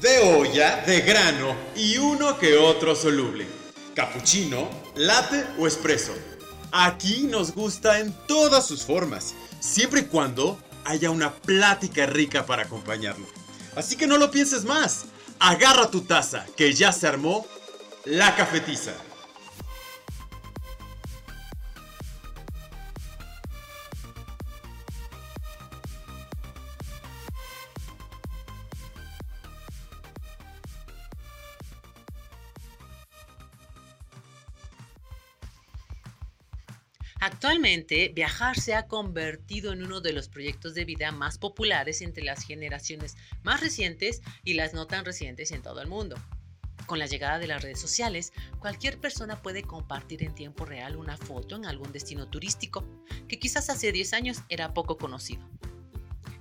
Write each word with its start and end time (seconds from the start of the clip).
de 0.00 0.18
olla, 0.20 0.82
de 0.86 1.00
grano 1.00 1.54
y 1.76 1.98
uno 1.98 2.38
que 2.38 2.56
otro 2.56 2.94
soluble. 2.94 3.46
Capuchino, 3.94 4.70
latte 4.94 5.44
o 5.58 5.66
espresso. 5.66 6.12
Aquí 6.72 7.24
nos 7.24 7.52
gusta 7.54 8.00
en 8.00 8.12
todas 8.26 8.66
sus 8.66 8.84
formas, 8.84 9.34
siempre 9.60 10.00
y 10.00 10.04
cuando 10.04 10.58
haya 10.84 11.10
una 11.10 11.32
plática 11.34 12.06
rica 12.06 12.46
para 12.46 12.62
acompañarlo. 12.62 13.26
Así 13.76 13.96
que 13.96 14.06
no 14.06 14.16
lo 14.16 14.30
pienses 14.30 14.64
más. 14.64 15.04
Agarra 15.38 15.90
tu 15.90 16.02
taza, 16.02 16.46
que 16.56 16.72
ya 16.72 16.92
se 16.92 17.06
armó 17.06 17.46
la 18.04 18.34
cafetiza. 18.36 18.92
Actualmente, 37.62 38.08
viajar 38.12 38.58
se 38.58 38.74
ha 38.74 38.88
convertido 38.88 39.72
en 39.72 39.84
uno 39.84 40.00
de 40.00 40.12
los 40.12 40.28
proyectos 40.28 40.74
de 40.74 40.84
vida 40.84 41.12
más 41.12 41.38
populares 41.38 42.02
entre 42.02 42.24
las 42.24 42.44
generaciones 42.44 43.16
más 43.44 43.60
recientes 43.60 44.20
y 44.42 44.54
las 44.54 44.74
no 44.74 44.88
tan 44.88 45.04
recientes 45.04 45.52
en 45.52 45.62
todo 45.62 45.80
el 45.80 45.86
mundo. 45.86 46.16
Con 46.86 46.98
la 46.98 47.06
llegada 47.06 47.38
de 47.38 47.46
las 47.46 47.62
redes 47.62 47.80
sociales, 47.80 48.32
cualquier 48.58 48.98
persona 48.98 49.42
puede 49.42 49.62
compartir 49.62 50.24
en 50.24 50.34
tiempo 50.34 50.64
real 50.64 50.96
una 50.96 51.16
foto 51.16 51.54
en 51.54 51.64
algún 51.64 51.92
destino 51.92 52.26
turístico 52.26 52.84
que 53.28 53.38
quizás 53.38 53.70
hace 53.70 53.92
10 53.92 54.12
años 54.14 54.42
era 54.48 54.74
poco 54.74 54.98
conocido. 54.98 55.48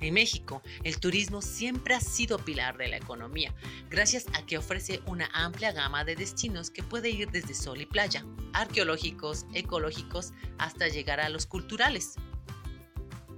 En 0.01 0.15
México, 0.15 0.63
el 0.83 0.99
turismo 0.99 1.43
siempre 1.43 1.93
ha 1.93 2.01
sido 2.01 2.39
pilar 2.39 2.75
de 2.75 2.87
la 2.87 2.97
economía, 2.97 3.53
gracias 3.87 4.25
a 4.33 4.43
que 4.45 4.57
ofrece 4.57 4.99
una 5.05 5.29
amplia 5.31 5.71
gama 5.71 6.03
de 6.03 6.15
destinos 6.15 6.71
que 6.71 6.81
puede 6.81 7.11
ir 7.11 7.29
desde 7.29 7.53
sol 7.53 7.79
y 7.79 7.85
playa, 7.85 8.25
arqueológicos, 8.53 9.45
ecológicos, 9.53 10.33
hasta 10.57 10.87
llegar 10.87 11.19
a 11.19 11.29
los 11.29 11.45
culturales. 11.45 12.15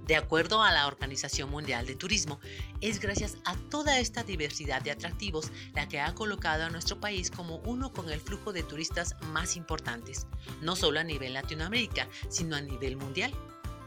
De 0.06 0.16
acuerdo 0.16 0.62
a 0.62 0.72
la 0.72 0.86
Organización 0.86 1.50
Mundial 1.50 1.86
de 1.86 1.96
Turismo, 1.96 2.40
es 2.80 2.98
gracias 2.98 3.36
a 3.44 3.56
toda 3.70 3.98
esta 3.98 4.22
diversidad 4.22 4.80
de 4.80 4.90
atractivos 4.90 5.50
la 5.74 5.86
que 5.88 6.00
ha 6.00 6.14
colocado 6.14 6.64
a 6.64 6.70
nuestro 6.70 6.98
país 6.98 7.30
como 7.30 7.56
uno 7.58 7.92
con 7.92 8.10
el 8.10 8.20
flujo 8.20 8.54
de 8.54 8.62
turistas 8.62 9.16
más 9.32 9.56
importantes, 9.56 10.26
no 10.62 10.76
solo 10.76 11.00
a 11.00 11.04
nivel 11.04 11.34
Latinoamérica, 11.34 12.08
sino 12.28 12.56
a 12.56 12.60
nivel 12.62 12.96
mundial. 12.96 13.34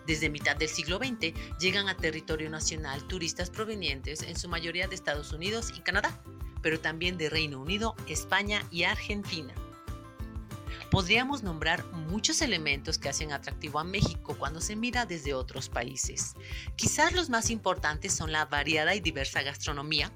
Desde 0.07 0.29
mitad 0.29 0.55
del 0.55 0.69
siglo 0.69 0.99
XX 0.99 1.33
llegan 1.59 1.89
a 1.89 1.97
territorio 1.97 2.49
nacional 2.49 3.05
turistas 3.07 3.49
provenientes 3.49 4.23
en 4.23 4.39
su 4.39 4.47
mayoría 4.47 4.87
de 4.87 4.95
Estados 4.95 5.33
Unidos 5.33 5.73
y 5.75 5.81
Canadá, 5.81 6.23
pero 6.61 6.79
también 6.79 7.17
de 7.17 7.29
Reino 7.29 7.59
Unido, 7.59 7.93
España 8.07 8.63
y 8.71 8.83
Argentina. 8.83 9.53
Podríamos 10.89 11.43
nombrar 11.43 11.85
muchos 11.91 12.41
elementos 12.41 12.97
que 12.97 13.09
hacen 13.09 13.33
atractivo 13.33 13.79
a 13.79 13.83
México 13.83 14.37
cuando 14.39 14.61
se 14.61 14.77
mira 14.77 15.05
desde 15.05 15.33
otros 15.33 15.67
países. 15.67 16.35
Quizás 16.77 17.11
los 17.11 17.29
más 17.29 17.49
importantes 17.49 18.13
son 18.13 18.31
la 18.31 18.45
variada 18.45 18.95
y 18.95 19.01
diversa 19.01 19.41
gastronomía, 19.41 20.09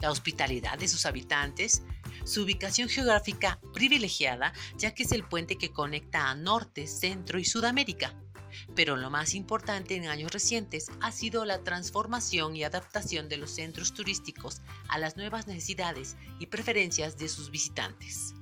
la 0.00 0.10
hospitalidad 0.10 0.76
de 0.76 0.88
sus 0.88 1.06
habitantes, 1.06 1.82
su 2.24 2.42
ubicación 2.42 2.88
geográfica 2.88 3.60
privilegiada, 3.72 4.52
ya 4.76 4.92
que 4.92 5.04
es 5.04 5.12
el 5.12 5.22
puente 5.22 5.56
que 5.56 5.70
conecta 5.70 6.28
a 6.28 6.34
Norte, 6.34 6.88
Centro 6.88 7.38
y 7.38 7.44
Sudamérica, 7.44 8.16
pero 8.74 8.96
lo 8.96 9.10
más 9.10 9.34
importante 9.34 9.96
en 9.96 10.06
años 10.06 10.32
recientes 10.32 10.90
ha 11.00 11.12
sido 11.12 11.44
la 11.44 11.62
transformación 11.62 12.56
y 12.56 12.64
adaptación 12.64 13.28
de 13.28 13.36
los 13.36 13.50
centros 13.50 13.94
turísticos 13.94 14.62
a 14.88 14.98
las 14.98 15.16
nuevas 15.16 15.46
necesidades 15.46 16.16
y 16.38 16.46
preferencias 16.46 17.16
de 17.18 17.28
sus 17.28 17.50
visitantes. 17.50 18.34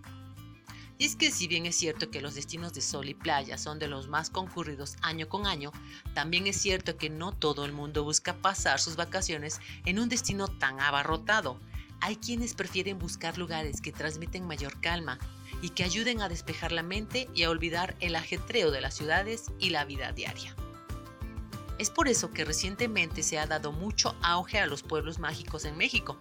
Y 0.99 1.05
es 1.05 1.17
que 1.17 1.31
si 1.31 1.47
bien 1.47 1.67
es 1.67 1.77
cierto 1.77 2.11
que 2.11 2.23
los 2.23 2.35
destinos 2.35 2.73
de 2.73 2.81
sol 2.81 3.09
y 3.09 3.15
playa 3.15 3.59
son 3.59 3.79
de 3.79 3.89
los 3.89 4.09
más 4.09 4.31
concurridos 4.31 4.97
año 5.03 5.29
con 5.29 5.47
año, 5.47 5.71
también 6.15 6.47
es 6.47 6.57
cierto 6.57 6.97
que 6.97 7.11
no 7.11 7.33
todo 7.33 7.67
el 7.67 7.73
mundo 7.73 8.03
busca 8.03 8.35
pasar 8.35 8.81
sus 8.81 8.97
vacaciones 8.97 9.61
en 9.85 9.99
un 9.99 10.09
destino 10.09 10.49
tan 10.49 10.81
abarrotado. 10.81 11.61
Hay 12.01 12.17
quienes 12.17 12.55
prefieren 12.55 12.99
buscar 12.99 13.37
lugares 13.37 13.81
que 13.83 13.93
transmiten 13.93 14.47
mayor 14.47 14.81
calma, 14.81 15.19
y 15.67 15.71
que 15.71 15.83
ayuden 15.83 16.23
a 16.23 16.29
despejar 16.29 16.71
la 16.71 16.85
mente 16.85 17.29
y 17.35 17.43
a 17.43 17.51
olvidar 17.51 17.97
el 17.99 18.15
ajetreo 18.15 18.71
de 18.71 18.81
las 18.81 18.95
ciudades 18.95 19.47
y 19.59 19.71
la 19.71 19.85
vida 19.85 20.13
diaria. 20.13 20.55
Es 21.81 21.91
por 21.91 22.07
eso 22.07 22.31
que 22.31 22.45
recientemente 22.45 23.25
se 23.25 23.41
ha 23.41 23.49
dado 23.49 23.73
mucho 23.73 24.15
auge 24.23 24.61
a 24.61 24.69
los 24.69 24.85
pueblos 24.85 25.19
mágicos 25.19 25.65
en 25.65 25.77
México, 25.77 26.21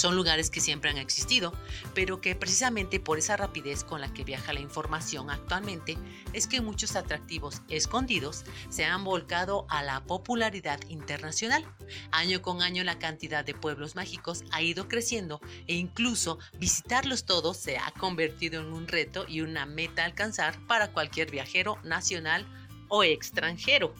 son 0.00 0.16
lugares 0.16 0.48
que 0.48 0.62
siempre 0.62 0.88
han 0.88 0.96
existido, 0.96 1.52
pero 1.94 2.22
que 2.22 2.34
precisamente 2.34 3.00
por 3.00 3.18
esa 3.18 3.36
rapidez 3.36 3.84
con 3.84 4.00
la 4.00 4.10
que 4.14 4.24
viaja 4.24 4.54
la 4.54 4.60
información 4.60 5.28
actualmente 5.28 5.98
es 6.32 6.46
que 6.46 6.62
muchos 6.62 6.96
atractivos 6.96 7.60
escondidos 7.68 8.44
se 8.70 8.86
han 8.86 9.04
volcado 9.04 9.66
a 9.68 9.82
la 9.82 10.02
popularidad 10.04 10.80
internacional. 10.88 11.66
Año 12.12 12.40
con 12.40 12.62
año 12.62 12.82
la 12.82 12.98
cantidad 12.98 13.44
de 13.44 13.52
pueblos 13.52 13.94
mágicos 13.94 14.42
ha 14.52 14.62
ido 14.62 14.88
creciendo 14.88 15.38
e 15.66 15.74
incluso 15.74 16.38
visitarlos 16.58 17.26
todos 17.26 17.58
se 17.58 17.76
ha 17.76 17.92
convertido 17.92 18.62
en 18.62 18.72
un 18.72 18.88
reto 18.88 19.26
y 19.28 19.42
una 19.42 19.66
meta 19.66 20.02
a 20.02 20.06
alcanzar 20.06 20.58
para 20.66 20.92
cualquier 20.92 21.30
viajero 21.30 21.76
nacional 21.84 22.46
o 22.88 23.04
extranjero. 23.04 23.94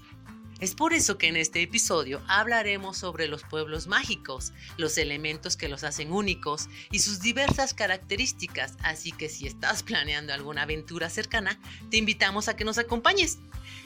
Es 0.61 0.75
por 0.75 0.93
eso 0.93 1.17
que 1.17 1.29
en 1.29 1.37
este 1.37 1.63
episodio 1.63 2.21
hablaremos 2.29 2.99
sobre 2.99 3.29
los 3.29 3.45
pueblos 3.45 3.87
mágicos, 3.87 4.53
los 4.77 4.99
elementos 4.99 5.57
que 5.57 5.69
los 5.69 5.85
hacen 5.85 6.13
únicos 6.13 6.69
y 6.91 6.99
sus 6.99 7.21
diversas 7.21 7.73
características, 7.73 8.77
así 8.83 9.11
que 9.11 9.31
si 9.31 9.47
estás 9.47 9.83
planeando 9.83 10.35
alguna 10.35 10.63
aventura 10.63 11.09
cercana, 11.09 11.59
te 11.91 11.97
invitamos 11.97 12.49
a 12.49 12.57
que 12.57 12.67
nos 12.67 12.77
acompañes. 12.77 13.39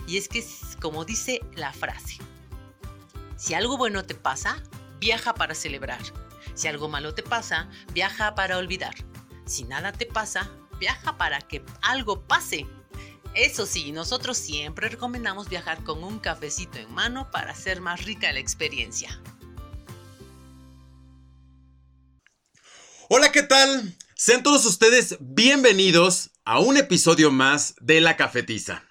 Y 0.09 0.17
es 0.17 0.29
que, 0.29 0.45
como 0.81 1.05
dice 1.05 1.41
la 1.55 1.73
frase, 1.73 2.19
si 3.37 3.55
algo 3.55 3.77
bueno 3.77 4.05
te 4.05 4.17
pasa, 4.17 4.61
viaja 4.99 5.35
para 5.35 5.55
celebrar. 5.55 6.01
Si 6.55 6.67
algo 6.67 6.89
malo 6.89 7.15
te 7.15 7.23
pasa, 7.23 7.69
viaja 7.93 8.35
para 8.35 8.59
olvidar. 8.59 8.95
Si 9.47 9.63
nada 9.63 9.93
te 9.93 10.07
pasa, 10.07 10.51
viaja 10.81 11.17
para 11.19 11.41
que 11.41 11.63
algo 11.83 12.25
pase. 12.27 12.67
Eso 13.35 13.67
sí, 13.67 13.91
nosotros 13.91 14.39
siempre 14.39 14.89
recomendamos 14.89 15.49
viajar 15.49 15.83
con 15.83 16.05
un 16.05 16.21
cafecito 16.21 16.79
en 16.79 16.93
mano 16.95 17.33
para 17.33 17.51
hacer 17.51 17.81
más 17.81 18.05
rica 18.05 18.33
la 18.33 18.39
experiencia. 18.39 19.21
Hola, 23.09 23.33
¿qué 23.33 23.43
tal? 23.43 23.93
Sean 24.15 24.45
todos 24.45 24.65
ustedes 24.67 25.17
bienvenidos 25.19 26.31
a 26.45 26.61
un 26.61 26.77
episodio 26.77 27.33
más 27.33 27.75
de 27.81 28.01
La 28.01 28.17
Cafetiza. 28.17 28.85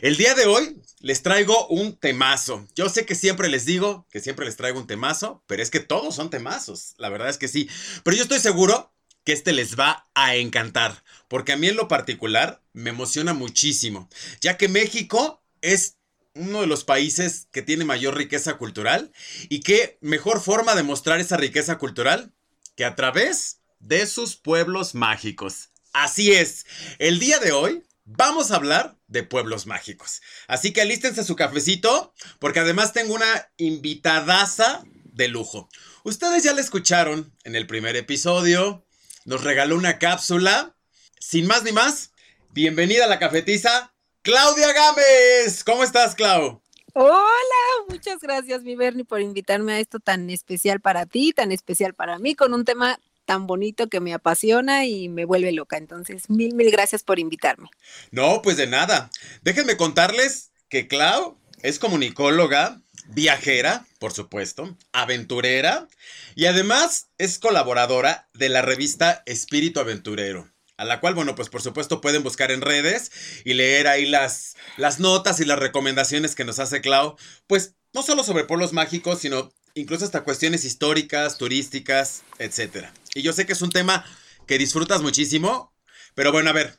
El 0.00 0.16
día 0.16 0.34
de 0.34 0.46
hoy 0.46 0.80
les 1.00 1.22
traigo 1.22 1.66
un 1.68 1.94
temazo. 1.98 2.66
Yo 2.74 2.88
sé 2.88 3.04
que 3.04 3.14
siempre 3.14 3.50
les 3.50 3.66
digo 3.66 4.06
que 4.10 4.20
siempre 4.20 4.46
les 4.46 4.56
traigo 4.56 4.80
un 4.80 4.86
temazo, 4.86 5.44
pero 5.46 5.62
es 5.62 5.70
que 5.70 5.80
todos 5.80 6.14
son 6.14 6.30
temazos. 6.30 6.94
La 6.96 7.10
verdad 7.10 7.28
es 7.28 7.36
que 7.36 7.48
sí. 7.48 7.68
Pero 8.04 8.16
yo 8.16 8.22
estoy 8.22 8.40
seguro 8.40 8.90
que 9.24 9.32
este 9.32 9.52
les 9.52 9.78
va 9.78 10.08
a 10.14 10.34
encantar, 10.36 11.04
porque 11.32 11.52
a 11.52 11.56
mí 11.56 11.66
en 11.66 11.76
lo 11.76 11.88
particular 11.88 12.62
me 12.74 12.90
emociona 12.90 13.32
muchísimo, 13.32 14.10
ya 14.42 14.58
que 14.58 14.68
México 14.68 15.42
es 15.62 15.96
uno 16.34 16.60
de 16.60 16.66
los 16.66 16.84
países 16.84 17.48
que 17.50 17.62
tiene 17.62 17.86
mayor 17.86 18.18
riqueza 18.18 18.58
cultural 18.58 19.12
y 19.48 19.60
qué 19.60 19.96
mejor 20.02 20.42
forma 20.42 20.74
de 20.74 20.82
mostrar 20.82 21.20
esa 21.20 21.38
riqueza 21.38 21.78
cultural 21.78 22.34
que 22.76 22.84
a 22.84 22.96
través 22.96 23.60
de 23.78 24.06
sus 24.06 24.36
pueblos 24.36 24.94
mágicos. 24.94 25.70
Así 25.94 26.32
es, 26.32 26.66
el 26.98 27.18
día 27.18 27.38
de 27.38 27.52
hoy 27.52 27.82
vamos 28.04 28.50
a 28.50 28.56
hablar 28.56 28.98
de 29.06 29.22
pueblos 29.22 29.66
mágicos. 29.66 30.20
Así 30.48 30.74
que 30.74 30.82
alístense 30.82 31.24
su 31.24 31.34
cafecito, 31.34 32.12
porque 32.40 32.60
además 32.60 32.92
tengo 32.92 33.14
una 33.14 33.50
invitadaza 33.56 34.84
de 35.04 35.28
lujo. 35.28 35.70
Ustedes 36.04 36.42
ya 36.42 36.52
la 36.52 36.60
escucharon 36.60 37.34
en 37.44 37.54
el 37.54 37.66
primer 37.66 37.96
episodio, 37.96 38.84
nos 39.24 39.42
regaló 39.42 39.76
una 39.76 39.98
cápsula. 39.98 40.76
Sin 41.22 41.46
más 41.46 41.62
ni 41.62 41.70
más, 41.70 42.10
bienvenida 42.50 43.04
a 43.04 43.08
la 43.08 43.20
cafetiza, 43.20 43.94
Claudia 44.22 44.72
Gámez. 44.72 45.62
¿Cómo 45.64 45.84
estás, 45.84 46.16
Clau? 46.16 46.60
Hola, 46.94 47.86
muchas 47.88 48.18
gracias, 48.20 48.62
mi 48.64 48.74
Bernie, 48.74 49.04
por 49.04 49.20
invitarme 49.20 49.72
a 49.72 49.78
esto 49.78 50.00
tan 50.00 50.28
especial 50.30 50.80
para 50.80 51.06
ti, 51.06 51.32
tan 51.32 51.52
especial 51.52 51.94
para 51.94 52.18
mí, 52.18 52.34
con 52.34 52.52
un 52.52 52.64
tema 52.64 52.98
tan 53.24 53.46
bonito 53.46 53.88
que 53.88 54.00
me 54.00 54.12
apasiona 54.12 54.84
y 54.84 55.08
me 55.08 55.24
vuelve 55.24 55.52
loca. 55.52 55.78
Entonces, 55.78 56.28
mil, 56.28 56.56
mil 56.56 56.72
gracias 56.72 57.04
por 57.04 57.20
invitarme. 57.20 57.70
No, 58.10 58.42
pues 58.42 58.56
de 58.56 58.66
nada. 58.66 59.08
Déjenme 59.42 59.76
contarles 59.76 60.50
que 60.68 60.88
Clau 60.88 61.38
es 61.62 61.78
comunicóloga, 61.78 62.82
viajera, 63.06 63.86
por 64.00 64.12
supuesto, 64.12 64.76
aventurera 64.90 65.86
y 66.34 66.46
además 66.46 67.06
es 67.16 67.38
colaboradora 67.38 68.28
de 68.34 68.48
la 68.48 68.60
revista 68.60 69.22
Espíritu 69.24 69.78
Aventurero. 69.78 70.52
A 70.76 70.84
la 70.84 71.00
cual, 71.00 71.14
bueno, 71.14 71.34
pues 71.34 71.48
por 71.48 71.62
supuesto 71.62 72.00
pueden 72.00 72.22
buscar 72.22 72.50
en 72.50 72.60
redes 72.60 73.12
y 73.44 73.54
leer 73.54 73.86
ahí 73.86 74.06
las, 74.06 74.56
las 74.76 75.00
notas 75.00 75.40
y 75.40 75.44
las 75.44 75.58
recomendaciones 75.58 76.34
que 76.34 76.44
nos 76.44 76.58
hace 76.58 76.80
Clau. 76.80 77.16
Pues 77.46 77.76
no 77.92 78.02
solo 78.02 78.24
sobre 78.24 78.44
pueblos 78.44 78.72
mágicos, 78.72 79.20
sino 79.20 79.52
incluso 79.74 80.04
hasta 80.04 80.24
cuestiones 80.24 80.64
históricas, 80.64 81.38
turísticas, 81.38 82.22
etc. 82.38 82.86
Y 83.14 83.22
yo 83.22 83.32
sé 83.32 83.46
que 83.46 83.52
es 83.52 83.62
un 83.62 83.70
tema 83.70 84.04
que 84.46 84.58
disfrutas 84.58 85.02
muchísimo, 85.02 85.72
pero 86.14 86.32
bueno, 86.32 86.50
a 86.50 86.54
ver, 86.54 86.78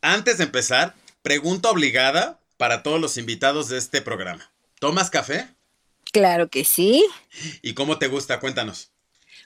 antes 0.00 0.38
de 0.38 0.44
empezar, 0.44 0.94
pregunta 1.22 1.70
obligada 1.70 2.40
para 2.56 2.82
todos 2.82 3.00
los 3.00 3.16
invitados 3.16 3.68
de 3.68 3.78
este 3.78 4.02
programa. 4.02 4.52
¿Tomas 4.78 5.10
café? 5.10 5.48
Claro 6.12 6.48
que 6.48 6.64
sí. 6.64 7.04
¿Y 7.62 7.74
cómo 7.74 7.98
te 7.98 8.06
gusta? 8.06 8.40
Cuéntanos. 8.40 8.92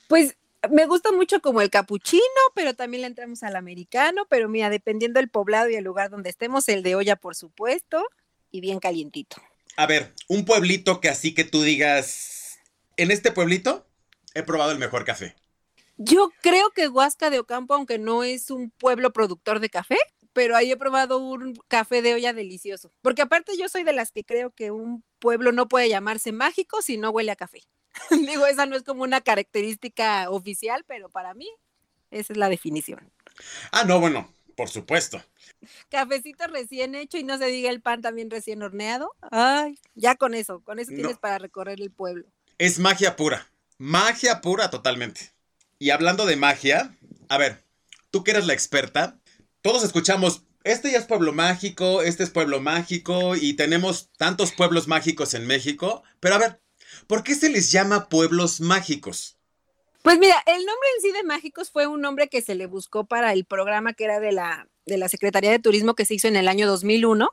Pues 0.08 0.36
me 0.70 0.86
gusta 0.86 1.12
mucho 1.12 1.40
como 1.40 1.60
el 1.60 1.70
capuchino, 1.70 2.22
pero 2.54 2.74
también 2.74 3.02
le 3.02 3.06
entramos 3.06 3.42
al 3.42 3.56
americano, 3.56 4.26
pero 4.28 4.48
mira, 4.48 4.70
dependiendo 4.70 5.20
del 5.20 5.30
poblado 5.30 5.70
y 5.70 5.76
el 5.76 5.84
lugar 5.84 6.10
donde 6.10 6.30
estemos, 6.30 6.68
el 6.68 6.82
de 6.82 6.94
olla, 6.94 7.16
por 7.16 7.34
supuesto, 7.34 8.04
y 8.50 8.60
bien 8.60 8.80
calientito. 8.80 9.36
A 9.76 9.86
ver, 9.86 10.12
un 10.28 10.44
pueblito 10.44 11.00
que 11.00 11.08
así 11.08 11.34
que 11.34 11.44
tú 11.44 11.62
digas, 11.62 12.58
en 12.96 13.10
este 13.10 13.30
pueblito 13.30 13.86
he 14.34 14.42
probado 14.42 14.72
el 14.72 14.78
mejor 14.78 15.04
café. 15.04 15.36
Yo 15.96 16.32
creo 16.42 16.70
que 16.70 16.88
Huasca 16.88 17.30
de 17.30 17.40
Ocampo, 17.40 17.74
aunque 17.74 17.98
no 17.98 18.22
es 18.24 18.50
un 18.50 18.70
pueblo 18.70 19.12
productor 19.12 19.60
de 19.60 19.68
café, 19.68 19.98
pero 20.32 20.56
ahí 20.56 20.70
he 20.70 20.76
probado 20.76 21.18
un 21.18 21.54
café 21.68 22.02
de 22.02 22.14
olla 22.14 22.32
delicioso. 22.32 22.92
Porque 23.02 23.22
aparte 23.22 23.56
yo 23.56 23.68
soy 23.68 23.82
de 23.82 23.92
las 23.92 24.12
que 24.12 24.24
creo 24.24 24.50
que 24.50 24.70
un 24.70 25.04
pueblo 25.18 25.50
no 25.52 25.68
puede 25.68 25.88
llamarse 25.88 26.32
mágico 26.32 26.82
si 26.82 26.96
no 26.96 27.10
huele 27.10 27.32
a 27.32 27.36
café. 27.36 27.62
Digo, 28.10 28.46
esa 28.46 28.66
no 28.66 28.76
es 28.76 28.82
como 28.82 29.02
una 29.02 29.20
característica 29.20 30.30
oficial, 30.30 30.84
pero 30.86 31.08
para 31.08 31.34
mí 31.34 31.48
esa 32.10 32.32
es 32.32 32.38
la 32.38 32.48
definición. 32.48 33.10
Ah, 33.72 33.84
no, 33.84 34.00
bueno, 34.00 34.32
por 34.56 34.68
supuesto. 34.68 35.22
Cafecito 35.90 36.46
recién 36.46 36.94
hecho 36.94 37.18
y 37.18 37.24
no 37.24 37.38
se 37.38 37.46
diga 37.46 37.70
el 37.70 37.80
pan 37.80 38.02
también 38.02 38.30
recién 38.30 38.62
horneado. 38.62 39.14
Ay, 39.30 39.78
ya 39.94 40.16
con 40.16 40.34
eso, 40.34 40.60
con 40.60 40.78
eso 40.78 40.92
tienes 40.94 41.18
para 41.18 41.38
recorrer 41.38 41.80
el 41.80 41.90
pueblo. 41.90 42.26
Es 42.58 42.78
magia 42.78 43.16
pura, 43.16 43.46
magia 43.76 44.40
pura 44.40 44.70
totalmente. 44.70 45.32
Y 45.78 45.90
hablando 45.90 46.26
de 46.26 46.36
magia, 46.36 46.96
a 47.28 47.38
ver, 47.38 47.62
tú 48.10 48.24
que 48.24 48.32
eres 48.32 48.46
la 48.46 48.52
experta, 48.52 49.18
todos 49.62 49.84
escuchamos, 49.84 50.42
este 50.64 50.90
ya 50.90 50.98
es 50.98 51.04
pueblo 51.04 51.32
mágico, 51.32 52.02
este 52.02 52.24
es 52.24 52.30
pueblo 52.30 52.60
mágico 52.60 53.36
y 53.36 53.54
tenemos 53.54 54.10
tantos 54.16 54.52
pueblos 54.52 54.88
mágicos 54.88 55.34
en 55.34 55.46
México, 55.46 56.02
pero 56.20 56.34
a 56.34 56.38
ver, 56.38 56.60
¿Por 57.06 57.22
qué 57.22 57.34
se 57.34 57.48
les 57.48 57.70
llama 57.70 58.08
pueblos 58.08 58.60
mágicos? 58.60 59.36
Pues 60.02 60.18
mira, 60.18 60.42
el 60.46 60.64
nombre 60.64 60.88
en 60.96 61.02
sí 61.02 61.12
de 61.12 61.22
mágicos 61.22 61.70
fue 61.70 61.86
un 61.86 62.00
nombre 62.00 62.28
que 62.28 62.40
se 62.40 62.54
le 62.54 62.66
buscó 62.66 63.04
para 63.04 63.32
el 63.32 63.44
programa 63.44 63.92
que 63.92 64.04
era 64.04 64.20
de 64.20 64.32
la, 64.32 64.68
de 64.86 64.96
la 64.96 65.08
Secretaría 65.08 65.50
de 65.50 65.58
Turismo 65.58 65.94
que 65.94 66.04
se 66.04 66.14
hizo 66.14 66.28
en 66.28 66.36
el 66.36 66.48
año 66.48 66.66
2001, 66.66 67.28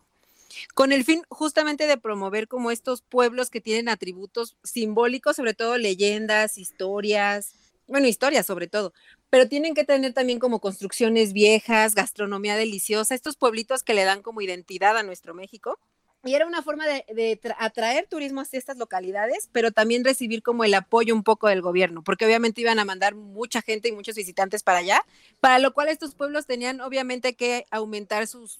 con 0.74 0.92
el 0.92 1.04
fin 1.04 1.22
justamente 1.30 1.88
de 1.88 1.98
promover 1.98 2.48
como 2.48 2.72
estos 2.72 3.02
pueblos 3.02 3.50
que 3.50 3.62
tienen 3.62 3.88
atributos 3.88 4.58
simbólicos, 4.64 5.36
sobre 5.36 5.54
todo 5.54 5.78
leyendas, 5.78 6.58
historias, 6.58 7.54
bueno, 7.88 8.08
historias 8.08 8.46
sobre 8.46 8.68
todo, 8.68 8.94
pero 9.30 9.48
tienen 9.48 9.74
que 9.74 9.84
tener 9.84 10.14
también 10.14 10.40
como 10.40 10.60
construcciones 10.60 11.34
viejas, 11.34 11.94
gastronomía 11.94 12.56
deliciosa, 12.56 13.16
estos 13.16 13.36
pueblitos 13.36 13.84
que 13.84 13.94
le 13.94 14.04
dan 14.04 14.22
como 14.22 14.42
identidad 14.42 14.98
a 14.98 15.04
nuestro 15.04 15.34
México. 15.34 15.80
Y 16.25 16.33
era 16.33 16.48
una 16.48 16.63
forma 16.63 16.86
de, 16.88 17.39
atraer 17.60 18.07
turismo 18.10 18.42
hacia 18.42 18.57
estas 18.57 18.77
localidades, 18.77 19.48
pero 19.51 19.72
también 19.72 20.04
recibir 20.04 20.42
como 20.42 20.63
el 20.63 20.74
apoyo 20.74 21.13
un 21.13 21.22
poco 21.22 21.48
del 21.48 21.62
gobierno, 21.62 22.04
porque 22.04 22.25
obviamente 22.25 22.62
iban 22.62 22.80
a 22.80 22.86
mandar 22.86 23.13
mucha 23.13 23.62
gente 23.62 23.89
y 23.89 23.92
muchos 23.92 24.16
visitantes 24.16 24.63
para 24.63 24.80
allá, 24.80 25.06
para 25.39 25.60
lo 25.60 25.72
cual 25.72 25.88
estos 25.88 26.16
pueblos 26.16 26.48
tenían 26.48 26.81
obviamente 26.81 27.36
que 27.36 27.66
aumentar 27.69 28.25
sus, 28.25 28.57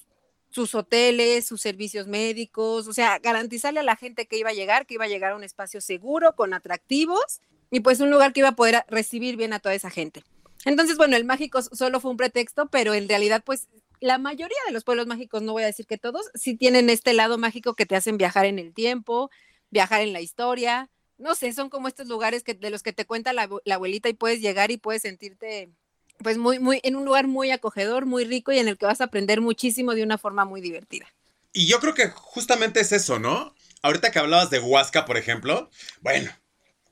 sus 0.51 0.75
hoteles, 0.75 1.47
sus 1.47 1.59
servicios 1.59 2.06
médicos, 2.06 2.88
o 2.88 2.94
sea, 2.94 3.17
garantizarle 3.17 3.79
a 3.79 3.83
la 3.83 3.95
gente 3.95 4.27
que 4.27 4.38
iba 4.38 4.51
a 4.51 4.53
llegar, 4.53 4.85
que 4.85 4.94
iba 4.94 5.06
a 5.06 5.09
llegar 5.09 5.31
a 5.31 5.35
un 5.35 5.44
espacio 5.44 5.81
seguro, 5.81 6.35
con 6.35 6.53
atractivos, 6.53 7.41
y 7.71 7.79
pues 7.79 8.00
un 8.00 8.11
lugar 8.11 8.31
que 8.31 8.41
iba 8.41 8.50
a 8.50 8.56
poder 8.56 8.85
recibir 8.89 9.38
bien 9.38 9.53
a 9.53 9.59
toda 9.59 9.73
esa 9.73 9.89
gente. 9.89 10.23
Entonces, 10.65 10.97
bueno, 10.97 11.15
el 11.15 11.25
mágico 11.25 11.63
solo 11.63 12.00
fue 12.00 12.11
un 12.11 12.18
pretexto, 12.18 12.68
pero 12.68 12.94
en 12.94 13.09
realidad, 13.09 13.44
pues 13.44 13.69
la 14.06 14.19
mayoría 14.19 14.57
de 14.68 14.72
los 14.72 14.84
pueblos 14.84 15.07
mágicos, 15.07 15.42
no 15.42 15.54
voy 15.54 15.63
a 15.63 15.68
decir 15.68 15.88
que 15.88 15.98
todos, 15.98 16.30
sí 16.36 16.56
tienen 16.56 16.92
este 16.92 17.13
lado 17.13 17.40
mágico 17.40 17.74
que 17.74 17.88
te 17.88 17.96
hacen 17.96 18.18
viajar 18.18 18.46
en 18.46 18.60
el 18.60 18.72
tiempo, 18.72 19.31
viajar 19.72 20.02
en 20.02 20.13
la 20.13 20.22
historia. 20.22 20.90
No 21.18 21.34
sé, 21.34 21.52
son 21.54 21.72
como 21.72 21.88
estos 21.88 22.07
lugares 22.07 22.44
que, 22.44 22.54
de 22.54 22.69
los 22.69 22.84
que 22.84 22.94
te 22.94 23.06
cuenta 23.06 23.34
la, 23.34 23.50
abuelita 23.74 24.07
y 24.07 24.13
puedes 24.13 24.42
llegar 24.42 24.69
y 24.69 24.78
puedes 24.78 25.02
sentirte 25.02 25.72
pues 26.19 26.38
muy, 26.38 26.60
muy, 26.60 26.80
en 26.84 26.96
un 26.96 27.04
lugar 27.04 27.28
muy 27.28 27.50
acogedor, 27.50 28.06
muy 28.06 28.25
rico 28.25 28.52
y 28.52 28.60
en 28.60 28.68
el 28.68 28.78
que 28.78 28.86
vas 28.86 29.02
a 29.02 29.06
aprender 29.06 29.42
muchísimo 29.42 29.96
de 29.96 30.04
una 30.04 30.19
forma 30.19 30.46
muy 30.46 30.62
divertida. 30.62 31.07
Y 31.52 31.66
yo 31.66 31.80
creo 31.80 31.96
que 31.96 32.10
justamente 32.10 32.81
es 32.81 32.92
eso, 32.92 33.18
¿no? 33.18 33.56
Ahorita 33.81 34.12
que 34.12 34.19
hablabas 34.19 34.52
de 34.52 34.60
Huasca, 34.60 35.06
por 35.06 35.18
ejemplo, 35.18 35.72
bueno, 36.02 36.31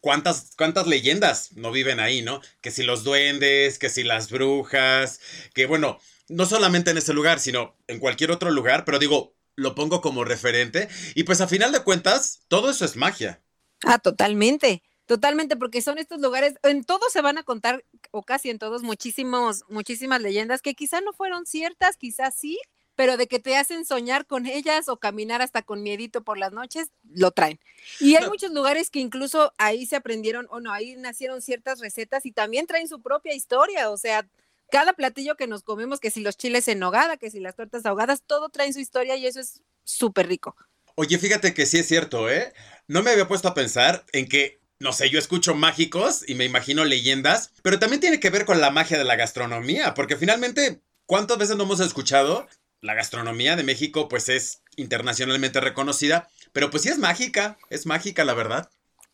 ¿cuántas, 0.01 0.53
cuántas 0.57 0.87
leyendas 0.87 1.51
no 1.53 1.71
viven 1.71 1.99
ahí, 1.99 2.23
¿no? 2.23 2.41
Que 2.59 2.71
si 2.71 2.81
los 2.81 3.03
duendes, 3.03 3.77
que 3.77 3.89
si 3.89 4.03
las 4.03 4.31
brujas, 4.31 5.19
que 5.53 5.67
bueno, 5.67 5.99
no 6.29 6.45
solamente 6.45 6.91
en 6.91 6.97
ese 6.97 7.13
lugar, 7.13 7.39
sino 7.39 7.75
en 7.87 7.99
cualquier 7.99 8.31
otro 8.31 8.51
lugar, 8.51 8.85
pero 8.85 8.99
digo, 8.99 9.33
lo 9.55 9.75
pongo 9.75 10.01
como 10.01 10.23
referente. 10.23 10.89
Y 11.15 11.23
pues 11.23 11.41
a 11.41 11.47
final 11.47 11.71
de 11.71 11.83
cuentas, 11.83 12.41
todo 12.47 12.69
eso 12.69 12.85
es 12.85 12.95
magia. 12.95 13.41
Ah, 13.83 13.99
totalmente. 13.99 14.83
Totalmente, 15.05 15.57
porque 15.57 15.81
son 15.81 15.97
estos 15.97 16.21
lugares, 16.21 16.53
en 16.63 16.85
todos 16.85 17.11
se 17.11 17.21
van 17.21 17.37
a 17.37 17.43
contar, 17.43 17.83
o 18.11 18.23
casi 18.23 18.49
en 18.49 18.57
todos, 18.57 18.83
muchísimos, 18.83 19.65
muchísimas 19.67 20.21
leyendas 20.21 20.61
que 20.61 20.75
quizá 20.75 21.01
no 21.01 21.11
fueron 21.11 21.45
ciertas, 21.45 21.97
quizás 21.97 22.33
sí, 22.33 22.57
pero 22.95 23.17
de 23.17 23.27
que 23.27 23.39
te 23.39 23.57
hacen 23.57 23.85
soñar 23.85 24.25
con 24.25 24.45
ellas 24.45 24.87
o 24.87 24.97
caminar 24.97 25.41
hasta 25.41 25.61
con 25.61 25.83
miedito 25.83 26.23
por 26.23 26.37
las 26.37 26.53
noches, 26.53 26.87
lo 27.13 27.31
traen. 27.31 27.59
Y 27.99 28.15
hay 28.15 28.29
muchos 28.29 28.51
lugares 28.51 28.89
que 28.89 28.99
incluso 28.99 29.51
ahí 29.57 29.85
se 29.85 29.97
aprendieron, 29.97 30.47
o 30.49 30.61
no, 30.61 30.71
ahí 30.71 30.95
nacieron 30.95 31.41
ciertas 31.41 31.81
recetas 31.81 32.25
y 32.25 32.31
también 32.31 32.65
traen 32.65 32.87
su 32.87 33.01
propia 33.01 33.35
historia, 33.35 33.89
o 33.89 33.97
sea, 33.97 34.25
cada 34.73 34.93
platillo 34.93 35.35
que 35.35 35.45
nos 35.45 35.61
comemos, 35.61 35.99
que 35.99 36.09
si 36.09 36.21
los 36.21 36.35
chiles 36.35 36.67
en 36.67 36.79
nogada, 36.79 37.17
que 37.17 37.29
si 37.29 37.39
las 37.39 37.55
tortas 37.55 37.85
ahogadas, 37.85 38.23
todo 38.25 38.49
trae 38.49 38.73
su 38.73 38.79
historia 38.79 39.15
y 39.15 39.27
eso 39.27 39.39
es 39.39 39.61
súper 39.83 40.27
rico. 40.27 40.55
Oye, 40.95 41.19
fíjate 41.19 41.53
que 41.53 41.67
sí 41.67 41.77
es 41.77 41.87
cierto, 41.87 42.27
¿eh? 42.27 42.53
No 42.87 43.03
me 43.03 43.11
había 43.11 43.27
puesto 43.27 43.47
a 43.47 43.53
pensar 43.53 44.03
en 44.13 44.27
que, 44.27 44.61
no 44.79 44.91
sé, 44.91 45.11
yo 45.11 45.19
escucho 45.19 45.53
mágicos 45.53 46.27
y 46.27 46.33
me 46.33 46.45
imagino 46.45 46.85
leyendas, 46.85 47.51
pero 47.61 47.77
también 47.77 47.99
tiene 47.99 48.19
que 48.19 48.31
ver 48.31 48.45
con 48.45 48.61
la 48.61 48.71
magia 48.71 48.97
de 48.97 49.03
la 49.03 49.15
gastronomía, 49.15 49.93
porque 49.93 50.17
finalmente, 50.17 50.81
¿cuántas 51.05 51.37
veces 51.37 51.55
no 51.55 51.65
hemos 51.65 51.79
escuchado? 51.79 52.47
La 52.81 52.95
gastronomía 52.95 53.55
de 53.55 53.61
México 53.61 54.07
pues 54.07 54.27
es 54.27 54.63
internacionalmente 54.75 55.59
reconocida, 55.59 56.29
pero 56.51 56.71
pues 56.71 56.81
sí 56.81 56.89
es 56.89 56.97
mágica, 56.97 57.59
es 57.69 57.85
mágica 57.85 58.25
la 58.25 58.33
verdad. 58.33 58.71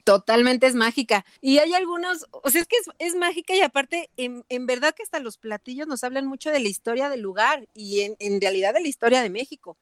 Totalmente 0.09 0.65
es 0.65 0.73
mágica. 0.73 1.23
Y 1.39 1.59
hay 1.59 1.75
algunos, 1.75 2.25
o 2.31 2.49
sea, 2.49 2.61
es 2.61 2.67
que 2.67 2.77
es, 2.97 3.13
mágica 3.13 3.53
y 3.53 3.61
aparte, 3.61 4.09
en, 4.17 4.43
verdad 4.65 4.95
que 4.95 5.03
hasta 5.03 5.19
los 5.19 5.37
platillos 5.37 5.85
nos 5.87 6.03
hablan 6.03 6.25
mucho 6.25 6.49
de 6.49 6.59
la 6.59 6.67
historia 6.67 7.09
del 7.09 7.21
lugar 7.21 7.67
y 7.75 8.15
en, 8.19 8.41
realidad 8.41 8.73
de 8.73 8.81
la 8.81 8.87
historia 8.87 9.21
de 9.21 9.29
México. 9.29 9.77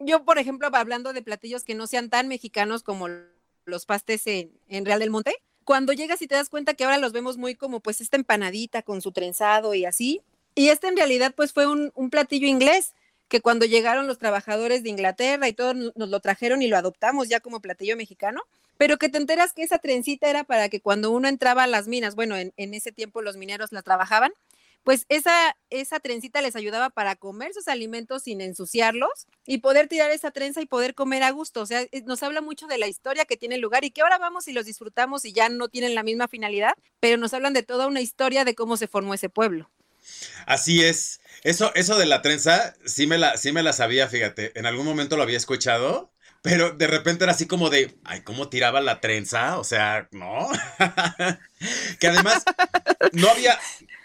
Yo, 0.00 0.24
por 0.24 0.38
ejemplo, 0.38 0.68
hablando 0.72 1.12
de 1.12 1.22
platillos 1.22 1.62
que 1.62 1.76
no 1.76 1.86
sean 1.86 2.10
tan 2.10 2.26
mexicanos 2.26 2.82
como 2.82 3.06
los 3.64 3.86
pastes 3.86 4.26
en, 4.26 4.50
Real 4.84 4.98
del 4.98 5.10
Monte, 5.10 5.36
cuando 5.62 5.92
llegas 5.92 6.20
y 6.20 6.26
te 6.26 6.34
das 6.34 6.48
cuenta 6.48 6.74
que 6.74 6.82
ahora 6.82 6.98
los 6.98 7.12
vemos 7.12 7.36
muy 7.36 7.54
como 7.54 7.78
pues 7.78 8.00
esta 8.00 8.16
empanadita 8.16 8.82
con 8.82 9.00
su 9.00 9.12
trenzado 9.12 9.74
y 9.74 9.84
así, 9.84 10.20
y 10.56 10.70
este 10.70 10.88
en 10.88 10.96
realidad 10.96 11.32
pues 11.36 11.52
fue 11.52 11.68
un, 11.68 11.92
un 11.94 12.10
platillo 12.10 12.48
inglés 12.48 12.92
que 13.28 13.40
cuando 13.40 13.66
llegaron 13.66 14.08
los 14.08 14.18
trabajadores 14.18 14.82
de 14.82 14.90
Inglaterra 14.90 15.46
y 15.46 15.52
todos 15.52 15.76
nos 15.76 16.08
lo 16.08 16.18
trajeron 16.18 16.60
y 16.60 16.66
lo 16.66 16.76
adoptamos 16.76 17.28
ya 17.28 17.38
como 17.38 17.60
platillo 17.60 17.96
mexicano, 17.96 18.42
pero 18.80 18.96
que 18.96 19.10
te 19.10 19.18
enteras 19.18 19.52
que 19.52 19.62
esa 19.62 19.78
trencita 19.78 20.30
era 20.30 20.42
para 20.42 20.70
que 20.70 20.80
cuando 20.80 21.10
uno 21.10 21.28
entraba 21.28 21.64
a 21.64 21.66
las 21.66 21.86
minas, 21.86 22.14
bueno, 22.14 22.34
en, 22.38 22.54
ese 22.56 22.92
tiempo 22.92 23.20
los 23.20 23.36
mineros 23.36 23.72
la 23.72 23.82
trabajaban, 23.82 24.32
pues 24.84 25.04
esa, 25.10 25.54
esa 25.68 26.00
trencita 26.00 26.40
les 26.40 26.56
ayudaba 26.56 26.88
para 26.88 27.14
comer 27.14 27.52
sus 27.52 27.68
alimentos 27.68 28.22
sin 28.22 28.40
ensuciarlos 28.40 29.26
y 29.44 29.58
poder 29.58 29.86
tirar 29.86 30.10
esa 30.12 30.30
trenza 30.30 30.62
y 30.62 30.66
poder 30.66 30.94
comer 30.94 31.24
a 31.24 31.30
gusto. 31.30 31.60
O 31.60 31.66
sea, 31.66 31.86
nos 32.06 32.22
habla 32.22 32.40
mucho 32.40 32.68
de 32.68 32.78
la 32.78 32.88
historia 32.88 33.26
que 33.26 33.36
tiene 33.36 33.56
el 33.56 33.60
lugar 33.60 33.84
y 33.84 33.90
que 33.90 34.00
ahora 34.00 34.16
vamos 34.16 34.48
y 34.48 34.54
los 34.54 34.64
disfrutamos 34.64 35.26
y 35.26 35.34
ya 35.34 35.50
no 35.50 35.68
tienen 35.68 35.94
la 35.94 36.02
misma 36.02 36.26
finalidad, 36.26 36.72
pero 37.00 37.18
nos 37.18 37.34
hablan 37.34 37.52
de 37.52 37.62
toda 37.62 37.86
una 37.86 38.00
historia 38.00 38.46
de 38.46 38.54
cómo 38.54 38.78
se 38.78 38.88
formó 38.88 39.12
ese 39.12 39.28
pueblo. 39.28 39.70
Así 40.46 40.82
es. 40.82 41.20
Eso, 41.42 41.70
eso 41.74 41.98
de 41.98 42.06
la 42.06 42.22
trenza, 42.22 42.74
sí 42.86 43.06
me 43.06 43.18
la, 43.18 43.36
sí 43.36 43.52
me 43.52 43.62
la 43.62 43.74
sabía, 43.74 44.08
fíjate. 44.08 44.58
En 44.58 44.64
algún 44.64 44.86
momento 44.86 45.18
lo 45.18 45.22
había 45.22 45.36
escuchado 45.36 46.10
pero 46.42 46.70
de 46.70 46.86
repente 46.86 47.24
era 47.24 47.32
así 47.32 47.46
como 47.46 47.68
de, 47.68 47.94
ay, 48.04 48.22
¿cómo 48.22 48.48
tiraba 48.48 48.80
la 48.80 49.00
trenza? 49.00 49.58
O 49.58 49.64
sea, 49.64 50.08
no. 50.12 50.48
que 52.00 52.06
además 52.06 52.44
no 53.12 53.28
había, 53.28 53.58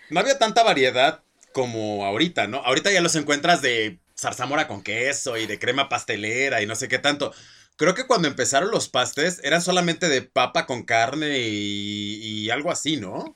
no 0.09 0.19
había 0.19 0.37
tanta 0.37 0.63
variedad 0.63 1.23
como 1.53 2.05
ahorita, 2.05 2.47
¿no? 2.47 2.57
Ahorita 2.57 2.91
ya 2.91 3.01
los 3.01 3.15
encuentras 3.15 3.61
de 3.61 3.99
zarzamora 4.17 4.67
con 4.67 4.83
queso 4.83 5.37
y 5.37 5.45
de 5.45 5.59
crema 5.59 5.87
pastelera 5.87 6.61
y 6.61 6.65
no 6.65 6.75
sé 6.75 6.89
qué 6.89 6.99
tanto. 6.99 7.33
Creo 7.77 7.93
que 7.93 8.07
cuando 8.07 8.27
empezaron 8.27 8.71
los 8.71 8.89
pastes 8.89 9.39
eran 9.43 9.61
solamente 9.61 10.09
de 10.09 10.21
papa 10.21 10.65
con 10.65 10.83
carne 10.83 11.39
y, 11.39 12.19
y 12.21 12.49
algo 12.49 12.71
así, 12.71 12.97
¿no? 12.97 13.35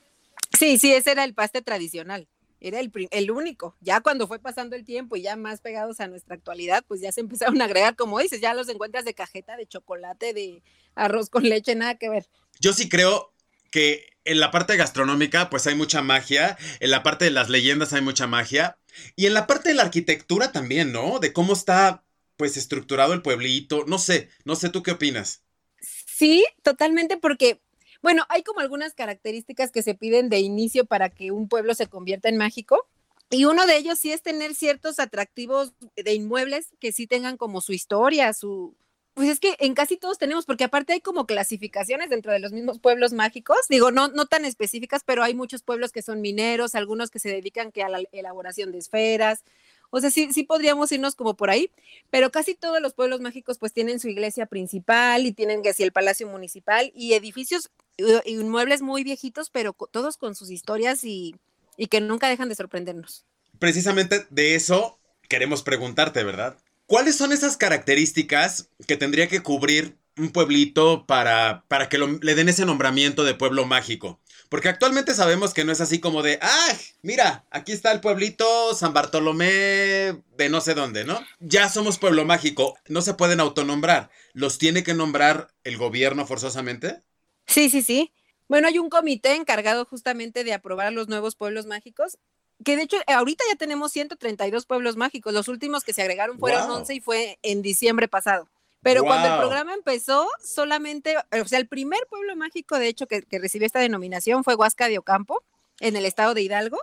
Sí, 0.58 0.78
sí, 0.78 0.92
ese 0.92 1.12
era 1.12 1.24
el 1.24 1.34
paste 1.34 1.62
tradicional 1.62 2.28
era 2.60 2.80
el, 2.80 2.92
el, 3.10 3.30
único. 3.30 3.76
Ya 3.80 4.00
cuando 4.00 4.26
fue 4.26 4.38
pasando 4.38 4.76
el 4.76 4.84
tiempo 4.84 5.16
y 5.16 5.22
ya 5.22 5.36
más 5.36 5.60
pegados 5.60 6.00
a 6.00 6.08
nuestra 6.08 6.34
actualidad, 6.34 6.84
pues 6.86 7.00
ya 7.00 7.12
se 7.12 7.20
empezaron 7.20 7.60
a 7.62 7.64
agregar, 7.64 7.96
como 7.96 8.18
dices, 8.18 8.40
ya 8.40 8.54
los 8.54 8.68
encuentras 8.68 9.04
de 9.04 9.14
cajeta, 9.14 9.56
de 9.56 9.66
chocolate, 9.66 10.34
de 10.34 10.62
arroz 10.94 11.30
con 11.30 11.44
leche, 11.44 11.74
nada 11.74 11.96
que 11.96 12.08
ver. 12.08 12.26
Yo 12.60 12.72
sí 12.72 12.88
creo 12.88 13.32
que 13.70 14.10
en 14.24 14.40
la 14.40 14.50
parte 14.50 14.76
gastronómica 14.76 15.48
pues 15.50 15.66
hay 15.66 15.74
mucha 15.74 16.02
magia, 16.02 16.58
en 16.80 16.90
la 16.90 17.02
parte 17.02 17.24
de 17.24 17.30
las 17.30 17.48
leyendas 17.48 17.92
hay 17.92 18.02
mucha 18.02 18.26
magia 18.26 18.78
y 19.16 19.26
en 19.26 19.34
la 19.34 19.46
parte 19.46 19.70
de 19.70 19.74
la 19.74 19.82
arquitectura 19.82 20.52
también, 20.52 20.92
¿no? 20.92 21.18
De 21.18 21.32
cómo 21.32 21.52
está 21.52 22.04
pues 22.36 22.56
estructurado 22.56 23.12
el 23.12 23.22
pueblito, 23.22 23.84
no 23.86 23.98
sé, 23.98 24.28
no 24.44 24.56
sé 24.56 24.70
tú 24.70 24.82
qué 24.82 24.92
opinas. 24.92 25.42
Sí, 25.80 26.44
totalmente 26.62 27.16
porque 27.16 27.60
bueno, 28.02 28.24
hay 28.28 28.42
como 28.42 28.60
algunas 28.60 28.94
características 28.94 29.70
que 29.70 29.82
se 29.82 29.94
piden 29.94 30.28
de 30.28 30.40
inicio 30.40 30.86
para 30.86 31.10
que 31.10 31.32
un 31.32 31.48
pueblo 31.48 31.74
se 31.74 31.86
convierta 31.86 32.28
en 32.28 32.36
mágico. 32.36 32.86
Y 33.30 33.44
uno 33.44 33.66
de 33.66 33.76
ellos 33.76 33.98
sí 33.98 34.10
es 34.10 34.22
tener 34.22 34.54
ciertos 34.54 34.98
atractivos 34.98 35.72
de 35.94 36.14
inmuebles 36.14 36.68
que 36.80 36.92
sí 36.92 37.06
tengan 37.06 37.36
como 37.36 37.60
su 37.60 37.72
historia, 37.72 38.32
su... 38.32 38.74
Pues 39.14 39.28
es 39.28 39.40
que 39.40 39.56
en 39.58 39.74
casi 39.74 39.96
todos 39.96 40.18
tenemos, 40.18 40.46
porque 40.46 40.64
aparte 40.64 40.92
hay 40.94 41.00
como 41.00 41.26
clasificaciones 41.26 42.10
dentro 42.10 42.32
de 42.32 42.38
los 42.38 42.52
mismos 42.52 42.78
pueblos 42.78 43.12
mágicos, 43.12 43.58
digo, 43.68 43.90
no, 43.90 44.08
no 44.08 44.26
tan 44.26 44.44
específicas, 44.44 45.02
pero 45.04 45.22
hay 45.22 45.34
muchos 45.34 45.62
pueblos 45.62 45.92
que 45.92 46.00
son 46.00 46.20
mineros, 46.20 46.74
algunos 46.74 47.10
que 47.10 47.18
se 47.18 47.28
dedican 47.28 47.72
que 47.72 47.82
a 47.82 47.88
la 47.88 48.00
elaboración 48.12 48.72
de 48.72 48.78
esferas, 48.78 49.44
o 49.90 50.00
sea, 50.00 50.10
sí, 50.10 50.32
sí 50.32 50.44
podríamos 50.44 50.90
irnos 50.92 51.14
como 51.14 51.34
por 51.34 51.50
ahí, 51.50 51.70
pero 52.10 52.30
casi 52.30 52.54
todos 52.54 52.80
los 52.80 52.94
pueblos 52.94 53.20
mágicos 53.20 53.58
pues 53.58 53.72
tienen 53.72 54.00
su 54.00 54.08
iglesia 54.08 54.46
principal 54.46 55.26
y 55.26 55.32
tienen 55.32 55.62
que 55.62 55.70
el 55.78 55.92
palacio 55.92 56.26
municipal 56.26 56.92
y 56.94 57.14
edificios 57.14 57.70
y 57.96 58.32
inmuebles 58.32 58.82
muy 58.82 59.04
viejitos, 59.04 59.50
pero 59.50 59.74
todos 59.90 60.16
con 60.16 60.34
sus 60.34 60.50
historias 60.50 61.04
y, 61.04 61.36
y 61.76 61.86
que 61.86 62.00
nunca 62.00 62.28
dejan 62.28 62.48
de 62.48 62.54
sorprendernos. 62.54 63.24
Precisamente 63.58 64.26
de 64.30 64.54
eso 64.54 64.98
queremos 65.28 65.62
preguntarte, 65.62 66.24
¿verdad? 66.24 66.56
¿Cuáles 66.86 67.16
son 67.16 67.32
esas 67.32 67.56
características 67.56 68.68
que 68.86 68.96
tendría 68.96 69.28
que 69.28 69.42
cubrir 69.42 69.96
un 70.16 70.30
pueblito 70.30 71.06
para, 71.06 71.64
para 71.68 71.88
que 71.88 71.98
le 71.98 72.34
den 72.34 72.48
ese 72.48 72.66
nombramiento 72.66 73.24
de 73.24 73.34
pueblo 73.34 73.64
mágico? 73.64 74.20
Porque 74.50 74.68
actualmente 74.68 75.14
sabemos 75.14 75.54
que 75.54 75.64
no 75.64 75.70
es 75.70 75.80
así 75.80 76.00
como 76.00 76.22
de, 76.22 76.40
ah, 76.42 76.72
mira, 77.02 77.46
aquí 77.52 77.70
está 77.70 77.92
el 77.92 78.00
pueblito 78.00 78.74
San 78.74 78.92
Bartolomé 78.92 80.20
de 80.36 80.48
no 80.50 80.60
sé 80.60 80.74
dónde, 80.74 81.04
¿no? 81.04 81.24
Ya 81.38 81.68
somos 81.68 81.98
pueblo 81.98 82.24
mágico, 82.24 82.76
no 82.88 83.00
se 83.00 83.14
pueden 83.14 83.38
autonombrar. 83.38 84.10
¿Los 84.32 84.58
tiene 84.58 84.82
que 84.82 84.92
nombrar 84.92 85.54
el 85.62 85.78
gobierno 85.78 86.26
forzosamente? 86.26 87.00
Sí, 87.46 87.70
sí, 87.70 87.80
sí. 87.80 88.12
Bueno, 88.48 88.66
hay 88.66 88.80
un 88.80 88.90
comité 88.90 89.36
encargado 89.36 89.84
justamente 89.84 90.42
de 90.42 90.52
aprobar 90.52 90.92
los 90.92 91.06
nuevos 91.06 91.36
pueblos 91.36 91.66
mágicos, 91.66 92.18
que 92.64 92.74
de 92.74 92.82
hecho 92.82 92.96
ahorita 93.06 93.44
ya 93.48 93.56
tenemos 93.56 93.92
132 93.92 94.66
pueblos 94.66 94.96
mágicos. 94.96 95.32
Los 95.32 95.46
últimos 95.46 95.84
que 95.84 95.92
se 95.92 96.02
agregaron 96.02 96.40
fueron 96.40 96.68
11 96.68 96.92
y 96.92 97.00
fue 97.00 97.38
en 97.42 97.62
diciembre 97.62 98.08
pasado. 98.08 98.48
Pero 98.82 99.02
cuando 99.04 99.28
el 99.28 99.38
programa 99.38 99.74
empezó, 99.74 100.26
solamente, 100.42 101.16
o 101.18 101.44
sea, 101.44 101.58
el 101.58 101.68
primer 101.68 102.00
pueblo 102.08 102.34
mágico, 102.34 102.78
de 102.78 102.88
hecho, 102.88 103.06
que, 103.06 103.24
recibió 103.30 103.66
esta 103.66 103.80
denominación 103.80 104.42
fue 104.42 104.54
Huasca 104.54 104.88
de 104.88 104.98
Ocampo, 104.98 105.42
en 105.80 105.96
el 105.96 106.06
estado 106.06 106.32
de 106.32 106.42
Hidalgo, 106.42 106.78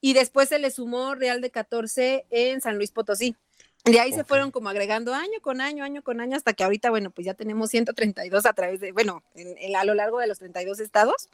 y 0.00 0.14
después 0.14 0.48
se 0.48 0.58
le 0.58 0.70
sumó 0.70 1.14
Real 1.14 1.40
de 1.40 1.50
14 1.50 2.26
en 2.30 2.60
San 2.60 2.76
Luis 2.76 2.90
Potosí. 2.90 3.36
De 3.84 4.00
ahí 4.00 4.12
se 4.12 4.24
fueron 4.24 4.50
como 4.50 4.68
agregando 4.68 5.14
año 5.14 5.40
con 5.42 5.60
año, 5.60 5.84
año 5.84 6.02
con 6.02 6.20
año, 6.20 6.36
hasta 6.36 6.54
que 6.54 6.64
ahorita, 6.64 6.90
bueno, 6.90 7.10
pues 7.10 7.26
ya 7.26 7.34
tenemos 7.34 7.70
132 7.70 8.46
a 8.46 8.52
través 8.52 8.80
de, 8.80 8.92
bueno, 8.92 9.22
a 9.76 9.84
lo 9.84 9.94
largo 9.94 10.18
de 10.18 10.26
los 10.26 10.38
32 10.38 10.80
estados. 10.80 11.28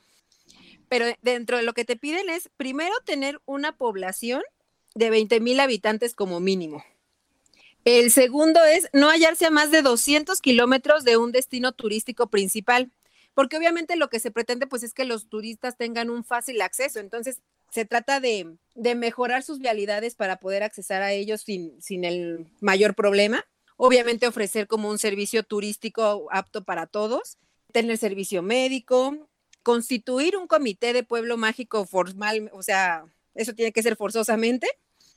Pero 0.89 1.07
dentro 1.23 1.57
de 1.57 1.63
lo 1.63 1.73
que 1.73 1.87
te 1.87 1.97
piden 1.97 2.29
es, 2.29 2.51
primero, 2.57 2.93
tener 3.07 3.41
una 3.47 3.77
población 3.77 4.43
de 4.95 5.09
20 5.09 5.41
mil 5.41 5.61
habitantes 5.61 6.15
como 6.15 6.41
mínimo. 6.41 6.85
El 7.85 8.12
segundo 8.12 8.65
es 8.65 8.89
no 8.93 9.09
hallarse 9.09 9.47
a 9.47 9.51
más 9.51 9.73
de 9.73 9.83
200 9.83 10.41
kilómetros 10.41 11.03
de 11.03 11.17
un 11.17 11.33
destino 11.33 11.73
turístico 11.73 12.29
principal, 12.29 12.93
porque 13.35 13.57
obviamente 13.57 13.97
lo 13.97 14.09
que 14.09 14.21
se 14.21 14.31
pretende 14.31 14.69
pues 14.69 14.85
es 14.85 14.95
que 14.95 15.05
los 15.05 15.29
turistas 15.29 15.77
tengan 15.77 16.09
un 16.09 16.23
fácil 16.23 16.61
acceso. 16.61 17.01
Entonces, 17.01 17.41
se 17.71 17.85
trata 17.85 18.21
de, 18.21 18.57
mejorar 18.77 19.43
sus 19.43 19.59
vialidades 19.59 20.15
para 20.15 20.37
poder 20.37 20.62
accesar 20.62 21.03
a 21.03 21.12
ellos 21.12 21.41
sin, 21.41 21.81
sin 21.83 22.05
el 22.05 22.47
mayor 22.61 22.95
problema. 22.95 23.45
Obviamente 23.77 24.29
ofrecer 24.29 24.69
como 24.69 24.89
un 24.89 24.99
servicio 24.99 25.43
turístico 25.43 26.29
apto 26.31 26.62
para 26.62 26.87
todos, 26.87 27.39
tener 27.73 27.99
servicio 27.99 28.43
médico, 28.43 29.29
constituir 29.65 30.37
un 30.37 30.47
comité 30.47 30.93
de 30.93 31.03
pueblo 31.03 31.37
mágico 31.37 31.85
formal, 31.85 32.49
o 32.53 32.62
sea, 32.62 33.07
eso 33.35 33.55
tiene 33.55 33.73
que 33.73 33.83
ser 33.83 33.97
forzosamente 33.97 34.69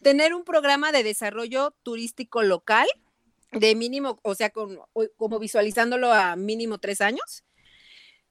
tener 0.02 0.34
un 0.34 0.44
programa 0.44 0.92
de 0.92 1.04
desarrollo 1.04 1.76
turístico 1.84 2.44
local 2.44 2.88
de 3.52 3.76
mínimo, 3.76 4.20
o 4.24 4.36
sea, 4.36 4.50
como 4.52 5.40
visualizándolo 5.40 6.12
a 6.12 6.36
mínimo 6.36 6.78
tres 6.78 7.02
años. 7.02 7.44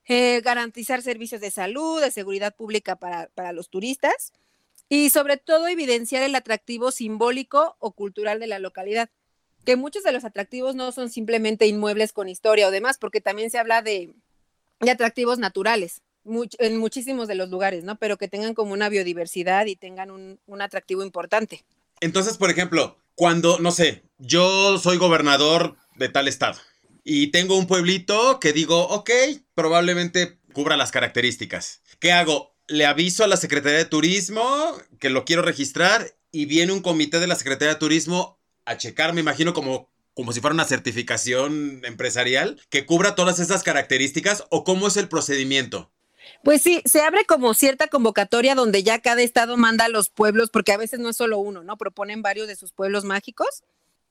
Eh, 0.07 0.43
garantizar 0.43 1.01
servicios 1.01 1.41
de 1.41 1.51
salud, 1.51 1.99
de 2.03 2.11
seguridad 2.11 2.55
pública 2.55 2.97
para, 2.97 3.29
para 3.29 3.53
los 3.55 3.71
turistas 3.71 4.35
y 4.91 5.09
sobre 5.09 5.39
todo 5.39 5.67
evidenciar 5.67 6.23
el 6.23 6.35
atractivo 6.35 6.91
simbólico 6.91 7.77
o 7.79 7.93
cultural 7.93 8.39
de 8.39 8.47
la 8.47 8.59
localidad, 8.59 9.09
que 9.65 9.77
muchos 9.77 10.03
de 10.03 10.13
los 10.13 10.25
atractivos 10.25 10.75
no 10.75 10.93
son 10.93 11.09
simplemente 11.09 11.67
inmuebles 11.67 12.13
con 12.13 12.29
historia 12.29 12.69
o 12.69 12.71
demás, 12.71 12.99
porque 12.99 13.23
también 13.23 13.51
se 13.51 13.59
habla 13.59 13.81
de, 13.81 14.15
de 14.81 14.91
atractivos 14.91 15.39
naturales, 15.39 16.03
en 16.59 16.77
muchísimos 16.79 17.29
de 17.29 17.35
los 17.35 17.51
lugares, 17.51 17.85
¿no? 17.85 17.99
Pero 17.99 18.17
que 18.17 18.29
tengan 18.29 18.55
como 18.55 18.73
una 18.73 18.89
biodiversidad 18.89 19.67
y 19.67 19.77
tengan 19.77 20.11
un, 20.11 20.41
un 20.47 20.63
atractivo 20.63 21.03
importante. 21.03 21.65
Entonces, 22.01 22.37
por 22.37 22.51
ejemplo, 22.51 22.99
cuando, 23.15 23.59
no 23.59 23.71
sé, 23.71 24.03
yo 24.19 24.79
soy 24.79 24.97
gobernador 24.97 25.77
de 25.97 26.09
tal 26.09 26.29
estado 26.29 26.59
y 27.05 27.29
tengo 27.29 27.57
un 27.57 27.67
pueblito 27.67 28.41
que 28.41 28.53
digo, 28.53 28.89
ok, 28.89 29.11
probablemente 29.55 30.39
cubra 30.53 30.77
las 30.77 30.91
características. 30.91 31.83
¿Qué 32.01 32.13
hago? 32.13 32.55
Le 32.67 32.87
aviso 32.87 33.25
a 33.25 33.29
la 33.29 33.37
Secretaría 33.37 33.79
de 33.79 33.85
Turismo 33.85 34.43
que 34.99 35.11
lo 35.11 35.25
quiero 35.25 35.43
registrar 35.43 36.17
y 36.33 36.47
viene 36.47 36.73
un 36.73 36.81
comité 36.81 37.21
de 37.21 37.27
la 37.27 37.37
Secretaría 37.37 37.75
de 37.75 37.81
Turismo 37.81 38.41
a 38.65 38.79
checar, 38.79 39.13
me 39.13 39.21
imagino 39.21 39.53
como 39.53 39.93
como 40.15 40.33
si 40.33 40.41
fuera 40.41 40.55
una 40.55 40.65
certificación 40.65 41.83
empresarial 41.85 42.61
que 42.71 42.87
cubra 42.87 43.17
todas 43.17 43.41
esas 43.41 43.65
características 43.65 44.45
o 44.49 44.63
cómo 44.65 44.87
es 44.87 44.97
el 44.97 45.09
procedimiento? 45.09 45.93
Pues 46.43 46.63
sí, 46.63 46.83
se 46.85 47.03
abre 47.03 47.25
como 47.25 47.55
cierta 47.55 47.89
convocatoria 47.89 48.55
donde 48.55 48.83
ya 48.83 49.01
cada 49.01 49.23
estado 49.23 49.57
manda 49.57 49.87
a 49.87 49.89
los 49.89 50.09
pueblos, 50.09 50.51
porque 50.51 50.73
a 50.73 50.77
veces 50.77 51.01
no 51.01 51.09
es 51.09 51.17
solo 51.17 51.39
uno, 51.39 51.63
¿no? 51.63 51.77
Proponen 51.77 52.23
varios 52.23 52.49
de 52.49 52.57
sus 52.57 52.73
pueblos 52.73 53.05
mágicos. 53.05 53.65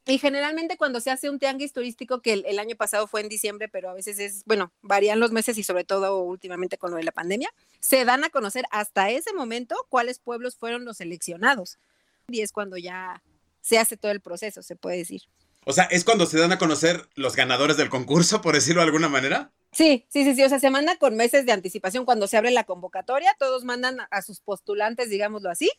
Y 0.06 0.18
generalmente 0.18 0.76
cuando 0.76 1.00
se 1.00 1.12
hace 1.12 1.30
un 1.30 1.40
tianguis 1.40 1.72
turístico, 1.72 2.22
que 2.22 2.34
el, 2.34 2.60
año 2.60 2.76
pasado 2.76 3.08
fue 3.08 3.22
en 3.22 3.30
diciembre, 3.30 3.70
pero 3.70 3.90
a 3.90 3.94
veces 3.94 4.20
es, 4.20 4.44
bueno, 4.46 4.74
varían 4.82 5.20
los 5.20 5.32
meses 5.32 5.58
y 5.58 5.64
sobre 5.64 5.86
todo 5.86 6.20
últimamente 6.20 6.78
con 6.78 6.92
lo 6.92 6.98
de 6.98 7.04
la 7.04 7.14
pandemia, 7.14 7.50
se 7.80 8.04
dan 8.04 8.26
a 8.26 8.30
conocer 8.30 8.66
hasta 8.72 9.10
ese 9.12 9.32
momento 9.34 9.76
cuáles 9.90 10.20
pueblos 10.20 10.58
fueron 10.58 10.84
los 10.84 10.98
seleccionados. 10.98 11.78
Y 12.28 12.42
es 12.42 12.52
cuando 12.52 12.78
ya 12.78 13.24
se 13.62 13.80
hace 13.80 13.96
todo 13.96 14.12
el 14.12 14.20
proceso, 14.20 14.62
se 14.62 14.76
puede 14.76 14.98
decir. 14.98 15.22
O 15.66 15.72
sea, 15.72 15.86
¿es 15.86 16.04
cuando 16.04 16.26
se 16.26 16.38
dan 16.38 16.52
a 16.52 16.58
conocer 16.58 17.08
los 17.16 17.38
ganadores 17.38 17.78
del 17.78 17.90
concurso, 17.90 18.42
por 18.42 18.56
decirlo 18.56 18.82
de 18.82 18.88
alguna 18.88 19.08
manera? 19.08 19.52
Sí, 19.74 20.06
sí, 20.10 20.24
sí, 20.24 20.36
sí. 20.36 20.44
O 20.44 20.50
sea, 20.50 20.60
se 20.60 20.70
manda 20.70 20.98
con 20.98 21.16
meses 21.16 21.46
de 21.46 21.52
anticipación. 21.52 22.06
Cuando 22.06 22.28
se 22.28 22.38
abre 22.38 22.52
la 22.52 22.64
convocatoria, 22.64 23.36
todos 23.40 23.64
mandan 23.64 23.98
a 24.12 24.22
sus 24.22 24.40
postulantes, 24.40 25.10
digámoslo 25.10 25.50
así. 25.50 25.70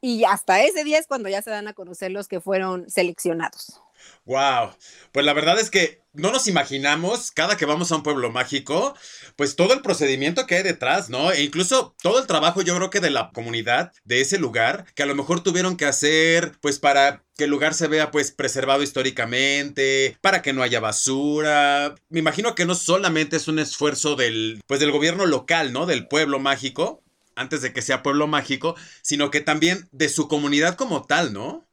Y 0.00 0.24
hasta 0.24 0.62
ese 0.62 0.84
día 0.84 0.98
es 0.98 1.06
cuando 1.06 1.28
ya 1.28 1.42
se 1.42 1.50
dan 1.50 1.68
a 1.68 1.72
conocer 1.72 2.10
los 2.10 2.28
que 2.28 2.40
fueron 2.40 2.88
seleccionados. 2.90 3.80
Wow, 4.24 4.74
pues 5.12 5.26
la 5.26 5.34
verdad 5.34 5.60
es 5.60 5.70
que 5.70 6.02
no 6.14 6.30
nos 6.30 6.46
imaginamos 6.46 7.30
cada 7.32 7.56
que 7.56 7.66
vamos 7.66 7.90
a 7.90 7.96
un 7.96 8.02
pueblo 8.02 8.30
mágico, 8.30 8.94
pues 9.36 9.56
todo 9.56 9.74
el 9.74 9.82
procedimiento 9.82 10.46
que 10.46 10.56
hay 10.56 10.62
detrás, 10.62 11.10
¿no? 11.10 11.32
E 11.32 11.42
incluso 11.42 11.94
todo 12.00 12.20
el 12.20 12.26
trabajo 12.26 12.62
yo 12.62 12.74
creo 12.76 12.88
que 12.88 13.00
de 13.00 13.10
la 13.10 13.30
comunidad 13.34 13.92
de 14.04 14.20
ese 14.20 14.38
lugar, 14.38 14.86
que 14.94 15.02
a 15.02 15.06
lo 15.06 15.14
mejor 15.14 15.42
tuvieron 15.42 15.76
que 15.76 15.86
hacer 15.86 16.52
pues 16.60 16.78
para 16.78 17.22
que 17.36 17.44
el 17.44 17.50
lugar 17.50 17.74
se 17.74 17.88
vea 17.88 18.10
pues 18.10 18.30
preservado 18.30 18.82
históricamente, 18.82 20.16
para 20.20 20.40
que 20.40 20.52
no 20.52 20.62
haya 20.62 20.80
basura. 20.80 21.96
Me 22.08 22.20
imagino 22.20 22.54
que 22.54 22.64
no 22.64 22.76
solamente 22.76 23.36
es 23.36 23.48
un 23.48 23.58
esfuerzo 23.58 24.14
del 24.14 24.62
pues 24.66 24.80
del 24.80 24.92
gobierno 24.92 25.26
local, 25.26 25.72
¿no? 25.72 25.84
Del 25.84 26.06
pueblo 26.06 26.38
mágico, 26.38 27.02
antes 27.34 27.60
de 27.60 27.72
que 27.72 27.82
sea 27.82 28.02
pueblo 28.02 28.28
mágico, 28.28 28.76
sino 29.02 29.30
que 29.30 29.40
también 29.40 29.88
de 29.90 30.08
su 30.08 30.28
comunidad 30.28 30.76
como 30.76 31.02
tal, 31.02 31.32
¿no? 31.32 31.64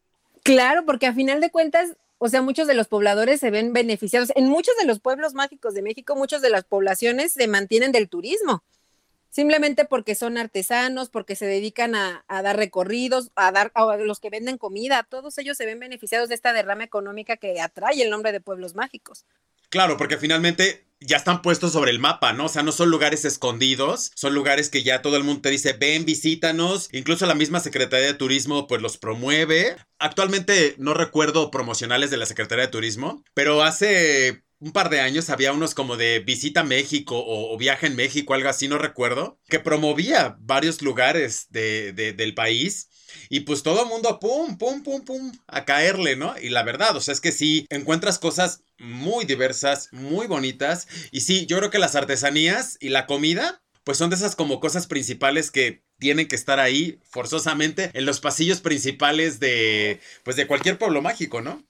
Claro, 0.44 0.86
porque 0.86 1.06
a 1.06 1.14
final 1.14 1.40
de 1.40 1.52
cuentas 1.52 1.96
o 2.24 2.30
sea, 2.30 2.44
muchos 2.44 2.68
de 2.68 2.76
los 2.76 2.88
pobladores 2.88 3.40
se 3.40 3.50
ven 3.50 3.74
beneficiados. 3.74 4.32
En 4.36 4.48
muchos 4.48 4.78
de 4.78 4.86
los 4.86 5.00
pueblos 5.00 5.34
mágicos 5.34 5.74
de 5.74 5.82
México, 5.82 6.16
muchas 6.16 6.44
de 6.44 6.52
las 6.52 6.64
poblaciones 6.64 7.34
se 7.34 7.48
mantienen 7.48 7.92
del 7.92 8.10
turismo, 8.10 8.64
simplemente 9.32 9.86
porque 9.86 10.14
son 10.14 10.38
artesanos, 10.38 11.10
porque 11.10 11.36
se 11.36 11.48
dedican 11.48 11.96
a, 11.96 12.24
dar 12.28 12.58
recorridos, 12.58 13.32
a 13.34 13.52
dar 13.52 13.72
a 13.74 13.98
los 13.98 14.20
que 14.20 14.30
venden 14.30 14.60
comida, 14.60 15.02
todos 15.10 15.36
ellos 15.40 15.58
se 15.58 15.66
ven 15.66 15.80
beneficiados 15.80 16.30
de 16.30 16.36
esta 16.36 16.54
derrama 16.54 16.84
económica 16.84 17.38
que 17.38 17.60
atrae 17.60 18.04
el 18.04 18.12
nombre 18.12 18.32
de 18.32 18.40
pueblos 18.40 18.76
mágicos. 18.76 19.26
Claro, 19.70 19.98
porque 19.98 20.18
finalmente 20.18 20.86
ya 21.02 21.18
están 21.18 21.42
puestos 21.42 21.74
sobre 21.74 21.92
el 21.92 22.00
mapa, 22.00 22.32
¿no? 22.34 22.46
O 22.46 22.50
sea, 22.50 22.64
no 22.64 22.72
son 22.72 22.90
lugares 22.90 23.26
escondidos, 23.26 24.12
son 24.16 24.34
lugares 24.34 24.70
que 24.70 24.84
ya 24.84 25.02
todo 25.02 25.18
el 25.18 25.24
mundo 25.24 25.42
te 25.42 25.50
dice, 25.50 25.74
ven, 25.74 26.06
visítanos. 26.06 26.90
Incluso 26.94 27.26
la 27.26 27.36
misma 27.36 27.60
Secretaría 27.60 28.08
de 28.08 28.14
Turismo 28.14 28.68
pues 28.68 28.82
los 28.82 28.98
promueve. 28.98 29.76
Actualmente 30.00 30.76
no 30.78 30.94
recuerdo 30.94 31.52
promocionales 31.52 32.12
de 32.12 32.18
la 32.18 32.26
Secretaría 32.26 32.66
de 32.66 32.72
Turismo, 32.72 33.24
pero 33.34 33.64
hace 33.64 34.44
un 34.62 34.72
par 34.72 34.90
de 34.90 35.02
años 35.02 35.30
había 35.32 35.54
unos 35.54 35.74
como 35.74 35.98
de 35.98 36.20
visita 36.20 36.62
a 36.62 36.64
México 36.64 37.22
o, 37.26 37.58
viaje 37.58 37.88
en 37.88 37.96
México, 37.96 38.36
algo 38.36 38.48
así, 38.48 38.68
no 38.68 38.78
recuerdo, 38.78 39.40
que 39.50 39.60
promovía 39.60 40.38
varios 40.40 40.84
lugares 40.84 41.48
de, 41.50 41.94
del 41.94 42.36
país. 42.36 42.88
Y 43.28 43.42
pues 43.42 43.64
todo 43.64 43.84
el 43.84 43.90
mundo, 43.90 44.20
pum, 44.20 44.58
pum, 44.58 44.84
pum, 44.84 45.04
pum, 45.04 45.32
a 45.48 45.66
caerle, 45.66 46.16
¿no? 46.16 46.36
Y 46.40 46.50
la 46.50 46.64
verdad, 46.64 46.96
o 46.96 47.02
sea, 47.02 47.14
es 47.14 47.22
que 47.22 47.32
sí, 47.32 47.66
encuentras 47.70 48.20
cosas 48.20 48.64
muy 48.78 49.26
diversas, 49.26 49.90
muy 49.92 50.28
bonitas. 50.28 50.88
Y 51.12 51.22
sí, 51.22 51.46
yo 51.48 51.58
creo 51.58 51.72
que 51.72 51.80
las 51.80 51.96
artesanías 51.96 52.78
y 52.80 52.90
la 52.90 53.08
comida, 53.08 53.64
pues 53.84 53.98
son 53.98 54.12
de 54.12 54.16
esas 54.16 54.36
como 54.36 54.60
cosas 54.60 54.86
principales 54.86 55.50
que 55.50 55.84
tienen 55.98 56.28
que 56.28 56.36
estar 56.36 56.60
ahí 56.60 57.00
forzosamente 57.10 57.90
en 57.94 58.06
los 58.06 58.20
pasillos 58.20 58.62
principales 58.62 59.40
de, 59.40 60.00
pues 60.24 60.36
de 60.36 60.48
cualquier 60.48 60.78
pueblo 60.78 61.02
mágico, 61.02 61.42
¿no? 61.42 61.64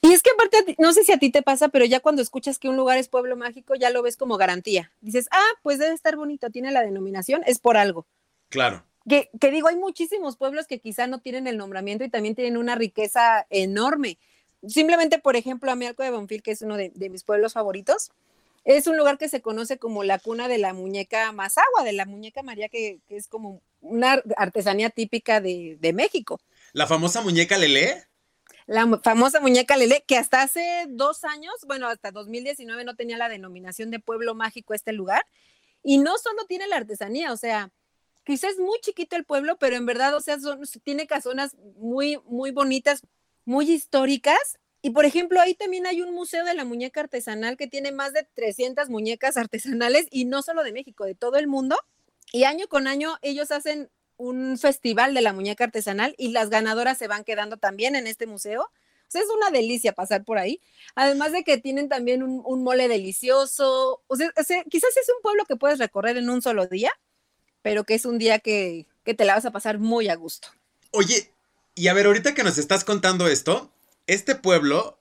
Y 0.00 0.12
es 0.12 0.22
que 0.22 0.30
aparte, 0.30 0.76
no 0.78 0.92
sé 0.92 1.04
si 1.04 1.12
a 1.12 1.18
ti 1.18 1.30
te 1.30 1.42
pasa, 1.42 1.68
pero 1.68 1.84
ya 1.84 2.00
cuando 2.00 2.22
escuchas 2.22 2.58
que 2.58 2.68
un 2.68 2.76
lugar 2.76 2.98
es 2.98 3.08
pueblo 3.08 3.36
mágico, 3.36 3.74
ya 3.74 3.90
lo 3.90 4.02
ves 4.02 4.16
como 4.16 4.36
garantía. 4.36 4.92
Dices, 5.00 5.28
ah, 5.30 5.50
pues 5.62 5.78
debe 5.78 5.94
estar 5.94 6.16
bonito, 6.16 6.50
tiene 6.50 6.70
la 6.72 6.82
denominación, 6.82 7.42
es 7.46 7.58
por 7.58 7.76
algo. 7.76 8.06
Claro. 8.48 8.84
Que, 9.08 9.30
que 9.40 9.50
digo, 9.50 9.68
hay 9.68 9.76
muchísimos 9.76 10.36
pueblos 10.36 10.66
que 10.66 10.78
quizá 10.78 11.06
no 11.06 11.20
tienen 11.20 11.46
el 11.46 11.56
nombramiento 11.56 12.04
y 12.04 12.10
también 12.10 12.34
tienen 12.34 12.56
una 12.56 12.74
riqueza 12.74 13.46
enorme. 13.50 14.18
Simplemente, 14.66 15.18
por 15.18 15.36
ejemplo, 15.36 15.70
Amialco 15.70 16.02
de 16.02 16.10
Bonfil, 16.10 16.42
que 16.42 16.52
es 16.52 16.62
uno 16.62 16.76
de, 16.76 16.92
mis 17.10 17.24
pueblos 17.24 17.54
favoritos, 17.54 18.10
es 18.64 18.86
un 18.86 18.96
lugar 18.96 19.16
que 19.16 19.28
se 19.28 19.40
conoce 19.40 19.78
como 19.78 20.04
la 20.04 20.18
cuna 20.18 20.48
de 20.48 20.58
la 20.58 20.74
muñeca 20.74 21.32
Mazagua, 21.32 21.82
de 21.82 21.92
la 21.92 22.04
muñeca 22.04 22.42
María, 22.42 22.68
que, 22.68 22.98
es 23.08 23.26
como 23.26 23.62
una 23.80 24.22
artesanía 24.36 24.90
típica 24.90 25.40
de, 25.40 25.78
de 25.80 25.92
México. 25.94 26.40
¿La 26.72 26.86
famosa 26.86 27.22
muñeca 27.22 27.56
Lele? 27.56 28.09
La 28.70 28.86
famosa 29.02 29.40
muñeca 29.40 29.76
Lele, 29.76 30.04
que 30.06 30.16
hasta 30.16 30.42
hace 30.42 30.86
dos 30.88 31.24
años, 31.24 31.54
bueno, 31.66 31.88
hasta 31.88 32.12
2019 32.12 32.84
no 32.84 32.94
tenía 32.94 33.18
la 33.18 33.28
denominación 33.28 33.90
de 33.90 33.98
pueblo 33.98 34.36
mágico 34.36 34.74
este 34.74 34.92
lugar. 34.92 35.26
Y 35.82 35.98
no 35.98 36.16
solo 36.18 36.44
tiene 36.46 36.68
la 36.68 36.76
artesanía, 36.76 37.32
o 37.32 37.36
sea, 37.36 37.72
quizás 38.22 38.52
es 38.52 38.58
muy 38.60 38.78
chiquito 38.80 39.16
el 39.16 39.24
pueblo, 39.24 39.56
pero 39.58 39.74
en 39.74 39.86
verdad, 39.86 40.14
o 40.14 40.20
sea, 40.20 40.38
tiene 40.84 41.08
casonas 41.08 41.56
muy, 41.78 42.20
muy 42.26 42.52
bonitas, 42.52 43.02
muy 43.44 43.68
históricas. 43.68 44.60
Y 44.82 44.90
por 44.90 45.04
ejemplo, 45.04 45.40
ahí 45.40 45.54
también 45.54 45.88
hay 45.88 46.00
un 46.00 46.14
museo 46.14 46.44
de 46.44 46.54
la 46.54 46.64
muñeca 46.64 47.00
artesanal 47.00 47.56
que 47.56 47.66
tiene 47.66 47.90
más 47.90 48.12
de 48.12 48.28
300 48.34 48.88
muñecas 48.88 49.36
artesanales 49.36 50.06
y 50.12 50.26
no 50.26 50.42
solo 50.42 50.62
de 50.62 50.70
México, 50.70 51.06
de 51.06 51.16
todo 51.16 51.38
el 51.38 51.48
mundo. 51.48 51.76
Y 52.32 52.44
año 52.44 52.68
con 52.68 52.86
año 52.86 53.18
ellos 53.20 53.50
hacen 53.50 53.90
un 54.20 54.58
festival 54.58 55.14
de 55.14 55.22
la 55.22 55.32
muñeca 55.32 55.64
artesanal 55.64 56.14
y 56.18 56.28
las 56.28 56.50
ganadoras 56.50 56.98
se 56.98 57.08
van 57.08 57.24
quedando 57.24 57.56
también 57.56 57.96
en 57.96 58.06
este 58.06 58.26
museo. 58.26 58.62
O 58.62 59.10
sea, 59.10 59.22
es 59.22 59.28
una 59.34 59.50
delicia 59.50 59.92
pasar 59.92 60.24
por 60.24 60.38
ahí. 60.38 60.60
Además 60.94 61.32
de 61.32 61.42
que 61.42 61.58
tienen 61.58 61.88
también 61.88 62.22
un, 62.22 62.62
mole 62.62 62.86
delicioso. 62.86 64.02
O 64.06 64.16
sea, 64.16 64.30
quizás 64.68 64.96
es 64.96 65.08
un 65.08 65.22
pueblo 65.22 65.44
que 65.46 65.56
puedes 65.56 65.78
recorrer 65.78 66.16
en 66.18 66.30
un 66.30 66.42
solo 66.42 66.66
día, 66.66 66.92
pero 67.62 67.84
que 67.84 67.94
es 67.94 68.04
un 68.04 68.18
día 68.18 68.38
que, 68.38 68.86
que 69.04 69.14
te 69.14 69.24
la 69.24 69.34
vas 69.34 69.46
a 69.46 69.52
pasar 69.52 69.78
muy 69.78 70.08
a 70.08 70.14
gusto. 70.14 70.48
Oye, 70.92 71.32
y 71.74 71.88
a 71.88 71.94
ver, 71.94 72.06
ahorita 72.06 72.34
que 72.34 72.44
nos 72.44 72.58
estás 72.58 72.84
contando 72.84 73.26
esto, 73.26 73.72
este 74.06 74.34
pueblo 74.34 74.98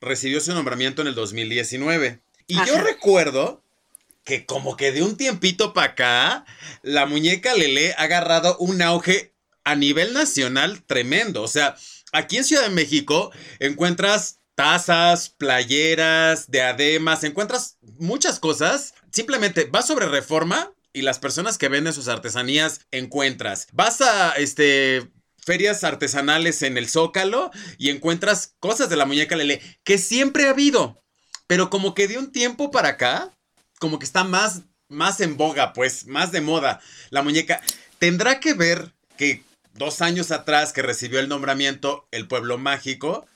recibió 0.00 0.40
su 0.40 0.54
nombramiento 0.54 1.02
en 1.02 1.08
el 1.08 1.14
2019. 1.14 2.20
Y 2.46 2.54
yo 2.66 2.80
recuerdo 2.80 3.62
que 4.24 4.46
como 4.46 4.76
que 4.76 4.92
de 4.92 5.02
un 5.02 5.16
tiempito 5.16 5.72
para 5.72 5.92
acá, 5.92 6.44
la 6.82 7.06
muñeca 7.06 7.54
Lele 7.54 7.94
ha 7.96 8.02
agarrado 8.02 8.56
un 8.58 8.82
auge 8.82 9.34
a 9.64 9.74
nivel 9.74 10.12
nacional 10.12 10.82
tremendo. 10.84 11.42
O 11.42 11.48
sea, 11.48 11.76
aquí 12.12 12.36
en 12.36 12.44
Ciudad 12.44 12.64
de 12.64 12.70
México 12.70 13.30
encuentras 13.58 14.40
tazas, 14.54 15.30
playeras, 15.30 16.50
diademas, 16.50 17.24
encuentras 17.24 17.78
muchas 17.98 18.38
cosas. 18.38 18.94
Simplemente 19.10 19.64
vas 19.64 19.86
sobre 19.86 20.06
reforma 20.06 20.72
y 20.92 21.02
las 21.02 21.18
personas 21.18 21.56
que 21.56 21.68
venden 21.68 21.92
sus 21.92 22.08
artesanías 22.08 22.86
encuentras. 22.90 23.68
Vas 23.72 24.00
a 24.00 24.32
este 24.32 25.10
ferias 25.42 25.84
artesanales 25.84 26.62
en 26.62 26.76
el 26.76 26.88
Zócalo 26.88 27.50
y 27.78 27.88
encuentras 27.88 28.54
cosas 28.60 28.90
de 28.90 28.96
la 28.96 29.06
muñeca 29.06 29.36
Lele 29.36 29.62
que 29.84 29.96
siempre 29.96 30.46
ha 30.46 30.50
habido, 30.50 31.02
pero 31.46 31.70
como 31.70 31.94
que 31.94 32.08
de 32.08 32.18
un 32.18 32.30
tiempo 32.30 32.70
para 32.70 32.90
acá 32.90 33.36
como 33.80 33.98
que 33.98 34.04
está 34.04 34.22
más, 34.22 34.62
más 34.88 35.20
en 35.20 35.36
boga, 35.36 35.72
pues, 35.72 36.06
más 36.06 36.30
de 36.30 36.40
moda. 36.40 36.80
La 37.08 37.22
muñeca 37.22 37.60
tendrá 37.98 38.38
que 38.38 38.54
ver 38.54 38.92
que 39.16 39.42
dos 39.72 40.02
años 40.02 40.30
atrás 40.30 40.72
que 40.72 40.82
recibió 40.82 41.18
el 41.18 41.28
nombramiento 41.28 42.06
El 42.12 42.28
Pueblo 42.28 42.58
Mágico, 42.58 43.26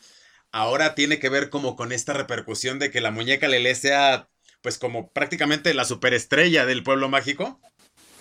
ahora 0.53 0.95
tiene 0.95 1.19
que 1.19 1.31
ver 1.31 1.51
como 1.51 1.75
con 1.75 1.91
esta 1.91 2.13
repercusión 2.13 2.79
de 2.79 2.91
que 2.91 3.01
la 3.01 3.11
muñeca 3.11 3.49
Lele 3.49 3.75
sea, 3.75 4.29
pues, 4.61 4.79
como 4.79 5.09
prácticamente 5.11 5.75
la 5.75 5.87
superestrella 5.87 6.67
del 6.67 6.85
Pueblo 6.85 7.09
Mágico. 7.09 7.59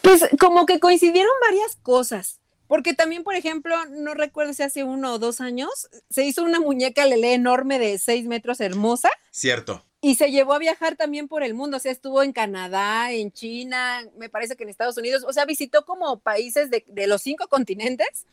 Pues 0.01 0.25
como 0.39 0.65
que 0.65 0.79
coincidieron 0.79 1.31
varias 1.41 1.75
cosas. 1.83 2.39
Porque 2.67 2.93
también, 2.93 3.23
por 3.23 3.35
ejemplo, 3.35 3.75
no 3.89 4.13
recuerdo 4.13 4.53
si 4.53 4.63
hace 4.63 4.85
uno 4.85 5.13
o 5.13 5.19
dos 5.19 5.41
años, 5.41 5.89
se 6.09 6.23
hizo 6.23 6.43
una 6.43 6.61
muñeca 6.61 7.05
Lele 7.05 7.33
enorme 7.33 7.79
de 7.79 7.99
seis 7.99 8.25
metros 8.25 8.61
hermosa. 8.61 9.09
Cierto 9.29 9.85
y 10.03 10.15
se 10.15 10.31
llevó 10.31 10.53
a 10.53 10.59
viajar 10.59 10.97
también 10.97 11.29
por 11.29 11.43
el 11.43 11.53
mundo, 11.53 11.77
o 11.77 11.79
sea, 11.79 11.89
estuvo 11.89 12.23
en 12.23 12.33
Canadá, 12.33 13.13
en 13.13 13.31
China, 13.31 14.01
me 14.17 14.27
parece 14.27 14.57
que 14.57 14.63
en 14.63 14.69
Estados 14.69 14.97
Unidos, 14.97 15.23
o 15.25 15.31
sea, 15.31 15.45
visitó 15.45 15.85
como 15.85 16.19
países 16.19 16.69
de, 16.69 16.83
los 17.07 17.21
cinco 17.21 17.47
continentes. 17.47 18.25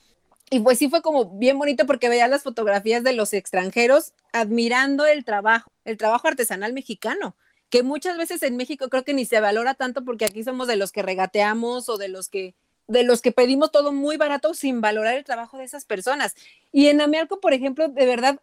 Y 0.50 0.59
pues 0.59 0.78
sí 0.78 0.88
fue 0.88 1.00
como 1.00 1.26
bien 1.38 1.61
bonito 1.61 1.87
porque 1.87 2.09
veía 2.09 2.26
las 2.26 2.42
fotografías 2.42 3.04
de 3.04 3.12
los 3.12 3.33
extranjeros 3.33 4.14
admirando 4.33 5.06
el 5.06 5.24
trabajo, 5.24 5.70
el 5.85 5.96
trabajo 5.96 6.26
artesanal 6.26 6.72
mexicano, 6.72 7.37
que 7.68 7.85
muchas 7.85 8.18
veces 8.18 8.42
en 8.42 8.56
México 8.56 8.88
creo 8.88 9.04
que 9.04 9.14
ni 9.14 9.24
se 9.24 9.38
valora 9.38 9.74
tanto 9.74 10.04
porque 10.04 10.24
aquí 10.24 10.42
somos 10.42 10.66
de 10.66 10.74
los 10.74 10.90
que 10.90 11.02
regateamos 11.02 11.88
o 11.88 11.98
de 11.98 12.09
los 12.09 12.28
que 12.28 12.56
de 12.88 13.04
los 13.04 13.22
que 13.22 13.30
pedimos 13.30 13.70
todo 13.70 13.92
muy 13.92 14.16
barato 14.16 14.52
sin 14.54 14.80
valorar 14.80 15.14
el 15.14 15.22
trabajo 15.22 15.59
de 15.59 15.62
esas 15.62 15.85
personas. 15.85 16.35
Y 16.72 16.88
en 16.88 17.00
Amialco, 17.00 17.38
por 17.38 17.52
ejemplo, 17.52 17.87
de 17.87 18.06
verdad 18.06 18.40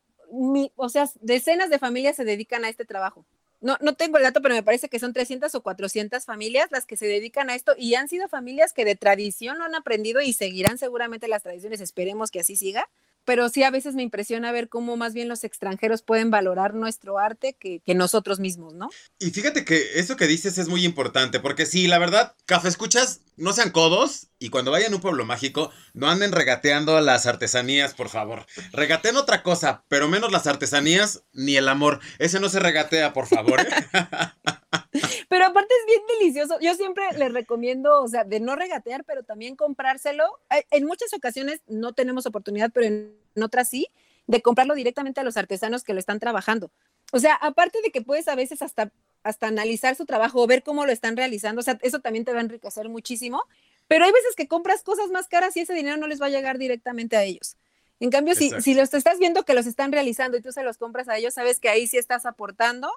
o 0.75 0.89
sea, 0.89 1.09
decenas 1.21 1.69
de 1.69 1.79
familias 1.79 2.15
se 2.15 2.25
dedican 2.25 2.65
a 2.65 2.69
este 2.69 2.85
trabajo. 2.85 3.25
No, 3.59 3.77
no 3.81 3.95
tengo 3.95 4.17
el 4.17 4.23
dato, 4.23 4.41
pero 4.41 4.53
me 4.53 4.61
parece 4.61 4.87
que 4.87 4.99
son 4.99 5.13
300 5.13 5.53
o 5.55 5.61
400 5.61 6.25
familias 6.25 6.69
las 6.71 6.85
que 6.85 6.95
se 6.95 7.07
dedican 7.07 7.49
a 7.49 7.55
esto 7.55 7.73
y 7.77 7.95
han 7.95 8.07
sido 8.07 8.27
familias 8.27 8.71
que 8.71 8.85
de 8.85 8.95
tradición 8.95 9.57
lo 9.57 9.63
han 9.63 9.73
aprendido 9.73 10.21
y 10.21 10.33
seguirán 10.33 10.77
seguramente 10.77 11.27
las 11.27 11.41
tradiciones, 11.41 11.81
esperemos 11.81 12.29
que 12.29 12.41
así 12.41 12.55
siga, 12.55 12.87
pero 13.27 13.49
sí 13.49 13.63
a 13.63 13.71
veces 13.71 13.93
me 13.93 14.03
impresiona 14.03 14.53
ver 14.53 14.69
cómo 14.69 14.95
más 14.95 15.13
bien 15.13 15.27
los 15.27 15.43
extranjeros 15.43 16.01
pueden 16.01 16.31
valorar 16.31 16.73
nuestro 16.73 17.19
arte 17.19 17.57
que, 17.59 17.81
nosotros 17.93 18.39
mismos, 18.39 18.73
¿no? 18.73 18.89
Y 19.19 19.31
fíjate 19.31 19.65
que 19.65 19.99
eso 19.99 20.15
que 20.15 20.27
dices 20.27 20.57
es 20.57 20.69
muy 20.69 20.85
importante, 20.85 21.41
porque 21.41 21.65
sí, 21.65 21.87
la 21.87 21.99
verdad, 21.99 22.35
café 22.45 22.69
escuchas, 22.69 23.19
no 23.35 23.51
sean 23.51 23.71
codos 23.71 24.27
y 24.39 24.47
cuando 24.49 24.71
vayan 24.71 24.93
a 24.93 24.95
un 24.95 25.01
pueblo 25.01 25.25
mágico, 25.25 25.71
no 25.93 26.07
anden 26.09 26.31
regateando 26.31 27.01
las 27.01 27.25
artesanías, 27.25 27.93
por 27.93 28.07
favor. 28.07 28.45
Regateen 28.71 29.17
otra 29.17 29.43
cosa, 29.43 29.83
pero 29.89 30.07
menos 30.07 30.31
las 30.31 30.47
artesanías 30.47 31.23
ni 31.33 31.57
el 31.57 31.67
amor. 31.67 31.99
Ese 32.19 32.39
no 32.39 32.47
se 32.47 32.61
regatea, 32.61 33.11
por 33.11 33.27
favor. 33.27 33.59
¿eh? 33.59 33.65
Pero 35.29 35.45
aparte 35.45 35.73
es 35.79 35.85
bien 35.85 36.01
delicioso. 36.19 36.59
Yo 36.59 36.75
siempre 36.75 37.03
les 37.17 37.33
recomiendo, 37.33 38.01
o 38.01 38.07
sea, 38.07 38.23
de 38.23 38.39
no 38.39 38.55
regatear, 38.55 39.03
pero 39.03 39.23
también 39.23 39.55
comprárselo. 39.55 40.23
En 40.71 40.85
muchas 40.85 41.13
ocasiones 41.13 41.61
no 41.67 41.93
tenemos 41.93 42.25
oportunidad, 42.25 42.71
pero 42.73 42.87
en 42.87 43.17
otras 43.41 43.69
sí, 43.69 43.87
de 44.27 44.41
comprarlo 44.41 44.75
directamente 44.75 45.21
a 45.21 45.23
los 45.23 45.37
artesanos 45.37 45.83
que 45.83 45.93
lo 45.93 45.99
están 45.99 46.19
trabajando. 46.19 46.71
O 47.11 47.19
sea, 47.19 47.35
aparte 47.35 47.79
de 47.81 47.91
que 47.91 48.01
puedes 48.01 48.27
a 48.27 48.35
veces 48.35 48.61
hasta, 48.61 48.91
hasta 49.23 49.47
analizar 49.47 49.95
su 49.95 50.05
trabajo 50.05 50.41
o 50.41 50.47
ver 50.47 50.63
cómo 50.63 50.85
lo 50.85 50.91
están 50.91 51.15
realizando, 51.15 51.61
o 51.61 51.63
sea, 51.63 51.77
eso 51.81 51.99
también 51.99 52.25
te 52.25 52.33
va 52.33 52.39
a 52.39 52.43
enriquecer 52.43 52.89
muchísimo. 52.89 53.43
Pero 53.87 54.03
hay 54.03 54.11
veces 54.11 54.35
que 54.35 54.47
compras 54.47 54.83
cosas 54.83 55.09
más 55.11 55.27
caras 55.27 55.55
y 55.55 55.61
ese 55.61 55.73
dinero 55.73 55.95
no 55.97 56.07
les 56.07 56.21
va 56.21 56.25
a 56.25 56.29
llegar 56.29 56.57
directamente 56.57 57.15
a 57.15 57.23
ellos. 57.23 57.55
En 57.99 58.11
cambio, 58.11 58.35
si, 58.35 58.51
si 58.61 58.73
los 58.73 58.93
estás 58.93 59.17
viendo 59.17 59.43
que 59.43 59.53
los 59.53 59.65
están 59.65 59.91
realizando 59.91 60.37
y 60.37 60.41
tú 60.41 60.51
se 60.51 60.63
los 60.63 60.77
compras 60.77 61.07
a 61.07 61.17
ellos, 61.17 61.33
sabes 61.33 61.59
que 61.59 61.69
ahí 61.69 61.87
sí 61.87 61.97
estás 61.97 62.25
aportando 62.25 62.91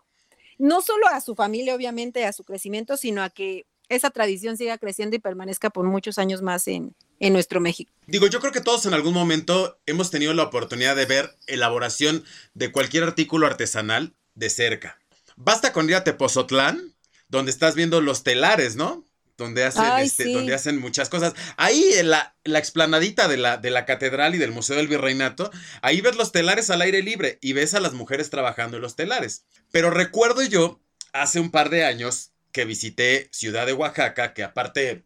no 0.60 0.82
solo 0.82 1.08
a 1.08 1.20
su 1.20 1.34
familia, 1.34 1.74
obviamente, 1.74 2.24
a 2.26 2.32
su 2.32 2.44
crecimiento, 2.44 2.96
sino 2.96 3.22
a 3.22 3.30
que 3.30 3.66
esa 3.88 4.10
tradición 4.10 4.56
siga 4.56 4.78
creciendo 4.78 5.16
y 5.16 5.18
permanezca 5.18 5.70
por 5.70 5.84
muchos 5.86 6.18
años 6.18 6.42
más 6.42 6.68
en, 6.68 6.94
en 7.18 7.32
nuestro 7.32 7.60
México. 7.60 7.92
Digo, 8.06 8.28
yo 8.28 8.40
creo 8.40 8.52
que 8.52 8.60
todos 8.60 8.86
en 8.86 8.94
algún 8.94 9.14
momento 9.14 9.80
hemos 9.86 10.10
tenido 10.10 10.32
la 10.34 10.44
oportunidad 10.44 10.94
de 10.94 11.06
ver 11.06 11.36
elaboración 11.46 12.24
de 12.54 12.70
cualquier 12.70 13.04
artículo 13.04 13.46
artesanal 13.46 14.14
de 14.34 14.50
cerca. 14.50 15.00
Basta 15.36 15.72
con 15.72 15.88
ir 15.88 15.96
a 15.96 16.04
Tepozotlán, 16.04 16.94
donde 17.28 17.50
estás 17.50 17.74
viendo 17.74 18.00
los 18.00 18.22
telares, 18.22 18.76
¿no? 18.76 19.06
Donde 19.40 19.64
hacen, 19.64 19.84
este, 19.98 20.32
donde 20.32 20.54
hacen 20.54 20.78
muchas 20.78 21.08
cosas. 21.08 21.34
Ahí 21.56 21.84
en 21.96 22.10
la, 22.10 22.36
la 22.44 22.60
explanadita 22.60 23.26
de 23.26 23.36
la, 23.36 23.56
de 23.56 23.70
la 23.70 23.86
catedral 23.86 24.36
y 24.36 24.38
del 24.38 24.52
Museo 24.52 24.76
del 24.76 24.86
Virreinato, 24.86 25.50
ahí 25.82 26.00
ves 26.00 26.14
los 26.14 26.30
telares 26.30 26.70
al 26.70 26.82
aire 26.82 27.02
libre 27.02 27.38
y 27.40 27.54
ves 27.54 27.74
a 27.74 27.80
las 27.80 27.94
mujeres 27.94 28.30
trabajando 28.30 28.76
en 28.76 28.82
los 28.82 28.94
telares. 28.94 29.44
Pero 29.72 29.90
recuerdo 29.90 30.42
yo, 30.42 30.80
hace 31.12 31.40
un 31.40 31.50
par 31.50 31.70
de 31.70 31.84
años, 31.84 32.30
que 32.52 32.64
visité 32.64 33.28
Ciudad 33.32 33.66
de 33.66 33.72
Oaxaca, 33.72 34.34
que 34.34 34.42
aparte 34.42 35.04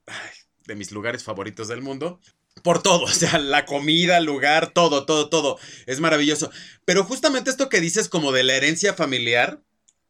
de 0.67 0.75
mis 0.75 0.93
lugares 0.93 1.25
favoritos 1.25 1.69
del 1.69 1.83
mundo, 1.83 2.21
por 2.63 2.83
todo, 2.83 3.03
o 3.05 3.09
sea, 3.09 3.39
la 3.39 3.65
comida, 3.67 4.19
el 4.19 4.25
lugar, 4.25 4.73
todo, 4.73 5.07
todo, 5.07 5.29
todo, 5.29 5.59
es 5.87 6.01
maravilloso. 6.01 6.51
Pero 6.85 7.05
justamente 7.05 7.51
esto 7.51 7.69
que 7.69 7.81
dices 7.81 8.09
como 8.09 8.33
de 8.33 8.45
la 8.45 8.55
herencia 8.55 8.95
familiar, 8.95 9.63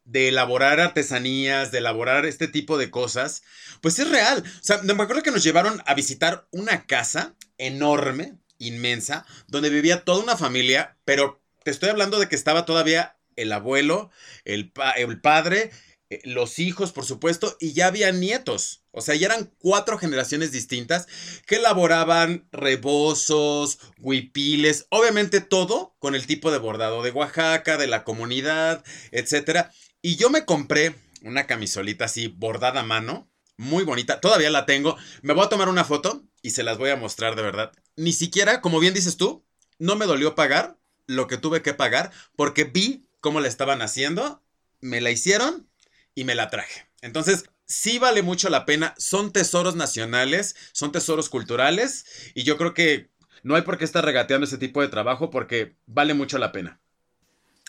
de 0.05 0.29
elaborar 0.29 0.79
artesanías, 0.79 1.71
de 1.71 1.79
elaborar 1.79 2.25
este 2.25 2.47
tipo 2.47 2.77
de 2.77 2.89
cosas, 2.89 3.43
pues 3.81 3.99
es 3.99 4.09
real. 4.09 4.43
O 4.45 4.63
sea, 4.63 4.81
me 4.81 5.03
acuerdo 5.03 5.23
que 5.23 5.31
nos 5.31 5.43
llevaron 5.43 5.81
a 5.85 5.93
visitar 5.93 6.47
una 6.51 6.85
casa 6.85 7.35
enorme, 7.57 8.37
inmensa, 8.59 9.25
donde 9.47 9.69
vivía 9.69 10.03
toda 10.03 10.23
una 10.23 10.37
familia, 10.37 10.97
pero 11.05 11.41
te 11.63 11.71
estoy 11.71 11.89
hablando 11.89 12.19
de 12.19 12.29
que 12.29 12.35
estaba 12.35 12.65
todavía 12.65 13.17
el 13.35 13.51
abuelo, 13.51 14.11
el, 14.45 14.71
el 14.95 15.19
padre, 15.19 15.71
eh, 16.09 16.21
los 16.23 16.59
hijos, 16.59 16.91
por 16.91 17.05
supuesto, 17.05 17.57
y 17.59 17.73
ya 17.73 17.87
había 17.87 18.11
nietos. 18.11 18.83
O 18.91 19.01
sea, 19.01 19.15
ya 19.15 19.25
eran 19.25 19.51
cuatro 19.57 19.97
generaciones 19.97 20.51
distintas 20.51 21.07
que 21.47 21.55
elaboraban 21.55 22.47
rebozos, 22.51 23.79
huipiles, 23.99 24.85
obviamente 24.89 25.41
todo 25.41 25.95
con 25.99 26.15
el 26.15 26.27
tipo 26.27 26.51
de 26.51 26.59
bordado 26.59 27.01
de 27.01 27.11
Oaxaca, 27.11 27.77
de 27.77 27.87
la 27.87 28.03
comunidad, 28.03 28.83
etc. 29.11 29.69
Y 30.05 30.17
yo 30.17 30.29
me 30.29 30.45
compré 30.45 30.93
una 31.23 31.47
camisolita 31.47 32.05
así 32.05 32.27
bordada 32.27 32.81
a 32.81 32.85
mano, 32.85 33.27
muy 33.57 33.83
bonita, 33.83 34.21
todavía 34.21 34.51
la 34.51 34.67
tengo. 34.67 34.95
Me 35.23 35.33
voy 35.33 35.43
a 35.43 35.49
tomar 35.49 35.67
una 35.67 35.83
foto 35.83 36.23
y 36.43 36.51
se 36.51 36.61
las 36.61 36.77
voy 36.77 36.91
a 36.91 36.95
mostrar 36.95 37.35
de 37.35 37.41
verdad. 37.41 37.71
Ni 37.95 38.13
siquiera, 38.13 38.61
como 38.61 38.79
bien 38.79 38.93
dices 38.93 39.17
tú, 39.17 39.43
no 39.79 39.95
me 39.95 40.05
dolió 40.05 40.35
pagar 40.35 40.77
lo 41.07 41.25
que 41.25 41.37
tuve 41.37 41.63
que 41.63 41.73
pagar 41.73 42.11
porque 42.35 42.65
vi 42.65 43.09
cómo 43.19 43.39
la 43.39 43.47
estaban 43.47 43.81
haciendo, 43.81 44.43
me 44.79 45.01
la 45.01 45.09
hicieron 45.09 45.67
y 46.13 46.23
me 46.23 46.35
la 46.35 46.51
traje. 46.51 46.87
Entonces, 47.01 47.45
sí 47.65 47.97
vale 47.97 48.21
mucho 48.21 48.49
la 48.49 48.65
pena. 48.65 48.93
Son 48.99 49.33
tesoros 49.33 49.75
nacionales, 49.75 50.55
son 50.71 50.91
tesoros 50.91 51.29
culturales 51.29 52.05
y 52.35 52.43
yo 52.43 52.57
creo 52.57 52.75
que 52.75 53.09
no 53.41 53.55
hay 53.55 53.63
por 53.63 53.79
qué 53.79 53.85
estar 53.85 54.05
regateando 54.05 54.45
ese 54.45 54.59
tipo 54.59 54.83
de 54.83 54.87
trabajo 54.87 55.31
porque 55.31 55.77
vale 55.87 56.13
mucho 56.13 56.37
la 56.37 56.51
pena. 56.51 56.79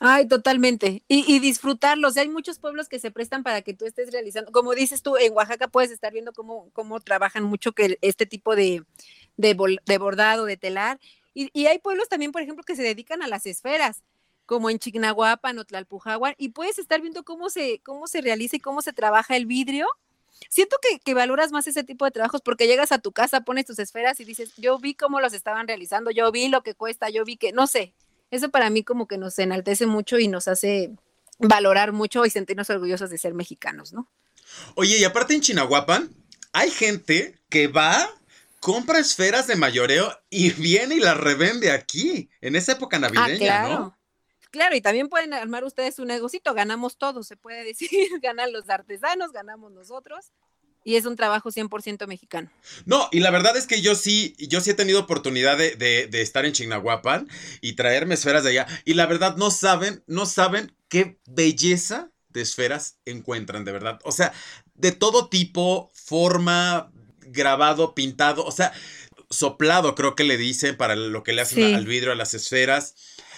Ay, 0.01 0.29
totalmente. 0.29 1.03
Y, 1.09 1.39
disfrutarlos. 1.41 2.17
Hay 2.17 2.29
muchos 2.29 2.59
pueblos 2.59 2.89
que 2.89 2.99
se 2.99 3.11
prestan 3.11 3.43
para 3.43 3.63
que 3.63 3.73
tú 3.73 3.87
estés 3.87 4.13
realizando. 4.13 4.53
Como 4.53 4.75
dices 4.75 5.03
tú, 5.03 5.17
en 5.17 5.33
Oaxaca 5.33 5.69
puedes 5.69 5.91
estar 5.91 6.13
viendo 6.13 6.33
cómo, 6.33 6.69
cómo 6.75 7.01
trabajan 7.01 7.45
mucho 7.45 7.73
que 7.73 7.99
este 8.03 8.27
tipo 8.27 8.55
de, 8.55 8.85
de, 9.37 9.55
bordado, 9.55 10.45
de 10.45 10.57
telar. 10.59 11.01
Y, 11.33 11.51
y, 11.55 11.67
hay 11.67 11.79
pueblos 11.79 12.09
también, 12.09 12.33
por 12.33 12.43
ejemplo, 12.43 12.63
que 12.65 12.77
se 12.77 12.83
dedican 12.83 13.23
a 13.23 13.29
las 13.29 13.47
esferas 13.47 14.03
como 14.45 14.71
en 14.71 14.79
Chignahuapan 14.79 15.59
o 15.59 15.65
Tlalpujahuan, 15.65 16.35
y 16.39 16.51
puedes 16.51 16.79
estar 16.79 17.01
viendo 17.01 17.25
cómo 17.25 17.51
se, 17.51 17.81
cómo 17.83 18.07
se 18.07 18.21
realiza 18.21 18.57
y 18.57 18.61
cómo 18.61 18.81
se 18.81 18.93
trabaja 18.93 19.37
el 19.37 19.45
vidrio. 19.45 19.89
Siento 20.49 20.77
que, 20.81 21.01
que, 21.01 21.15
valoras 21.15 21.51
más 21.51 21.67
ese 21.67 21.83
tipo 21.83 22.05
de 22.05 22.13
trabajos 22.13 22.43
porque 22.43 22.69
llegas 22.69 22.93
a 22.93 22.99
tu 22.99 23.11
casa, 23.13 23.41
pones 23.41 23.67
tus 23.67 23.79
esferas 23.79 24.21
y 24.21 24.25
dices, 24.25 24.55
yo 24.57 24.79
vi 24.79 24.95
cómo 24.95 25.21
los 25.21 25.33
estaban 25.33 25.67
realizando, 25.67 26.11
yo 26.11 26.31
vi 26.31 26.49
lo 26.49 26.63
que 26.63 26.75
cuesta, 26.75 27.11
yo 27.11 27.25
vi 27.25 27.37
que, 27.37 27.53
no 27.53 27.67
sé, 27.67 27.95
eso 28.31 28.51
para 28.51 28.71
mí 28.71 28.83
como 28.83 29.07
que 29.07 29.19
nos 29.19 29.39
enaltece 29.39 29.87
mucho 29.87 30.19
y 30.19 30.29
nos 30.29 30.49
hace 30.49 30.93
valorar 31.39 31.93
mucho 31.93 32.25
y 32.25 32.31
sentirnos 32.31 32.71
orgullosos 32.71 33.11
de 33.11 33.19
ser 33.19 33.35
mexicanos, 33.35 33.93
¿no? 33.93 34.11
Oye, 34.75 34.99
y 34.99 35.05
aparte 35.05 35.35
en 35.35 35.41
Chinahuapan, 35.41 36.11
hay 36.53 36.71
gente 36.71 37.39
que 37.49 37.69
va, 37.69 38.09
compra 38.61 38.99
esferas 38.99 39.47
de 39.47 39.57
mayoreo 39.57 40.13
y 40.31 40.51
viene 40.61 40.97
y 40.97 41.01
las 41.01 41.17
revende 41.17 41.71
aquí, 41.71 42.31
en 42.41 42.57
esa 42.57 42.73
época 42.73 42.97
ah, 42.97 43.01
navideña, 43.01 43.39
claro. 43.39 43.79
¿no? 43.79 43.99
Claro, 44.51 44.75
y 44.75 44.81
también 44.81 45.09
pueden 45.09 45.35
armar 45.35 45.65
ustedes 45.65 45.99
un 45.99 46.09
negocito, 46.09 46.55
ganamos 46.55 46.97
todos, 46.97 47.27
se 47.27 47.37
puede 47.37 47.65
decir, 47.65 47.91
ganan 48.23 48.53
los 48.53 48.71
artesanos, 48.71 49.33
ganamos 49.33 49.73
nosotros, 49.73 50.33
y 50.87 50.95
es 50.95 51.05
un 51.05 51.17
trabajo 51.17 51.51
100% 51.51 52.07
mexicano. 52.07 52.49
No, 52.85 53.09
y 53.11 53.19
la 53.19 53.33
verdad 53.33 53.57
es 53.57 53.67
que 53.67 53.83
yo 53.83 53.97
sí, 53.97 54.37
yo 54.39 54.61
sí 54.61 54.71
he 54.71 54.75
tenido 54.75 55.01
oportunidad 55.01 55.59
de, 55.59 55.75
de, 55.75 56.23
estar 56.23 56.47
en 56.47 56.53
Chignahuapan 56.53 57.29
y 57.61 57.73
traerme 57.73 58.15
esferas 58.15 58.45
de 58.45 58.51
allá, 58.51 58.67
y 58.85 58.95
la 58.95 59.07
verdad 59.07 59.37
no 59.37 59.51
saben, 59.51 60.05
no 60.07 60.27
saben 60.27 60.73
qué 60.89 61.19
belleza 61.27 62.13
de 62.29 62.43
esferas 62.43 62.99
encuentran, 63.05 63.65
de 63.65 63.73
verdad. 63.73 63.99
O 64.05 64.13
sea, 64.13 64.33
de 64.75 64.93
todo 64.93 65.29
tipo, 65.29 65.91
forma, 65.93 66.93
grabado, 67.21 67.95
pintado, 67.95 68.45
o 68.45 68.53
sea, 68.53 68.73
soplado 69.29 69.97
creo 69.97 70.15
que 70.15 70.23
le 70.23 70.37
dicen 70.37 70.77
para 70.77 70.95
lo 70.95 71.25
que 71.25 71.33
le 71.33 71.43
hacen 71.43 71.75
al 71.75 71.87
vidrio, 71.87 72.13
a 72.13 72.15
las 72.15 72.35
esferas 72.35 72.95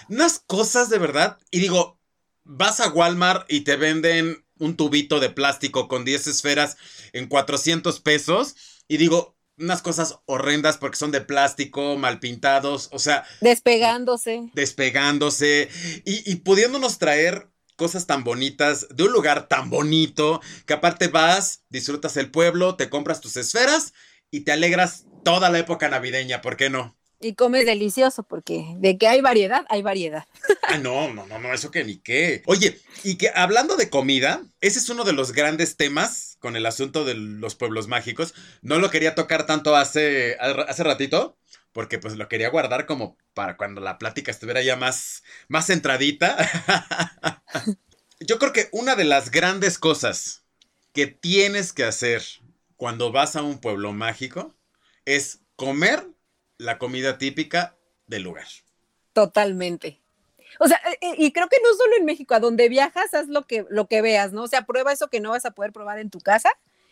unas 0.09 0.39
cosas 0.39 0.89
de 0.89 0.97
verdad. 0.97 1.37
Y 1.51 1.59
digo, 1.59 1.99
vas 2.43 2.79
a 2.79 2.89
Walmart 2.89 3.51
y 3.51 3.61
te 3.61 3.75
venden 3.75 4.43
un 4.59 4.75
tubito 4.75 5.19
de 5.19 5.29
plástico 5.29 5.87
con 5.87 6.05
10 6.05 6.27
esferas 6.27 6.77
en 7.13 7.27
400 7.27 7.99
pesos. 8.01 8.55
Y 8.87 8.97
digo, 8.97 9.35
unas 9.57 9.81
cosas 9.81 10.19
horrendas 10.25 10.77
porque 10.77 10.97
son 10.97 11.11
de 11.11 11.21
plástico, 11.21 11.97
mal 11.97 12.19
pintados, 12.19 12.89
o 12.91 12.99
sea... 12.99 13.25
Despegándose. 13.41 14.49
Despegándose 14.53 15.69
y, 16.05 16.31
y 16.31 16.35
pudiéndonos 16.37 16.97
traer 16.97 17.49
cosas 17.75 18.05
tan 18.05 18.23
bonitas 18.23 18.87
de 18.93 19.03
un 19.03 19.13
lugar 19.13 19.47
tan 19.47 19.69
bonito 19.69 20.41
que 20.65 20.73
aparte 20.73 21.07
vas, 21.07 21.63
disfrutas 21.69 22.17
el 22.17 22.29
pueblo, 22.29 22.75
te 22.75 22.89
compras 22.89 23.21
tus 23.21 23.37
esferas 23.37 23.93
y 24.31 24.41
te 24.41 24.51
alegras 24.51 25.05
toda 25.23 25.49
la 25.49 25.59
época 25.59 25.89
navideña, 25.89 26.41
¿por 26.41 26.57
qué 26.57 26.69
no? 26.69 26.98
Y 27.21 27.33
comes 27.33 27.65
delicioso, 27.65 28.23
porque 28.23 28.75
de 28.77 28.97
que 28.97 29.07
hay 29.07 29.19
variedad, 29.19 29.65
hay 29.69 29.81
variedad. 29.81 30.25
Ah, 30.63 30.77
no, 30.77 31.13
no, 31.13 31.25
no, 31.25 31.37
no, 31.37 31.53
eso 31.53 31.69
que 31.69 31.83
ni 31.83 31.97
qué. 31.97 32.43
Oye, 32.45 32.79
y 33.03 33.17
que 33.17 33.29
hablando 33.35 33.75
de 33.75 33.89
comida, 33.89 34.41
ese 34.61 34.79
es 34.79 34.87
uno 34.89 35.03
de 35.03 35.11
los 35.11 35.33
grandes 35.33 35.75
temas 35.75 36.37
con 36.39 36.55
el 36.55 36.65
asunto 36.65 37.03
de 37.03 37.15
los 37.15 37.55
pueblos 37.55 37.87
mágicos. 37.87 38.33
No 38.61 38.79
lo 38.79 38.89
quería 38.89 39.15
tocar 39.15 39.45
tanto 39.45 39.75
hace, 39.75 40.37
hace 40.39 40.83
ratito, 40.83 41.37
porque 41.73 41.99
pues 41.99 42.15
lo 42.15 42.29
quería 42.29 42.49
guardar 42.49 42.85
como 42.85 43.17
para 43.33 43.57
cuando 43.57 43.81
la 43.81 43.97
plática 43.97 44.31
estuviera 44.31 44.61
ya 44.61 44.77
más, 44.77 45.23
más 45.49 45.67
centradita. 45.67 46.37
Yo 48.21 48.39
creo 48.39 48.53
que 48.53 48.69
una 48.71 48.95
de 48.95 49.03
las 49.05 49.31
grandes 49.31 49.77
cosas 49.77 50.43
que 50.93 51.07
tienes 51.07 51.73
que 51.73 51.83
hacer 51.83 52.23
cuando 52.77 53.11
vas 53.11 53.35
a 53.35 53.41
un 53.41 53.59
pueblo 53.59 53.91
mágico 53.91 54.55
es 55.05 55.39
comer 55.55 56.07
la 56.59 56.77
comida 56.77 57.17
típica 57.17 57.75
del 58.05 58.23
lugar. 58.23 58.45
Totalmente. 59.13 59.99
O 60.59 60.67
sea, 60.67 60.77
eh, 60.77 60.97
eh, 61.01 61.15
y 61.17 61.31
creo 61.31 61.47
que 61.47 61.57
no 61.63 61.73
solo 61.75 61.95
en 61.97 62.05
México, 62.05 62.35
a 62.35 62.39
donde 62.39 62.69
viajas, 62.69 63.13
haz 63.13 63.27
lo 63.27 63.47
que, 63.47 63.65
lo 63.69 63.87
que 63.87 64.01
veas, 64.01 64.33
¿no? 64.33 64.43
O 64.43 64.47
sea, 64.47 64.65
prueba 64.65 64.91
eso 64.91 65.07
que 65.07 65.19
no 65.19 65.31
vas 65.31 65.45
a 65.45 65.51
poder 65.51 65.71
probar 65.71 65.99
en 65.99 66.11
tu 66.11 66.19
casa 66.19 66.51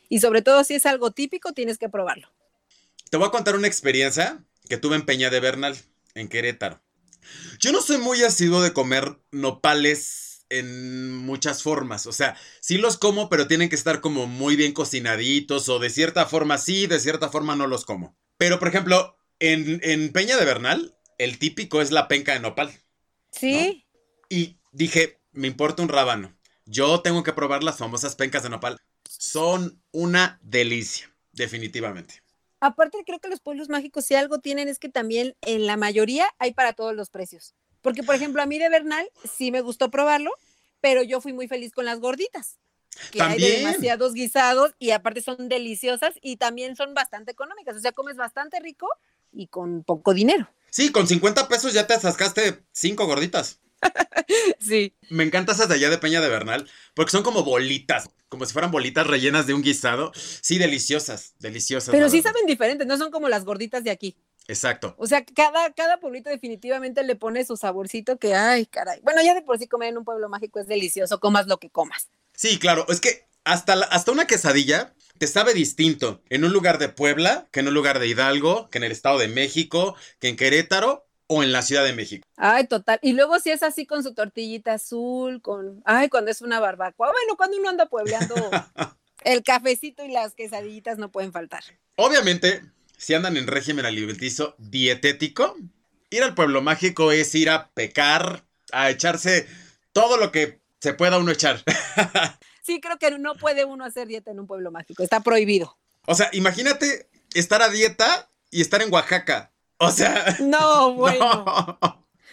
y 0.09 0.19
sobre 0.19 0.41
todo 0.41 0.63
si 0.63 0.75
es 0.75 0.85
algo 0.85 1.11
típico, 1.11 1.53
tienes 1.53 1.77
que 1.77 1.89
probarlo. 1.89 2.31
Te 3.09 3.17
voy 3.17 3.27
a 3.27 3.31
contar 3.31 3.55
una 3.55 3.67
experiencia 3.67 4.43
que 4.69 4.77
tuve 4.77 4.95
en 4.95 5.05
Peña 5.05 5.29
de 5.29 5.39
Bernal, 5.39 5.77
en 6.15 6.29
Querétaro. 6.29 6.81
Yo 7.59 7.71
no 7.71 7.81
soy 7.81 7.97
muy 7.97 8.23
asiduo 8.23 8.61
de 8.61 8.73
comer 8.73 9.19
nopales 9.31 10.45
en 10.49 11.13
muchas 11.13 11.61
formas. 11.61 12.07
O 12.07 12.13
sea, 12.13 12.37
sí 12.61 12.77
los 12.77 12.97
como, 12.97 13.29
pero 13.29 13.47
tienen 13.47 13.69
que 13.69 13.75
estar 13.75 13.99
como 13.99 14.27
muy 14.27 14.55
bien 14.55 14.73
cocinaditos 14.73 15.67
o 15.67 15.79
de 15.79 15.89
cierta 15.89 16.25
forma 16.25 16.57
sí, 16.57 16.87
de 16.87 16.99
cierta 16.99 17.29
forma 17.29 17.55
no 17.55 17.67
los 17.67 17.85
como. 17.85 18.15
Pero, 18.37 18.59
por 18.59 18.67
ejemplo, 18.67 19.16
en, 19.39 20.11
Peña 20.11 20.37
de 20.37 20.45
Bernal, 20.45 20.95
el 21.17 21.39
típico 21.39 21.81
es 21.81 21.91
la 21.91 22.07
penca 22.07 22.33
de 22.33 22.39
nopal. 22.39 22.71
Sí. 23.31 23.85
Y 24.29 24.57
dije, 24.71 25.19
me 25.31 25.47
importa 25.47 25.83
un 25.83 25.89
rábano. 25.89 26.35
Yo 26.65 27.01
tengo 27.01 27.23
que 27.23 27.33
probar 27.33 27.63
las 27.63 27.77
famosas 27.77 28.15
pencas 28.15 28.43
de 28.43 28.49
nopal. 28.49 28.77
Son 29.07 29.81
una 29.91 30.39
delicia, 30.41 31.13
definitivamente. 31.31 32.21
Aparte, 32.59 33.03
creo 33.05 33.19
que 33.19 33.29
los 33.29 33.39
pueblos 33.39 33.69
mágicos, 33.69 34.05
si 34.05 34.15
algo 34.15 34.39
tienen, 34.39 34.67
es 34.67 34.79
que 34.79 34.89
también 34.89 35.35
en 35.41 35.65
la 35.65 35.77
mayoría 35.77 36.27
hay 36.39 36.53
para 36.53 36.73
todos 36.73 36.95
los 36.95 37.09
precios. 37.09 37.53
Porque, 37.81 38.03
por 38.03 38.15
ejemplo, 38.15 38.41
a 38.41 38.47
mí 38.47 38.57
de 38.57 38.69
Bernal 38.69 39.09
sí 39.23 39.51
me 39.51 39.61
gustó 39.61 39.91
probarlo, 39.91 40.31
pero 40.81 41.03
yo 41.03 41.21
fui 41.21 41.33
muy 41.33 41.47
feliz 41.47 41.71
con 41.71 41.85
las 41.85 41.99
gorditas 41.99 42.57
que 43.11 43.21
hay 43.21 43.39
demasiados 43.39 44.13
guisados 44.13 44.73
y 44.79 44.91
aparte 44.91 45.21
son 45.21 45.49
deliciosas 45.49 46.13
y 46.21 46.37
también 46.37 46.75
son 46.75 46.93
bastante 46.93 47.31
económicas, 47.31 47.75
o 47.75 47.79
sea, 47.79 47.91
comes 47.91 48.15
bastante 48.15 48.59
rico 48.59 48.87
y 49.31 49.47
con 49.47 49.83
poco 49.83 50.13
dinero. 50.13 50.49
Sí, 50.69 50.91
con 50.91 51.07
50 51.07 51.47
pesos 51.47 51.73
ya 51.73 51.87
te 51.87 51.93
atascaste 51.93 52.63
cinco 52.71 53.05
gorditas. 53.05 53.59
sí. 54.59 54.95
Me 55.09 55.23
encanta 55.23 55.53
esas 55.53 55.69
de 55.69 55.75
allá 55.75 55.89
de 55.89 55.97
Peña 55.97 56.21
de 56.21 56.29
Bernal, 56.29 56.69
porque 56.93 57.11
son 57.11 57.23
como 57.23 57.43
bolitas, 57.43 58.09
como 58.29 58.45
si 58.45 58.53
fueran 58.53 58.71
bolitas 58.71 59.07
rellenas 59.07 59.47
de 59.47 59.53
un 59.53 59.61
guisado. 59.61 60.11
Sí, 60.15 60.57
deliciosas, 60.57 61.33
deliciosas. 61.39 61.91
Pero 61.91 62.09
sí 62.09 62.21
saben 62.21 62.45
diferentes, 62.45 62.87
no 62.87 62.97
son 62.97 63.11
como 63.11 63.29
las 63.29 63.45
gorditas 63.45 63.83
de 63.83 63.91
aquí. 63.91 64.17
Exacto. 64.47 64.95
O 64.97 65.07
sea, 65.07 65.25
cada, 65.25 65.73
cada 65.73 65.99
pueblito 65.99 66.29
definitivamente 66.29 67.03
le 67.03 67.15
pone 67.15 67.43
su 67.45 67.57
saborcito 67.57 68.17
que, 68.17 68.33
ay, 68.33 68.65
caray. 68.65 69.01
Bueno, 69.01 69.21
ya 69.21 69.33
de 69.33 69.41
por 69.41 69.59
sí 69.59 69.67
comer 69.67 69.89
en 69.89 69.97
un 69.97 70.05
pueblo 70.05 70.29
mágico 70.29 70.59
es 70.59 70.67
delicioso, 70.67 71.19
comas 71.19 71.47
lo 71.47 71.57
que 71.57 71.69
comas. 71.69 72.09
Sí, 72.33 72.57
claro, 72.57 72.85
es 72.87 73.01
que 73.01 73.27
hasta, 73.43 73.73
hasta 73.73 74.11
una 74.11 74.25
quesadilla 74.25 74.93
te 75.17 75.27
sabe 75.27 75.53
distinto 75.53 76.21
en 76.29 76.43
un 76.43 76.53
lugar 76.53 76.77
de 76.77 76.89
Puebla 76.89 77.47
que 77.51 77.59
en 77.59 77.67
un 77.67 77.73
lugar 77.73 77.99
de 77.99 78.07
Hidalgo, 78.07 78.69
que 78.69 78.77
en 78.77 78.83
el 78.83 78.91
Estado 78.91 79.17
de 79.19 79.27
México, 79.27 79.95
que 80.19 80.29
en 80.29 80.35
Querétaro 80.35 81.07
o 81.27 81.43
en 81.43 81.51
la 81.51 81.61
Ciudad 81.61 81.83
de 81.83 81.93
México. 81.93 82.27
Ay, 82.37 82.67
total. 82.67 82.99
Y 83.01 83.13
luego 83.13 83.39
si 83.39 83.51
es 83.51 83.63
así 83.63 83.85
con 83.85 84.03
su 84.03 84.13
tortillita 84.13 84.73
azul, 84.73 85.41
con, 85.41 85.81
ay, 85.85 86.09
cuando 86.09 86.31
es 86.31 86.41
una 86.41 86.59
barbacoa. 86.59 87.11
Bueno, 87.11 87.35
cuando 87.35 87.57
uno 87.57 87.69
anda 87.69 87.87
puebleando, 87.87 88.35
el 89.23 89.43
cafecito 89.43 90.03
y 90.05 90.11
las 90.11 90.33
quesadillitas 90.33 90.97
no 90.97 91.11
pueden 91.11 91.31
faltar. 91.31 91.63
Obviamente, 91.95 92.61
si 92.97 93.13
andan 93.13 93.37
en 93.37 93.47
régimen 93.47 93.85
alimenticio 93.85 94.55
dietético, 94.57 95.55
ir 96.09 96.23
al 96.23 96.35
pueblo 96.35 96.61
mágico 96.61 97.11
es 97.11 97.35
ir 97.35 97.49
a 97.49 97.69
pecar, 97.71 98.45
a 98.71 98.89
echarse 98.89 99.47
todo 99.91 100.17
lo 100.17 100.31
que 100.31 100.59
se 100.79 100.93
pueda 100.93 101.17
uno 101.17 101.31
echar. 101.31 101.63
sí, 102.67 102.81
creo 102.81 102.99
que 102.99 103.17
no 103.17 103.35
puede 103.35 103.65
uno 103.65 103.85
hacer 103.85 104.07
dieta 104.07 104.29
en 104.29 104.39
un 104.39 104.45
pueblo 104.45 104.69
mágico, 104.71 105.01
está 105.01 105.21
prohibido. 105.21 105.77
O 106.05 106.13
sea, 106.13 106.29
imagínate 106.33 107.09
estar 107.33 107.61
a 107.61 107.69
dieta 107.69 108.29
y 108.51 108.61
estar 108.61 108.81
en 108.81 108.93
Oaxaca. 108.93 109.51
O 109.77 109.89
sea. 109.89 110.37
No, 110.41 110.93
bueno. 110.93 111.45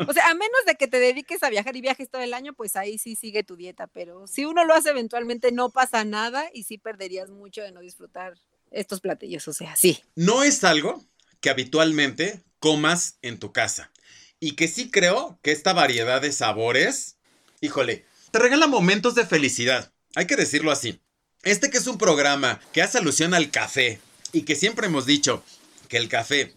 O 0.09 0.13
sea, 0.13 0.29
a 0.29 0.35
menos 0.35 0.61
de 0.67 0.75
que 0.75 0.89
te 0.89 0.99
dediques 0.99 1.43
a 1.45 1.51
viajar 1.51 1.77
y 1.77 1.81
viajes 1.81 2.11
todo 2.11 2.21
el 2.21 2.35
año, 2.35 2.53
pues 2.53 2.75
ahí 2.75 2.99
sí 2.99 3.15
sigue 3.15 3.45
tu 3.45 3.55
dieta, 3.55 3.87
pero 3.87 4.27
si 4.27 4.45
uno 4.45 4.65
lo 4.65 4.75
hace 4.75 4.91
eventualmente 4.91 5.53
no 5.53 5.71
pasa 5.71 6.05
nada 6.05 6.51
y 6.53 6.65
sí 6.65 6.79
perderías 6.79 7.31
mucho 7.31 7.63
de 7.63 7.71
no 7.71 7.81
disfrutar 7.81 8.35
estos 8.73 9.01
platillos, 9.01 9.47
o 9.47 9.53
sea, 9.53 9.77
sí. 9.77 10.03
No 10.17 10.43
es 10.43 10.65
algo 10.65 11.05
que 11.41 11.49
habitualmente 11.49 12.43
comas 12.59 13.19
en 13.23 13.39
tu 13.39 13.53
casa 13.53 13.93
y 14.41 14.57
que 14.57 14.67
sí 14.67 14.91
creo 14.91 15.39
que 15.43 15.53
esta 15.53 15.73
variedad 15.73 16.21
de 16.21 16.33
sabores, 16.33 17.17
híjole, 17.61 18.05
te 18.33 18.41
regala 18.41 18.67
momentos 18.67 19.15
de 19.15 19.25
felicidad, 19.25 19.94
hay 20.15 20.27
que 20.27 20.37
decirlo 20.37 20.71
así. 20.71 21.01
Este 21.43 21.71
que 21.71 21.79
es 21.79 21.87
un 21.87 21.99
programa 21.99 22.61
que 22.73 22.83
hace 22.83 22.99
alusión 22.99 23.35
al 23.35 23.51
café 23.51 24.01
y 24.33 24.43
que 24.43 24.57
siempre 24.57 24.87
hemos 24.87 25.07
dicho 25.07 25.45
que 25.89 25.97
el 25.99 26.09
café 26.09 26.55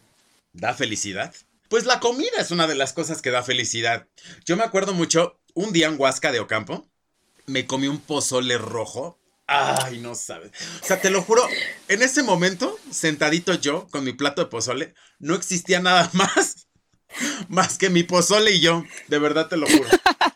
da 0.54 0.74
felicidad 0.74 1.34
pues 1.70 1.86
la 1.86 2.00
comida 2.00 2.40
es 2.40 2.52
una 2.52 2.68
de 2.68 2.76
las 2.76 2.94
cosas 2.94 3.22
que 3.22 3.32
da 3.32 3.44
felicidad. 3.44 4.08
Yo 4.46 4.56
me 4.58 4.64
acuerdo 4.64 4.94
mucho, 4.94 5.40
un 5.54 5.74
día 5.74 5.88
en 5.88 6.00
Huasca 6.00 6.32
de 6.32 6.40
Ocampo, 6.40 6.88
me 7.46 7.66
comí 7.66 7.88
un 7.88 8.00
pozole 8.00 8.58
rojo. 8.58 9.20
Ay, 9.48 10.00
no 10.00 10.16
sabes. 10.16 10.52
O 10.82 10.86
sea, 10.86 11.00
te 11.02 11.10
lo 11.10 11.22
juro, 11.22 11.48
en 11.88 12.02
ese 12.02 12.24
momento, 12.24 12.78
sentadito 12.92 13.54
yo 13.54 13.88
con 13.90 14.04
mi 14.04 14.14
plato 14.14 14.44
de 14.44 14.50
pozole, 14.50 14.94
no 15.20 15.36
existía 15.36 15.80
nada 15.80 16.10
más 16.14 16.68
más 17.48 17.78
que 17.78 17.90
mi 17.90 18.04
pozole 18.04 18.52
y 18.52 18.60
yo. 18.60 18.84
De 19.08 19.20
verdad 19.20 19.48
te 19.48 19.58
lo 19.58 19.68
juro. 19.68 19.90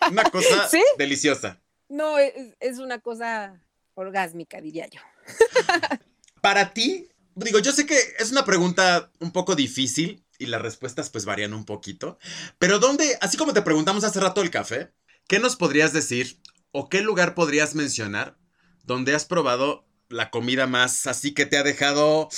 Una 0.09 0.23
cosa 0.23 0.69
deliciosa. 0.97 1.61
No, 1.91 2.17
es, 2.17 2.79
una 2.79 2.99
cosa 2.99 3.61
orgásmica, 3.95 4.61
diría 4.61 4.87
yo. 4.87 5.01
Para 6.41 6.73
ti, 6.73 7.09
digo, 7.35 7.59
yo 7.59 7.73
sé 7.73 7.85
que 7.85 7.99
es 8.17 8.31
una 8.31 8.45
pregunta 8.45 9.11
un 9.19 9.33
poco 9.33 9.55
difícil 9.55 10.23
y 10.39 10.45
las 10.45 10.61
respuestas 10.61 11.09
pues 11.09 11.25
varían 11.25 11.53
un 11.53 11.65
poquito. 11.65 12.17
Pero 12.59 12.79
¿dónde, 12.79 13.17
así 13.19 13.35
como 13.35 13.51
te 13.51 13.61
preguntamos 13.61 14.05
hace 14.05 14.21
rato 14.21 14.41
el 14.41 14.51
café, 14.51 14.93
¿qué 15.27 15.39
nos 15.39 15.57
podrías 15.57 15.91
decir 15.91 16.39
o 16.71 16.87
qué 16.87 17.01
lugar 17.01 17.35
podrías 17.35 17.75
mencionar 17.75 18.37
donde 18.85 19.13
has 19.13 19.25
probado 19.25 19.85
la 20.07 20.31
comida 20.31 20.67
más 20.67 21.07
así 21.07 21.33
que 21.33 21.45
te 21.45 21.57
ha 21.57 21.63
dejado 21.63 22.29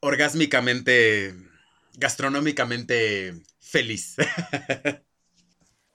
orgásmicamente, 0.00 1.32
gastronómicamente 1.94 3.40
feliz? 3.60 4.16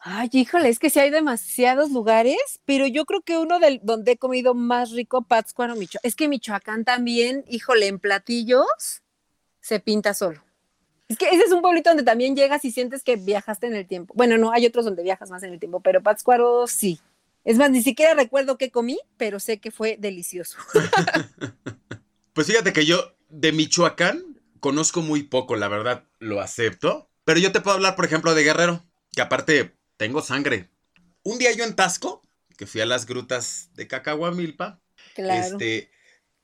Ay, 0.06 0.28
híjole, 0.34 0.68
es 0.68 0.80
que 0.80 0.90
sí 0.90 1.00
hay 1.00 1.12
demasiados 1.12 1.92
lugares, 1.92 2.60
pero 2.66 2.86
yo 2.88 3.06
creo 3.06 3.22
que 3.22 3.38
uno 3.38 3.60
del 3.60 3.80
donde 3.84 4.12
he 4.12 4.18
comido 4.18 4.54
más 4.54 4.92
rico, 4.92 5.22
Pátzcuaro, 5.22 5.78
Michoacán. 5.78 6.02
Es 6.04 6.16
que 6.18 6.28
Michoacán 6.28 6.84
también, 6.84 7.46
híjole, 7.48 7.88
en 7.88 8.00
platillos 8.00 9.02
se 9.62 9.80
pinta 9.80 10.14
solo. 10.14 10.44
Es 11.08 11.18
que 11.18 11.30
ese 11.30 11.44
es 11.44 11.54
un 11.54 11.62
pueblito 11.62 11.90
donde 11.90 12.04
también 12.04 12.36
llegas 12.36 12.66
y 12.66 12.72
sientes 12.72 13.02
que 13.02 13.16
viajaste 13.16 13.68
en 13.68 13.76
el 13.76 13.88
tiempo. 13.88 14.14
Bueno, 14.18 14.38
no, 14.38 14.52
hay 14.52 14.66
otros 14.66 14.84
donde 14.84 15.04
viajas 15.04 15.30
más 15.30 15.42
en 15.44 15.54
el 15.54 15.60
tiempo, 15.60 15.80
pero 15.80 16.04
Pátzcuaro 16.04 16.68
sí. 16.68 17.00
Es 17.46 17.58
más, 17.58 17.72
ni 17.72 17.82
siquiera 17.82 18.14
recuerdo 18.14 18.58
qué 18.58 18.72
comí, 18.72 19.00
pero 19.16 19.40
sé 19.40 19.60
que 19.60 19.72
fue 19.72 19.96
delicioso. 19.98 20.58
pues 22.34 22.48
fíjate 22.48 22.74
que 22.74 22.86
yo 22.86 23.16
de 23.30 23.54
Michoacán 23.54 24.22
conozco 24.60 25.02
muy 25.02 25.24
poco, 25.24 25.56
la 25.56 25.70
verdad, 25.70 26.04
lo 26.20 26.42
acepto. 26.42 27.10
Pero 27.24 27.40
yo 27.40 27.54
te 27.54 27.62
puedo 27.62 27.78
hablar, 27.78 27.96
por 27.96 28.04
ejemplo, 28.04 28.36
de 28.36 28.44
Guerrero, 28.44 28.84
que 29.16 29.22
aparte 29.22 29.78
tengo 29.98 30.22
sangre. 30.22 30.70
Un 31.24 31.38
día 31.38 31.52
yo 31.54 31.64
en 31.64 31.76
Tasco, 31.76 32.22
que 32.58 32.68
fui 32.68 32.82
a 32.82 32.86
las 32.86 33.06
grutas 33.06 33.70
de 33.74 33.88
Cacahuamilpa, 33.88 34.82
claro. 35.16 35.58
este, 35.58 35.90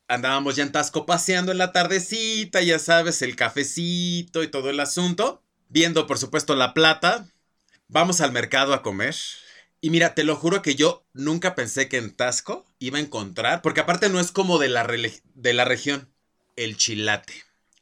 andábamos 0.08 0.56
ya 0.56 0.64
en 0.64 0.72
Tasco 0.72 1.06
paseando 1.06 1.52
en 1.52 1.58
la 1.58 1.72
tardecita, 1.72 2.62
ya 2.62 2.80
sabes, 2.80 3.22
el 3.22 3.36
cafecito 3.36 4.44
y 4.44 4.48
todo 4.48 4.70
el 4.70 4.80
asunto. 4.80 5.44
Viendo, 5.70 6.08
por 6.08 6.18
supuesto, 6.18 6.56
la 6.56 6.74
plata. 6.74 7.28
Vamos 7.88 8.22
al 8.22 8.32
mercado 8.32 8.74
a 8.74 8.82
comer. 8.82 9.16
Y 9.82 9.92
mira, 9.92 10.14
te 10.14 10.24
lo 10.24 10.36
juro 10.36 10.62
que 10.62 10.76
yo 10.76 11.06
nunca 11.14 11.56
pensé 11.56 11.88
que 11.88 11.98
en 11.98 12.12
Tasco 12.12 12.66
iba 12.80 12.98
a 12.98 13.02
encontrar, 13.02 13.62
porque 13.62 13.80
aparte 13.80 14.10
no 14.10 14.20
es 14.20 14.32
como 14.32 14.58
de 14.58 14.68
la, 14.68 14.86
de 14.86 15.54
la 15.54 15.64
región, 15.64 16.12
el 16.56 16.76
chilate. 16.76 17.34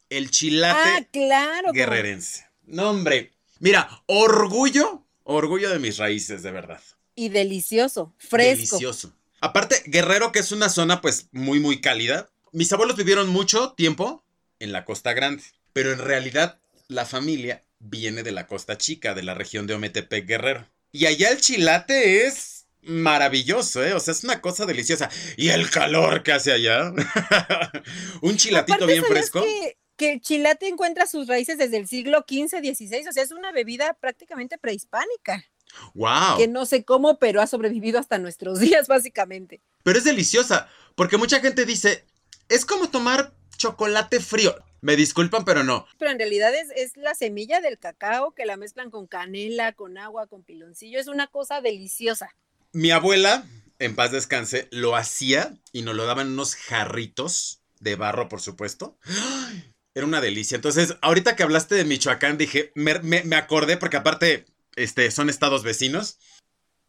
El 0.10 0.30
chilate 0.30 0.90
ah, 0.90 1.08
claro, 1.12 1.72
guerrerense. 1.74 2.46
No, 2.66 2.92
hombre. 2.92 3.34
Mira, 3.60 4.04
orgullo, 4.06 5.07
orgullo 5.36 5.70
de 5.70 5.80
mis 5.80 5.98
raíces, 5.98 6.44
de 6.44 6.52
verdad. 6.52 6.82
Y 7.16 7.30
delicioso, 7.30 8.14
fresco. 8.18 8.78
Delicioso. 8.78 9.14
Aparte, 9.42 9.82
Guerrero, 9.86 10.32
que 10.32 10.40
es 10.40 10.52
una 10.52 10.70
zona 10.70 11.02
pues 11.02 11.28
muy, 11.32 11.60
muy 11.60 11.82
cálida. 11.82 12.30
Mis 12.52 12.72
abuelos 12.74 12.96
vivieron 12.96 13.30
mucho 13.30 13.74
tiempo 13.74 14.24
en 14.60 14.72
la 14.72 14.86
Costa 14.86 15.14
Grande, 15.14 15.44
pero 15.74 15.92
en 15.92 16.00
realidad 16.00 16.60
la 16.88 17.06
familia 17.06 17.64
viene 17.80 18.24
de 18.24 18.32
la 18.32 18.48
Costa 18.48 18.78
Chica, 18.78 19.14
de 19.14 19.24
la 19.24 19.36
región 19.36 19.68
de 19.68 19.76
Ometepec, 19.76 20.26
Guerrero. 20.26 20.68
Y 20.92 21.06
allá 21.06 21.30
el 21.30 21.42
chilate 21.42 22.26
es 22.26 22.66
maravilloso, 22.82 23.84
¿eh? 23.84 23.94
O 23.94 24.00
sea, 24.00 24.14
es 24.14 24.24
una 24.24 24.42
cosa 24.42 24.66
deliciosa. 24.66 25.10
Y 25.36 25.50
el 25.50 25.70
calor 25.70 26.24
que 26.24 26.32
hace 26.32 26.52
allá. 26.52 26.92
Un 28.22 28.38
chilatito 28.38 28.88
bien 28.88 29.04
fresco. 29.04 29.42
Que, 29.42 29.78
que, 29.98 30.14
el 30.14 30.22
chilate 30.22 30.68
encuentra 30.68 31.08
sus 31.08 31.28
raíces 31.28 31.58
desde 31.58 31.78
el 31.78 31.88
siglo 31.88 32.26
XV, 32.28 32.60
XVI, 32.60 33.08
o 33.08 33.12
sea, 33.12 33.24
es 33.24 33.32
una 33.32 33.52
bebida 33.52 33.94
prácticamente 33.94 34.58
prehispánica. 34.58 35.44
Wow. 35.94 36.38
Que 36.38 36.48
no 36.48 36.66
sé 36.66 36.86
cómo, 36.86 37.20
pero 37.20 37.42
ha 37.42 37.48
sobrevivido 37.48 38.00
hasta 38.00 38.18
nuestros 38.18 38.60
días, 38.62 38.88
básicamente. 38.88 39.62
Pero 39.84 39.98
es 39.98 40.06
deliciosa, 40.06 40.70
porque 40.96 41.18
mucha 41.18 41.40
gente 41.40 41.66
dice, 41.66 42.06
es 42.50 42.66
como 42.66 42.90
tomar 42.90 43.34
chocolate 43.58 44.20
frío. 44.20 44.56
Me 44.80 44.96
disculpan, 44.96 45.44
pero 45.44 45.64
no. 45.64 45.88
Pero 45.98 46.12
en 46.12 46.20
realidad 46.20 46.54
es, 46.54 46.70
es, 46.76 46.96
la 46.98 47.16
semilla 47.16 47.62
del 47.62 47.80
cacao 47.80 48.34
que 48.34 48.46
la 48.46 48.58
mezclan 48.58 48.92
con 48.92 49.08
canela, 49.08 49.74
con 49.74 49.98
agua, 49.98 50.28
con 50.28 50.44
piloncillo. 50.44 51.00
Es 51.00 51.08
una 51.08 51.28
cosa 51.28 51.62
deliciosa. 51.62 52.30
Mi 52.74 52.92
abuela, 52.92 53.44
en 53.80 53.96
paz 53.96 54.12
descanse, 54.12 54.68
lo 54.70 54.96
hacía 54.96 55.58
y 55.72 55.82
nos 55.82 55.96
lo 55.96 56.06
daban 56.06 56.28
unos 56.28 56.56
jarritos 56.56 57.62
de 57.80 57.96
barro, 57.96 58.30
por 58.30 58.42
supuesto. 58.42 58.98
Era 59.98 60.06
una 60.06 60.22
delicia. 60.22 60.54
Entonces, 60.54 60.96
ahorita 61.02 61.36
que 61.36 61.42
hablaste 61.42 61.74
de 61.74 61.84
Michoacán, 61.84 62.38
dije, 62.38 62.72
me, 62.76 63.00
me 63.00 63.36
acordé, 63.36 63.78
porque 63.78 63.98
aparte 63.98 64.46
este, 64.76 65.10
son 65.10 65.28
estados 65.28 65.64
vecinos. 65.64 66.20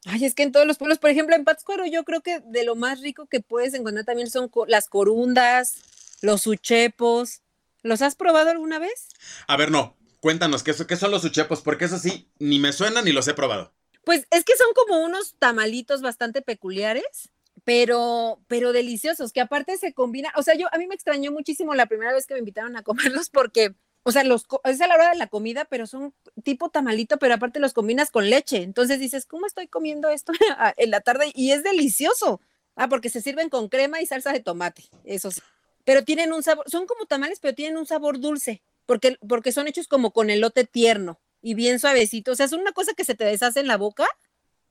Ay, 0.04 0.26
es 0.26 0.34
que 0.34 0.42
en 0.42 0.52
todos 0.52 0.66
los 0.66 0.76
pueblos, 0.76 0.98
por 0.98 1.08
ejemplo, 1.08 1.34
en 1.34 1.44
Pátzcuaro, 1.44 1.86
yo 1.86 2.04
creo 2.04 2.20
que 2.20 2.40
de 2.40 2.64
lo 2.64 2.76
más 2.76 3.00
rico 3.00 3.26
que 3.26 3.40
puedes 3.40 3.72
encontrar 3.72 4.04
también 4.04 4.28
son 4.28 4.50
las 4.66 4.90
corundas, 4.90 5.76
los 6.20 6.46
uchepos. 6.46 7.40
¿Los 7.82 8.02
has 8.02 8.14
probado 8.14 8.50
alguna 8.50 8.78
vez? 8.78 9.08
A 9.46 9.56
ver, 9.56 9.70
no. 9.70 9.96
Cuéntanos, 10.20 10.62
¿qué, 10.62 10.74
qué 10.86 10.96
son 10.96 11.10
los 11.10 11.24
uchepos? 11.24 11.62
Porque 11.62 11.86
eso 11.86 11.98
sí, 11.98 12.28
ni 12.38 12.58
me 12.58 12.74
suena 12.74 13.00
ni 13.00 13.12
los 13.12 13.26
he 13.26 13.32
probado. 13.32 13.72
Pues 14.04 14.26
es 14.30 14.44
que 14.44 14.54
son 14.54 14.68
como 14.74 15.00
unos 15.00 15.34
tamalitos 15.38 16.02
bastante 16.02 16.42
peculiares, 16.42 17.30
pero, 17.64 18.40
pero 18.48 18.72
deliciosos, 18.72 19.32
que 19.32 19.40
aparte 19.40 19.76
se 19.76 19.92
combinan. 19.92 20.32
O 20.36 20.42
sea, 20.42 20.54
yo 20.54 20.66
a 20.72 20.78
mí 20.78 20.86
me 20.86 20.94
extrañó 20.94 21.32
muchísimo 21.32 21.74
la 21.74 21.86
primera 21.86 22.12
vez 22.12 22.26
que 22.26 22.34
me 22.34 22.40
invitaron 22.40 22.76
a 22.76 22.82
comerlos 22.82 23.30
porque 23.30 23.74
o 24.04 24.12
sea, 24.12 24.24
los, 24.24 24.46
es 24.64 24.80
a 24.80 24.86
la 24.86 24.94
hora 24.94 25.10
de 25.10 25.16
la 25.16 25.26
comida, 25.26 25.66
pero 25.66 25.86
son 25.86 26.14
tipo 26.42 26.70
tamalito, 26.70 27.18
pero 27.18 27.34
aparte 27.34 27.60
los 27.60 27.74
combinas 27.74 28.10
con 28.10 28.30
leche. 28.30 28.62
Entonces 28.62 29.00
dices, 29.00 29.26
¿cómo 29.26 29.46
estoy 29.46 29.68
comiendo 29.68 30.08
esto 30.08 30.32
en 30.78 30.90
la 30.90 31.00
tarde? 31.00 31.30
Y 31.34 31.50
es 31.52 31.62
delicioso. 31.62 32.40
Ah, 32.74 32.88
porque 32.88 33.10
se 33.10 33.20
sirven 33.20 33.50
con 33.50 33.68
crema 33.68 34.00
y 34.00 34.06
salsa 34.06 34.32
de 34.32 34.40
tomate, 34.40 34.84
eso 35.04 35.30
sí. 35.30 35.42
Pero 35.84 36.04
tienen 36.04 36.32
un 36.32 36.42
sabor, 36.42 36.64
son 36.70 36.86
como 36.86 37.06
tamales, 37.06 37.40
pero 37.40 37.54
tienen 37.54 37.76
un 37.76 37.86
sabor 37.86 38.20
dulce, 38.20 38.62
porque, 38.86 39.18
porque 39.28 39.52
son 39.52 39.66
hechos 39.66 39.88
como 39.88 40.12
con 40.12 40.30
elote 40.30 40.64
tierno 40.64 41.20
y 41.42 41.54
bien 41.54 41.78
suavecito. 41.80 42.32
O 42.32 42.34
sea, 42.34 42.46
es 42.46 42.52
una 42.52 42.72
cosa 42.72 42.94
que 42.94 43.04
se 43.04 43.14
te 43.14 43.24
deshace 43.24 43.60
en 43.60 43.66
la 43.66 43.76
boca, 43.76 44.06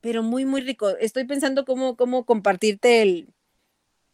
pero 0.08 0.24
muy, 0.24 0.46
muy 0.46 0.62
rico. 0.62 0.88
Estoy 1.02 1.26
pensando 1.26 1.66
cómo, 1.66 1.98
cómo 1.98 2.26
compartirte 2.26 3.02
el, 3.02 3.28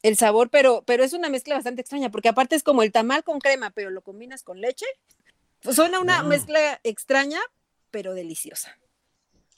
el 0.01 0.17
sabor, 0.17 0.49
pero, 0.49 0.83
pero 0.87 1.03
es 1.03 1.13
una 1.13 1.29
mezcla 1.29 1.53
bastante 1.53 1.81
extraña, 1.81 2.09
porque 2.09 2.29
aparte 2.29 2.55
es 2.55 2.63
como 2.63 2.81
el 2.81 2.91
tamal 2.91 3.23
con 3.23 3.37
crema, 3.37 3.69
pero 3.69 3.91
lo 3.91 4.01
combinas 4.01 4.41
con 4.41 4.59
leche. 4.59 4.87
Pues 5.61 5.75
suena 5.75 5.99
una 5.99 6.23
mezcla 6.23 6.81
extraña, 6.83 7.39
pero 7.91 8.15
deliciosa. 8.15 8.75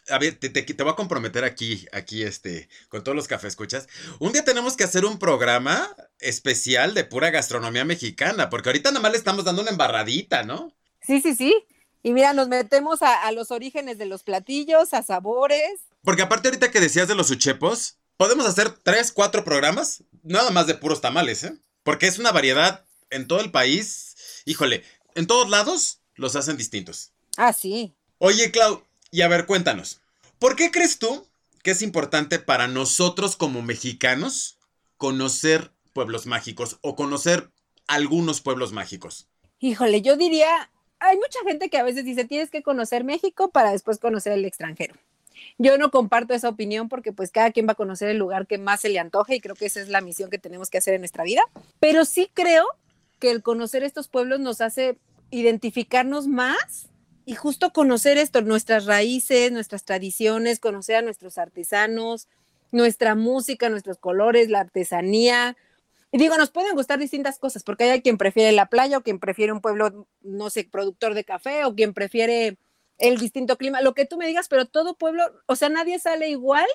A 0.10 0.20
ver, 0.20 0.36
te, 0.36 0.50
te, 0.50 0.84
voy 0.84 0.92
a 0.92 0.98
comprometer 0.98 1.46
aquí, 1.46 1.88
aquí, 1.94 2.24
este, 2.24 2.68
con 2.90 3.02
todos 3.02 3.16
los 3.16 3.30
cafés 3.30 3.54
escuchas. 3.54 3.88
Un 4.20 4.34
día 4.34 4.44
tenemos 4.44 4.76
que 4.76 4.84
hacer 4.84 5.06
un 5.06 5.20
programa 5.20 5.90
especial 6.20 6.94
de 6.96 7.06
pura 7.06 7.30
gastronomía 7.30 7.86
mexicana, 7.86 8.50
porque 8.50 8.68
ahorita 8.68 8.92
nada 8.92 9.04
más 9.04 9.14
le 9.14 9.20
estamos 9.20 9.46
dando 9.46 9.62
una 9.62 9.72
embarradita, 9.72 10.44
¿no? 10.44 10.76
Sí, 11.00 11.22
sí, 11.22 11.34
sí. 11.34 11.56
Y 12.06 12.14
mira, 12.14 12.34
nos 12.34 12.48
metemos 12.50 13.02
a, 13.02 13.24
a 13.24 13.32
los 13.32 13.50
orígenes 13.50 13.98
de 13.98 14.06
los 14.06 14.22
platillos, 14.22 14.94
a 14.94 15.02
sabores. 15.02 15.80
Porque 16.04 16.22
aparte 16.22 16.50
ahorita 16.50 16.70
que 16.70 16.80
decías 16.80 17.08
de 17.08 17.16
los 17.16 17.32
uchepos, 17.32 17.98
podemos 18.16 18.46
hacer 18.46 18.70
tres, 18.70 19.12
cuatro 19.12 19.44
programas, 19.44 20.04
nada 20.22 20.52
más 20.52 20.68
de 20.68 20.76
puros 20.76 21.02
tamales, 21.02 21.44
¿eh? 21.44 21.58
Porque 21.82 22.06
es 22.06 22.20
una 22.20 22.32
variedad 22.32 22.86
en 23.10 23.28
todo 23.28 23.40
el 23.40 23.50
país. 23.50 24.44
Híjole, 24.46 24.84
en 25.16 25.26
todos 25.26 25.50
lados 25.50 25.98
los 26.14 26.36
hacen 26.36 26.58
distintos. 26.58 27.12
Ah, 27.38 27.54
sí. 27.54 27.96
Oye, 28.20 28.52
Clau, 28.52 28.84
y 29.10 29.24
a 29.24 29.28
ver, 29.28 29.48
cuéntanos. 29.48 30.00
¿Por 30.38 30.56
qué 30.56 30.70
crees 30.70 31.00
tú 31.00 31.28
que 31.64 31.72
es 31.72 31.82
importante 31.82 32.38
para 32.38 32.68
nosotros 32.68 33.36
como 33.36 33.64
mexicanos 33.64 34.60
conocer 34.98 35.72
pueblos 35.92 36.28
mágicos 36.28 36.78
o 36.82 36.96
conocer 36.96 37.50
algunos 37.88 38.42
pueblos 38.42 38.74
mágicos? 38.74 39.28
Híjole, 39.60 40.04
yo 40.04 40.18
diría, 40.18 40.70
hay 41.00 41.18
mucha 41.18 41.40
gente 41.46 41.70
que 41.70 41.78
a 41.78 41.84
veces 41.84 42.06
dice, 42.06 42.26
tienes 42.26 42.50
que 42.50 42.64
conocer 42.64 43.04
México 43.04 43.50
para 43.50 43.72
después 43.72 44.00
conocer 44.00 44.34
el 44.34 44.46
extranjero. 44.46 44.96
Yo 45.58 45.78
no 45.78 45.92
comparto 45.92 46.34
esa 46.34 46.50
opinión 46.50 46.90
porque 46.90 47.12
pues 47.14 47.32
cada 47.32 47.52
quien 47.52 47.68
va 47.68 47.74
a 47.74 47.76
conocer 47.76 48.10
el 48.10 48.18
lugar 48.18 48.48
que 48.48 48.58
más 48.58 48.82
se 48.82 48.90
le 48.90 49.00
antoje 49.00 49.36
y 49.36 49.42
creo 49.42 49.56
que 49.56 49.66
esa 49.66 49.82
es 49.82 49.90
la 49.90 50.02
misión 50.02 50.30
que 50.30 50.38
tenemos 50.38 50.70
que 50.70 50.78
hacer 50.78 50.94
en 50.94 51.02
nuestra 51.02 51.24
vida. 51.24 51.42
Pero 51.80 52.06
sí 52.06 52.30
creo 52.34 52.66
que 53.20 53.32
el 53.32 53.44
conocer 53.44 53.84
estos 53.84 54.08
pueblos 54.08 54.40
nos 54.40 54.62
hace 54.62 54.98
identificarnos 55.32 56.28
más 56.28 56.88
y 57.26 57.36
justo 57.36 57.72
conocer 57.72 58.18
esto, 58.18 58.42
nuestras 58.42 58.86
raíces, 58.86 59.52
nuestras 59.52 59.84
tradiciones, 59.84 60.60
conocer 60.60 60.98
a 60.98 61.02
nuestros 61.02 61.38
artesanos, 61.38 62.28
nuestra 62.72 63.16
música, 63.16 63.70
nuestros 63.70 63.98
colores, 63.98 64.50
la 64.50 64.60
artesanía. 64.62 65.58
Y 66.16 66.18
digo, 66.18 66.38
nos 66.38 66.50
pueden 66.50 66.76
gustar 66.76 66.98
distintas 66.98 67.40
cosas, 67.40 67.64
porque 67.64 67.84
hay 67.92 68.02
quien 68.02 68.18
prefiere 68.18 68.54
la 68.54 68.68
playa 68.68 69.00
o 69.00 69.02
quien 69.02 69.20
prefiere 69.20 69.52
un 69.52 69.60
pueblo, 69.60 70.08
no 70.22 70.50
sé, 70.50 70.64
productor 70.64 71.14
de 71.14 71.26
café 71.26 71.66
o 71.66 71.76
quien 71.76 71.94
prefiere 71.94 72.56
el 72.98 73.18
distinto 73.18 73.58
clima, 73.58 73.82
lo 73.82 73.94
que 73.94 74.06
tú 74.06 74.16
me 74.16 74.26
digas, 74.26 74.48
pero 74.48 74.66
todo 74.66 74.96
pueblo, 74.96 75.26
o 75.46 75.58
sea, 75.58 75.68
nadie 75.68 76.00
sale 76.00 76.30
igual 76.30 76.68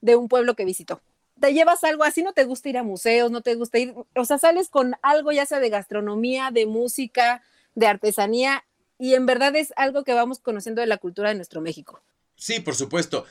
de 0.00 0.16
un 0.16 0.26
pueblo 0.26 0.56
que 0.56 0.64
visitó. 0.64 1.02
Te 1.38 1.52
llevas 1.52 1.84
algo 1.84 2.02
así, 2.02 2.22
no 2.22 2.32
te 2.32 2.44
gusta 2.44 2.70
ir 2.70 2.78
a 2.78 2.82
museos, 2.82 3.30
no 3.30 3.42
te 3.42 3.56
gusta 3.56 3.78
ir, 3.78 3.92
o 4.14 4.24
sea, 4.24 4.38
sales 4.38 4.70
con 4.70 4.94
algo 5.02 5.32
ya 5.32 5.44
sea 5.44 5.60
de 5.60 5.68
gastronomía, 5.68 6.48
de 6.50 6.64
música, 6.64 7.42
de 7.74 7.88
artesanía, 7.88 8.64
y 8.98 9.12
en 9.12 9.26
verdad 9.26 9.54
es 9.54 9.74
algo 9.76 10.02
que 10.02 10.14
vamos 10.14 10.38
conociendo 10.38 10.80
de 10.80 10.86
la 10.86 10.96
cultura 10.96 11.28
de 11.28 11.34
nuestro 11.34 11.60
México. 11.60 12.00
Sí, 12.36 12.60
por 12.60 12.74
supuesto. 12.74 13.26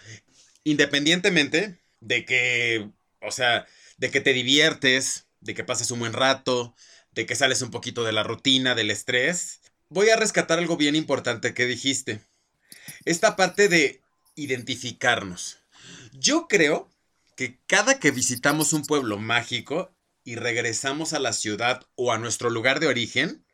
Independientemente 0.64 1.80
de 2.00 2.26
que, 2.26 2.92
o 3.24 3.32
sea, 3.32 3.66
de 3.98 4.12
que 4.12 4.22
te 4.22 4.34
diviertes, 4.34 5.26
de 5.42 5.54
que 5.54 5.64
pases 5.64 5.92
un 5.92 6.00
buen 6.00 6.14
rato, 6.14 6.76
de 7.12 7.26
que 7.26 7.36
sales 7.36 7.62
un 7.62 7.72
poquito 7.72 8.04
de 8.04 8.14
la 8.14 8.24
rutina, 8.24 8.76
del 8.76 8.92
estrés, 8.92 9.62
voy 9.90 10.10
a 10.10 10.16
rescatar 10.16 10.60
algo 10.60 10.78
bien 10.78 10.96
importante 10.96 11.54
que 11.54 11.66
dijiste. 11.66 12.22
Esta 13.06 13.36
parte 13.36 13.68
de 13.68 14.02
identificarnos. 14.36 15.58
Yo 16.14 16.48
creo 16.48 16.90
que 17.36 17.60
cada 17.68 18.00
que 18.00 18.12
visitamos 18.12 18.74
un 18.74 18.84
pueblo 18.84 19.18
mágico 19.18 19.94
y 20.24 20.36
regresamos 20.36 21.14
a 21.14 21.20
la 21.20 21.34
ciudad 21.34 21.86
o 21.96 22.12
a 22.12 22.18
nuestro 22.18 22.50
lugar 22.50 22.80
de 22.80 22.88
origen, 22.88 23.46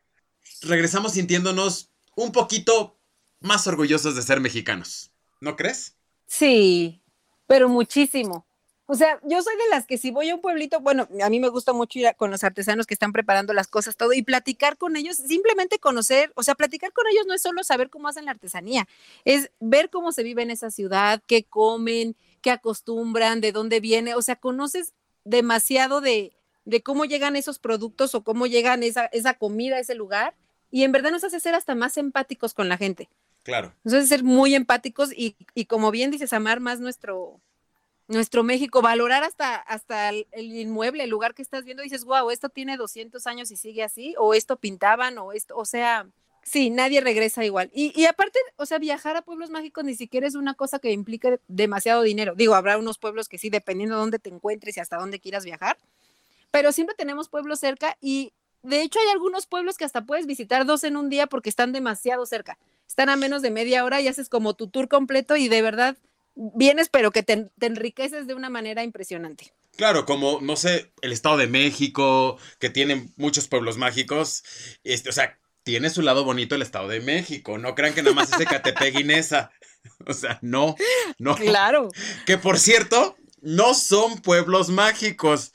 regresamos 0.62 1.12
sintiéndonos 1.12 1.90
un 2.14 2.32
poquito 2.32 2.98
más 3.40 3.66
orgullosos 3.66 4.14
de 4.14 4.22
ser 4.22 4.40
mexicanos. 4.40 5.12
¿No 5.40 5.56
crees? 5.56 5.96
Sí, 6.26 7.00
pero 7.46 7.68
muchísimo. 7.68 8.47
O 8.90 8.94
sea, 8.94 9.20
yo 9.22 9.42
soy 9.42 9.54
de 9.54 9.68
las 9.70 9.84
que 9.84 9.98
si 9.98 10.10
voy 10.10 10.30
a 10.30 10.34
un 10.34 10.40
pueblito, 10.40 10.80
bueno, 10.80 11.06
a 11.22 11.28
mí 11.28 11.40
me 11.40 11.50
gusta 11.50 11.74
mucho 11.74 11.98
ir 11.98 12.08
con 12.16 12.30
los 12.30 12.42
artesanos 12.42 12.86
que 12.86 12.94
están 12.94 13.12
preparando 13.12 13.52
las 13.52 13.68
cosas, 13.68 13.98
todo, 13.98 14.14
y 14.14 14.22
platicar 14.22 14.78
con 14.78 14.96
ellos, 14.96 15.18
simplemente 15.18 15.78
conocer, 15.78 16.32
o 16.36 16.42
sea, 16.42 16.54
platicar 16.54 16.94
con 16.94 17.06
ellos 17.06 17.26
no 17.26 17.34
es 17.34 17.42
solo 17.42 17.62
saber 17.64 17.90
cómo 17.90 18.08
hacen 18.08 18.24
la 18.24 18.30
artesanía, 18.30 18.88
es 19.26 19.50
ver 19.60 19.90
cómo 19.90 20.10
se 20.10 20.22
vive 20.22 20.42
en 20.42 20.50
esa 20.50 20.70
ciudad, 20.70 21.22
qué 21.26 21.44
comen, 21.44 22.16
qué 22.40 22.50
acostumbran, 22.50 23.42
de 23.42 23.52
dónde 23.52 23.80
viene, 23.80 24.14
o 24.14 24.22
sea, 24.22 24.36
conoces 24.36 24.94
demasiado 25.24 26.00
de, 26.00 26.32
de 26.64 26.82
cómo 26.82 27.04
llegan 27.04 27.36
esos 27.36 27.58
productos 27.58 28.14
o 28.14 28.24
cómo 28.24 28.46
llegan 28.46 28.82
esa, 28.82 29.04
esa 29.04 29.34
comida 29.34 29.76
a 29.76 29.80
ese 29.80 29.96
lugar, 29.96 30.34
y 30.70 30.84
en 30.84 30.92
verdad 30.92 31.10
nos 31.10 31.24
hace 31.24 31.40
ser 31.40 31.54
hasta 31.54 31.74
más 31.74 31.98
empáticos 31.98 32.54
con 32.54 32.70
la 32.70 32.78
gente. 32.78 33.10
Claro. 33.42 33.74
Nos 33.84 33.92
hace 33.92 34.06
ser 34.06 34.24
muy 34.24 34.54
empáticos 34.54 35.12
y, 35.12 35.36
y 35.54 35.66
como 35.66 35.90
bien 35.90 36.10
dices, 36.10 36.32
amar 36.32 36.60
más 36.60 36.80
nuestro, 36.80 37.38
nuestro 38.08 38.42
México, 38.42 38.80
valorar 38.80 39.22
hasta, 39.22 39.56
hasta 39.56 40.08
el, 40.08 40.26
inmueble, 40.32 41.04
el 41.04 41.10
lugar 41.10 41.34
que 41.34 41.42
estás 41.42 41.64
viendo, 41.64 41.82
dices, 41.82 42.04
wow, 42.04 42.30
esto 42.30 42.48
tiene 42.48 42.78
200 42.78 43.26
años 43.26 43.50
y 43.50 43.56
sigue 43.56 43.84
así, 43.84 44.14
o 44.18 44.32
esto 44.32 44.56
pintaban, 44.56 45.18
o 45.18 45.32
esto, 45.32 45.54
o 45.56 45.66
sea, 45.66 46.06
sí, 46.42 46.70
nadie 46.70 47.02
regresa 47.02 47.44
igual. 47.44 47.70
Y, 47.74 47.92
y 47.94 48.06
aparte, 48.06 48.38
o 48.56 48.64
sea, 48.64 48.78
viajar 48.78 49.16
a 49.16 49.22
pueblos 49.22 49.50
mágicos 49.50 49.84
ni 49.84 49.94
siquiera 49.94 50.26
es 50.26 50.34
una 50.34 50.54
cosa 50.54 50.78
que 50.78 50.90
implique 50.90 51.38
demasiado 51.48 52.02
dinero. 52.02 52.34
Digo, 52.34 52.54
habrá 52.54 52.78
unos 52.78 52.98
pueblos 52.98 53.28
que 53.28 53.36
sí, 53.36 53.50
dependiendo 53.50 53.96
de 53.96 54.00
dónde 54.00 54.18
te 54.18 54.30
encuentres 54.30 54.78
y 54.78 54.80
hasta 54.80 54.96
dónde 54.96 55.20
quieras 55.20 55.44
viajar, 55.44 55.76
pero 56.50 56.72
siempre 56.72 56.96
tenemos 56.96 57.28
pueblos 57.28 57.60
cerca 57.60 57.98
y 58.00 58.32
de 58.62 58.80
hecho 58.80 58.98
hay 59.00 59.08
algunos 59.10 59.46
pueblos 59.46 59.76
que 59.76 59.84
hasta 59.84 60.04
puedes 60.04 60.26
visitar 60.26 60.64
dos 60.64 60.82
en 60.84 60.96
un 60.96 61.10
día 61.10 61.26
porque 61.26 61.50
están 61.50 61.72
demasiado 61.72 62.24
cerca. 62.24 62.58
Están 62.86 63.10
a 63.10 63.16
menos 63.16 63.42
de 63.42 63.50
media 63.50 63.84
hora 63.84 64.00
y 64.00 64.08
haces 64.08 64.30
como 64.30 64.54
tu 64.54 64.68
tour 64.68 64.88
completo 64.88 65.36
y 65.36 65.48
de 65.48 65.60
verdad 65.60 65.98
vienes, 66.38 66.88
pero 66.88 67.10
que 67.10 67.22
te, 67.22 67.50
enriqueces 67.60 68.26
de 68.26 68.34
una 68.34 68.48
manera 68.48 68.84
impresionante. 68.84 69.52
Claro, 69.76 70.06
como, 70.06 70.40
no 70.40 70.56
sé, 70.56 70.92
el 71.02 71.12
Estado 71.12 71.36
de 71.36 71.46
México, 71.46 72.38
que 72.58 72.70
tiene 72.70 73.08
muchos 73.16 73.48
pueblos 73.48 73.76
mágicos, 73.76 74.44
este, 74.84 75.10
o 75.10 75.12
sea, 75.12 75.38
tiene 75.62 75.90
su 75.90 76.02
lado 76.02 76.24
bonito 76.24 76.54
el 76.54 76.62
Estado 76.62 76.88
de 76.88 77.00
México, 77.00 77.58
no 77.58 77.74
crean 77.74 77.94
que 77.94 78.02
nada 78.02 78.14
más 78.14 78.32
es 78.32 78.40
Ecatepec 78.40 78.98
Inesa. 79.00 79.50
O 80.06 80.12
sea, 80.12 80.38
no, 80.42 80.76
no. 81.18 81.34
Claro. 81.34 81.88
Que 82.26 82.36
por 82.36 82.58
cierto, 82.58 83.16
no 83.40 83.74
son 83.74 84.20
pueblos 84.20 84.68
mágicos, 84.68 85.52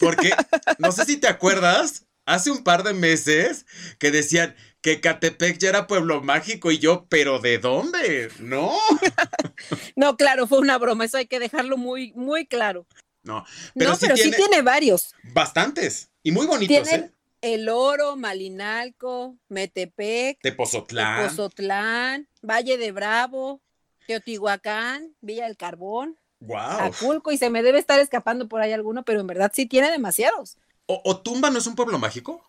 porque 0.00 0.32
no 0.78 0.92
sé 0.92 1.04
si 1.04 1.18
te 1.18 1.28
acuerdas, 1.28 2.06
hace 2.24 2.50
un 2.50 2.64
par 2.64 2.82
de 2.82 2.94
meses 2.94 3.64
que 3.98 4.10
decían, 4.10 4.56
que 4.86 5.00
Catepec 5.00 5.58
ya 5.58 5.70
era 5.70 5.88
pueblo 5.88 6.22
mágico 6.22 6.70
y 6.70 6.78
yo, 6.78 7.06
pero 7.08 7.40
¿de 7.40 7.58
dónde? 7.58 8.30
No. 8.38 8.70
no, 9.96 10.16
claro, 10.16 10.46
fue 10.46 10.60
una 10.60 10.78
broma, 10.78 11.06
eso 11.06 11.16
hay 11.16 11.26
que 11.26 11.40
dejarlo 11.40 11.76
muy, 11.76 12.12
muy 12.12 12.46
claro. 12.46 12.86
No, 13.24 13.44
pero, 13.74 13.96
sí, 13.96 14.30
tiene, 14.30 14.62
varios. 14.62 15.12
Bastantes 15.32 16.10
y 16.22 16.30
muy 16.30 16.46
bonitos, 16.46 16.86
¿eh? 16.92 17.10
El 17.40 17.68
Oro, 17.68 18.14
Malinalco, 18.14 19.34
Metepec, 19.48 20.38
Tepozotlán, 20.40 21.22
Tepozotlán, 21.22 22.28
Valle 22.40 22.78
de 22.78 22.92
Bravo, 22.92 23.60
Teotihuacán, 24.06 25.16
Villa 25.20 25.46
del 25.46 25.56
Carbón, 25.56 26.16
wow. 26.38 26.78
Aculco, 26.78 27.32
y 27.32 27.38
se 27.38 27.50
me 27.50 27.64
debe 27.64 27.80
estar 27.80 27.98
escapando 27.98 28.46
por 28.46 28.60
ahí 28.60 28.72
alguno, 28.72 29.02
pero 29.02 29.18
en 29.20 29.26
verdad 29.26 29.50
sí 29.52 29.66
tiene 29.66 29.90
demasiados. 29.90 30.58
¿O, 30.86 31.02
o 31.04 31.16
Tumba 31.22 31.50
no 31.50 31.58
es 31.58 31.66
un 31.66 31.74
pueblo 31.74 31.98
mágico? 31.98 32.48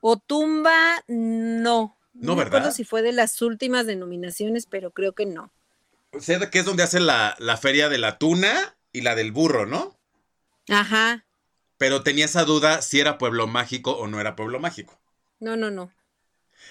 Otumba, 0.00 1.02
no. 1.08 1.96
No, 2.14 2.34
me 2.34 2.44
¿verdad? 2.44 2.72
si 2.72 2.84
fue 2.84 3.02
de 3.02 3.12
las 3.12 3.40
últimas 3.42 3.86
denominaciones, 3.86 4.66
pero 4.66 4.90
creo 4.90 5.12
que 5.12 5.26
no. 5.26 5.52
Sé 6.18 6.38
que 6.50 6.58
es 6.58 6.64
donde 6.64 6.82
hacen 6.82 7.06
la, 7.06 7.36
la 7.38 7.56
feria 7.56 7.88
de 7.88 7.98
la 7.98 8.18
tuna 8.18 8.76
y 8.92 9.02
la 9.02 9.14
del 9.14 9.30
burro, 9.30 9.66
¿no? 9.66 9.96
Ajá. 10.68 11.24
Pero 11.76 12.02
tenía 12.02 12.24
esa 12.24 12.44
duda 12.44 12.82
si 12.82 12.98
era 12.98 13.18
pueblo 13.18 13.46
mágico 13.46 13.92
o 13.92 14.08
no 14.08 14.20
era 14.20 14.34
pueblo 14.34 14.58
mágico. 14.58 14.98
No, 15.38 15.56
no, 15.56 15.70
no. 15.70 15.92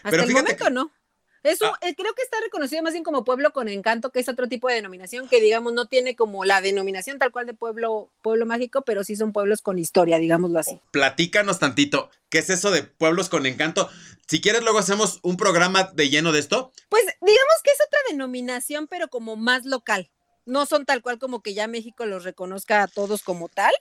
Hasta 0.04 0.24
el 0.24 0.32
momento 0.32 0.70
no. 0.70 0.92
Eso 1.44 1.66
ah. 1.66 1.80
eh, 1.82 1.96
creo 1.96 2.14
que 2.14 2.22
está 2.22 2.38
reconocido 2.42 2.84
más 2.84 2.94
bien 2.94 3.04
como 3.04 3.24
pueblo 3.24 3.52
con 3.54 3.68
encanto, 3.70 4.12
que 4.12 4.20
es 4.20 4.30
otro 4.30 4.48
tipo 4.48 4.68
de 4.68 4.76
denominación 4.76 5.28
que 5.28 5.42
digamos 5.42 5.74
no 5.74 5.86
tiene 5.86 6.16
como 6.16 6.46
la 6.46 6.62
denominación 6.62 7.20
tal 7.20 7.32
cual 7.32 7.46
de 7.46 7.54
pueblo 7.54 8.10
pueblo 8.22 8.46
mágico, 8.46 8.82
pero 8.82 9.04
sí 9.04 9.16
son 9.16 9.34
pueblos 9.34 9.62
con 9.62 9.80
historia, 9.80 10.18
digámoslo 10.18 10.60
así. 10.60 10.80
Platícanos 10.92 11.60
tantito, 11.60 12.10
¿qué 12.30 12.40
es 12.40 12.50
eso 12.50 12.72
de 12.72 12.84
pueblos 12.84 13.30
con 13.30 13.46
encanto? 13.46 13.90
Si 14.28 14.42
quieres 14.42 14.62
luego 14.62 14.80
hacemos 14.80 15.20
un 15.24 15.38
programa 15.38 15.92
de 15.94 16.10
lleno 16.10 16.32
de 16.32 16.40
esto. 16.40 16.72
Pues 16.90 17.04
digamos 17.22 17.56
que 17.64 17.72
es 17.72 17.78
otra 17.86 18.00
denominación, 18.10 18.88
pero 18.88 19.08
como 19.08 19.36
más 19.36 19.66
local. 19.66 20.12
No 20.46 20.66
son 20.66 20.86
tal 20.86 21.02
cual 21.02 21.20
como 21.20 21.42
que 21.42 21.54
ya 21.54 21.68
México 21.68 22.06
los 22.06 22.24
reconozca 22.24 22.82
a 22.82 22.88
todos 22.88 23.22
como 23.22 23.50
tal, 23.50 23.74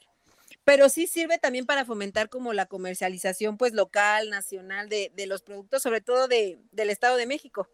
pero 0.66 0.88
sí 0.88 1.06
sirve 1.06 1.38
también 1.38 1.64
para 1.64 1.84
fomentar 1.84 2.28
como 2.28 2.52
la 2.52 2.66
comercialización 2.66 3.56
pues 3.56 3.72
local, 3.72 4.30
nacional 4.30 4.88
de, 4.88 5.12
de 5.14 5.26
los 5.28 5.42
productos, 5.42 5.80
sobre 5.80 6.00
todo 6.00 6.26
de, 6.26 6.58
del 6.72 6.90
Estado 6.90 7.16
de 7.16 7.24
México, 7.24 7.70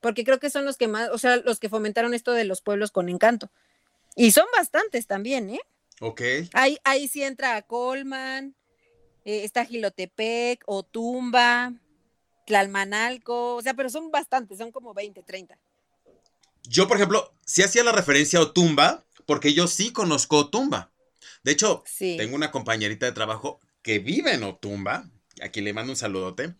porque 0.00 0.24
creo 0.24 0.40
que 0.40 0.50
son 0.50 0.64
los 0.64 0.76
que 0.76 0.88
más, 0.88 1.10
o 1.10 1.18
sea, 1.18 1.36
los 1.36 1.60
que 1.60 1.68
fomentaron 1.68 2.12
esto 2.12 2.32
de 2.32 2.42
los 2.42 2.60
pueblos 2.60 2.90
con 2.90 3.08
encanto. 3.08 3.52
Y 4.16 4.32
son 4.32 4.46
bastantes 4.56 5.06
también, 5.06 5.48
¿eh? 5.48 5.60
Ok. 6.00 6.22
Ahí, 6.54 6.76
ahí 6.82 7.06
sí 7.06 7.22
entra 7.22 7.62
Colman, 7.62 8.56
eh, 9.24 9.44
está 9.44 9.64
Gilotepec, 9.64 10.64
Otumba, 10.66 11.72
Tlalmanalco, 12.46 13.54
o 13.54 13.62
sea, 13.62 13.74
pero 13.74 13.90
son 13.90 14.10
bastantes, 14.10 14.58
son 14.58 14.72
como 14.72 14.92
20, 14.92 15.22
30. 15.22 15.56
Yo, 16.64 16.88
por 16.88 16.96
ejemplo, 16.96 17.32
sí 17.46 17.62
hacía 17.62 17.84
la 17.84 17.92
referencia 17.92 18.40
a 18.40 18.42
Otumba, 18.42 19.04
porque 19.24 19.54
yo 19.54 19.68
sí 19.68 19.92
conozco 19.92 20.38
Otumba. 20.38 20.90
De 21.44 21.52
hecho, 21.52 21.84
tengo 21.98 22.34
una 22.34 22.50
compañerita 22.50 23.06
de 23.06 23.12
trabajo 23.12 23.60
que 23.82 23.98
vive 23.98 24.32
en 24.32 24.42
Otumba, 24.42 25.10
aquí 25.42 25.60
le 25.60 25.74
mando 25.74 25.92
un 25.92 25.96
saludote. 25.96 26.54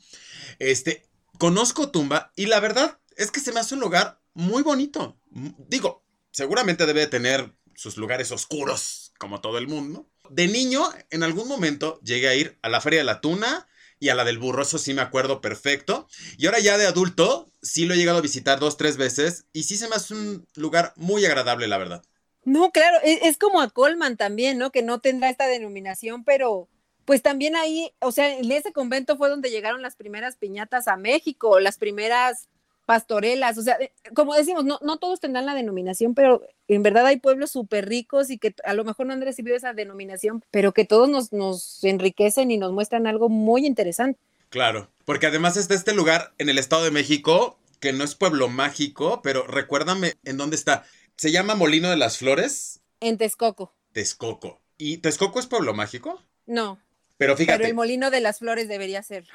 Este, 0.58 1.06
conozco 1.38 1.84
Otumba 1.84 2.32
y 2.36 2.46
la 2.46 2.60
verdad 2.60 2.98
es 3.16 3.30
que 3.30 3.40
se 3.40 3.52
me 3.52 3.60
hace 3.60 3.74
un 3.74 3.80
lugar 3.80 4.20
muy 4.34 4.62
bonito. 4.62 5.18
Digo, 5.30 6.04
seguramente 6.30 6.86
debe 6.86 7.06
tener 7.06 7.54
sus 7.74 7.96
lugares 7.96 8.30
oscuros, 8.30 9.12
como 9.18 9.40
todo 9.40 9.58
el 9.58 9.68
mundo. 9.68 10.08
De 10.30 10.48
niño, 10.48 10.84
en 11.10 11.22
algún 11.22 11.48
momento 11.48 12.00
llegué 12.02 12.28
a 12.28 12.34
ir 12.34 12.58
a 12.62 12.68
la 12.68 12.80
Feria 12.80 13.00
de 13.00 13.04
la 13.04 13.20
Tuna 13.20 13.66
y 13.98 14.10
a 14.10 14.14
la 14.14 14.24
del 14.24 14.38
Burro, 14.38 14.62
eso 14.62 14.78
sí 14.78 14.92
me 14.92 15.02
acuerdo 15.02 15.40
perfecto. 15.40 16.08
Y 16.36 16.46
ahora 16.46 16.60
ya 16.60 16.76
de 16.76 16.86
adulto, 16.86 17.50
sí 17.62 17.86
lo 17.86 17.94
he 17.94 17.96
llegado 17.96 18.18
a 18.18 18.22
visitar 18.22 18.60
dos, 18.60 18.76
tres 18.76 18.96
veces 18.96 19.46
y 19.52 19.62
sí 19.62 19.76
se 19.76 19.88
me 19.88 19.96
hace 19.96 20.14
un 20.14 20.46
lugar 20.56 20.92
muy 20.96 21.24
agradable, 21.24 21.68
la 21.68 21.78
verdad. 21.78 22.02
No, 22.44 22.70
claro, 22.70 22.98
es, 23.02 23.20
es, 23.22 23.38
como 23.38 23.60
a 23.60 23.70
Colman 23.70 24.16
también, 24.16 24.58
¿no? 24.58 24.70
Que 24.70 24.82
no 24.82 25.00
tendrá 25.00 25.30
esta 25.30 25.46
denominación, 25.46 26.24
pero 26.24 26.68
pues 27.04 27.22
también 27.22 27.56
ahí, 27.56 27.92
o 28.00 28.12
sea, 28.12 28.36
en 28.36 28.50
ese 28.50 28.72
convento 28.72 29.16
fue 29.16 29.28
donde 29.28 29.50
llegaron 29.50 29.82
las 29.82 29.96
primeras 29.96 30.36
piñatas 30.36 30.88
a 30.88 30.96
México, 30.96 31.60
las 31.60 31.78
primeras 31.78 32.48
pastorelas, 32.86 33.56
o 33.56 33.62
sea, 33.62 33.78
como 34.14 34.34
decimos, 34.34 34.64
no, 34.64 34.78
no 34.82 34.98
todos 34.98 35.20
tendrán 35.20 35.46
la 35.46 35.54
denominación, 35.54 36.14
pero 36.14 36.42
en 36.68 36.82
verdad 36.82 37.06
hay 37.06 37.18
pueblos 37.18 37.50
súper 37.50 37.88
ricos 37.88 38.30
y 38.30 38.38
que 38.38 38.54
a 38.64 38.74
lo 38.74 38.84
mejor 38.84 39.06
no 39.06 39.14
han 39.14 39.22
recibido 39.22 39.56
esa 39.56 39.72
denominación, 39.72 40.44
pero 40.50 40.72
que 40.72 40.84
todos 40.84 41.08
nos, 41.08 41.32
nos 41.32 41.82
enriquecen 41.82 42.50
y 42.50 42.58
nos 42.58 42.72
muestran 42.72 43.06
algo 43.06 43.28
muy 43.28 43.66
interesante. 43.66 44.20
Claro, 44.50 44.90
porque 45.04 45.26
además 45.26 45.56
está 45.56 45.74
este 45.74 45.94
lugar 45.94 46.32
en 46.38 46.48
el 46.48 46.58
Estado 46.58 46.84
de 46.84 46.90
México, 46.90 47.58
que 47.80 47.92
no 47.92 48.04
es 48.04 48.14
pueblo 48.14 48.48
mágico, 48.48 49.20
pero 49.22 49.46
recuérdame 49.46 50.12
en 50.24 50.36
dónde 50.36 50.56
está. 50.56 50.84
Se 51.16 51.30
llama 51.30 51.54
Molino 51.54 51.90
de 51.90 51.96
las 51.96 52.18
Flores. 52.18 52.80
En 53.00 53.18
Texcoco. 53.18 53.74
Texcoco. 53.92 54.60
¿Y 54.76 54.98
Texcoco 54.98 55.38
es 55.38 55.46
pueblo 55.46 55.74
mágico? 55.74 56.22
No. 56.46 56.80
Pero 57.16 57.36
fíjate. 57.36 57.58
Pero 57.58 57.68
el 57.68 57.74
Molino 57.74 58.10
de 58.10 58.20
las 58.20 58.40
Flores 58.40 58.68
debería 58.68 59.02
ser. 59.02 59.26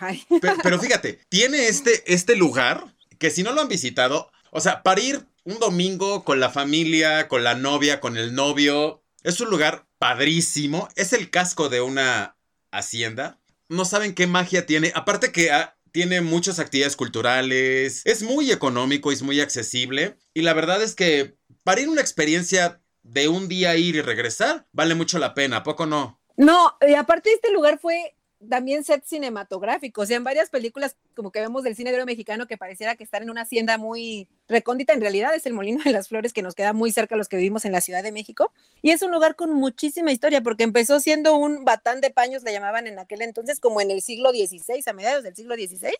Pero, 0.41 0.55
pero, 0.61 0.79
fíjate, 0.79 1.19
tiene 1.29 1.67
este, 1.67 2.03
este 2.13 2.35
lugar 2.35 2.93
que 3.17 3.31
si 3.31 3.43
no 3.43 3.53
lo 3.53 3.61
han 3.61 3.67
visitado, 3.67 4.31
o 4.51 4.59
sea, 4.59 4.83
para 4.83 5.01
ir 5.01 5.25
un 5.43 5.59
domingo 5.59 6.23
con 6.23 6.39
la 6.39 6.49
familia, 6.49 7.27
con 7.27 7.43
la 7.43 7.55
novia, 7.55 7.99
con 7.99 8.17
el 8.17 8.33
novio, 8.35 9.03
es 9.23 9.39
un 9.39 9.49
lugar 9.49 9.87
padrísimo. 9.97 10.89
Es 10.95 11.13
el 11.13 11.29
casco 11.29 11.69
de 11.69 11.81
una 11.81 12.37
hacienda. 12.71 13.39
No 13.67 13.85
saben 13.85 14.13
qué 14.13 14.27
magia 14.27 14.65
tiene. 14.65 14.91
Aparte 14.95 15.31
que 15.31 15.51
ah, 15.51 15.77
tiene 15.91 16.21
muchas 16.21 16.59
actividades 16.59 16.95
culturales. 16.95 18.01
Es 18.05 18.23
muy 18.23 18.51
económico 18.51 19.11
y 19.11 19.15
es 19.15 19.21
muy 19.21 19.39
accesible. 19.39 20.17
Y 20.33 20.41
la 20.41 20.53
verdad 20.53 20.81
es 20.83 20.95
que 20.95 21.38
para 21.63 21.81
ir 21.81 21.89
una 21.89 22.01
experiencia 22.01 22.81
de 23.03 23.27
un 23.27 23.47
día 23.47 23.75
ir 23.75 23.95
y 23.95 24.01
regresar, 24.01 24.67
vale 24.71 24.95
mucho 24.95 25.19
la 25.19 25.33
pena, 25.33 25.57
¿a 25.57 25.63
poco 25.63 25.85
no? 25.85 26.19
No, 26.37 26.77
y 26.87 26.93
aparte 26.93 27.31
este 27.33 27.51
lugar 27.51 27.79
fue 27.79 28.15
también 28.47 28.85
set 28.85 29.03
cinematográfico, 29.05 30.01
o 30.01 30.05
sea, 30.05 30.15
en 30.15 30.23
varias 30.23 30.49
películas 30.49 30.95
como 31.13 31.31
que 31.31 31.41
vemos 31.41 31.63
del 31.63 31.75
cine 31.75 31.91
de 31.91 32.05
mexicano 32.05 32.47
que 32.47 32.57
pareciera 32.57 32.95
que 32.95 33.03
estar 33.03 33.21
en 33.21 33.29
una 33.29 33.41
hacienda 33.41 33.77
muy 33.77 34.29
recóndita, 34.47 34.93
en 34.93 35.01
realidad 35.01 35.35
es 35.35 35.45
el 35.45 35.53
Molino 35.53 35.83
de 35.83 35.91
las 35.91 36.07
Flores 36.07 36.31
que 36.31 36.41
nos 36.41 36.55
queda 36.55 36.71
muy 36.71 36.91
cerca 36.91 37.15
a 37.15 37.17
los 37.17 37.27
que 37.27 37.35
vivimos 37.35 37.65
en 37.65 37.73
la 37.73 37.81
Ciudad 37.81 38.01
de 38.01 38.13
México, 38.13 38.53
y 38.81 38.91
es 38.91 39.01
un 39.01 39.11
lugar 39.11 39.35
con 39.35 39.53
muchísima 39.53 40.13
historia, 40.13 40.41
porque 40.41 40.63
empezó 40.63 41.01
siendo 41.01 41.35
un 41.35 41.65
batán 41.65 41.99
de 41.99 42.11
paños, 42.11 42.43
le 42.43 42.53
llamaban 42.53 42.87
en 42.87 42.97
aquel 42.99 43.21
entonces, 43.21 43.59
como 43.59 43.81
en 43.81 43.91
el 43.91 44.01
siglo 44.01 44.29
XVI, 44.31 44.81
a 44.85 44.93
mediados 44.93 45.23
del 45.23 45.35
siglo 45.35 45.55
XVI, 45.55 45.91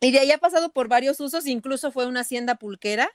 y 0.00 0.12
de 0.12 0.20
ahí 0.20 0.30
ha 0.30 0.38
pasado 0.38 0.70
por 0.70 0.86
varios 0.86 1.18
usos, 1.18 1.46
incluso 1.46 1.90
fue 1.90 2.06
una 2.06 2.20
hacienda 2.20 2.54
pulquera, 2.54 3.10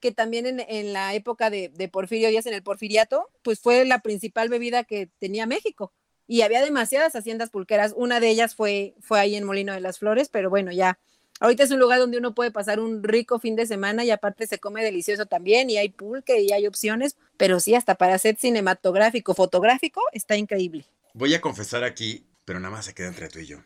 que 0.00 0.12
también 0.12 0.46
en, 0.46 0.60
en 0.60 0.92
la 0.92 1.14
época 1.14 1.50
de, 1.50 1.68
de 1.68 1.88
Porfirio 1.88 2.28
Díaz, 2.28 2.46
en 2.46 2.54
el 2.54 2.62
Porfiriato, 2.62 3.28
pues 3.42 3.60
fue 3.60 3.84
la 3.84 4.00
principal 4.00 4.48
bebida 4.48 4.84
que 4.84 5.08
tenía 5.18 5.46
México 5.46 5.92
y 6.26 6.42
había 6.42 6.62
demasiadas 6.62 7.14
haciendas 7.16 7.50
pulqueras. 7.50 7.92
Una 7.96 8.20
de 8.20 8.28
ellas 8.28 8.54
fue, 8.54 8.94
fue 9.00 9.18
ahí 9.18 9.34
en 9.34 9.44
Molino 9.44 9.72
de 9.72 9.80
las 9.80 9.98
Flores, 9.98 10.28
pero 10.28 10.48
bueno, 10.48 10.72
ya. 10.72 10.98
Ahorita 11.40 11.64
es 11.64 11.70
un 11.70 11.78
lugar 11.78 11.98
donde 11.98 12.18
uno 12.18 12.34
puede 12.34 12.50
pasar 12.50 12.80
un 12.80 13.02
rico 13.02 13.38
fin 13.38 13.56
de 13.56 13.66
semana 13.66 14.04
y 14.04 14.10
aparte 14.10 14.46
se 14.46 14.58
come 14.58 14.84
delicioso 14.84 15.26
también 15.26 15.70
y 15.70 15.78
hay 15.78 15.88
pulque 15.88 16.40
y 16.40 16.52
hay 16.52 16.66
opciones, 16.66 17.16
pero 17.36 17.60
sí, 17.60 17.74
hasta 17.74 17.94
para 17.94 18.18
set 18.18 18.38
cinematográfico, 18.38 19.34
fotográfico, 19.34 20.02
está 20.12 20.36
increíble. 20.36 20.84
Voy 21.14 21.34
a 21.34 21.40
confesar 21.40 21.82
aquí, 21.82 22.26
pero 22.44 22.60
nada 22.60 22.74
más 22.74 22.84
se 22.84 22.94
queda 22.94 23.08
entre 23.08 23.28
tú 23.28 23.38
y 23.38 23.46
yo, 23.46 23.58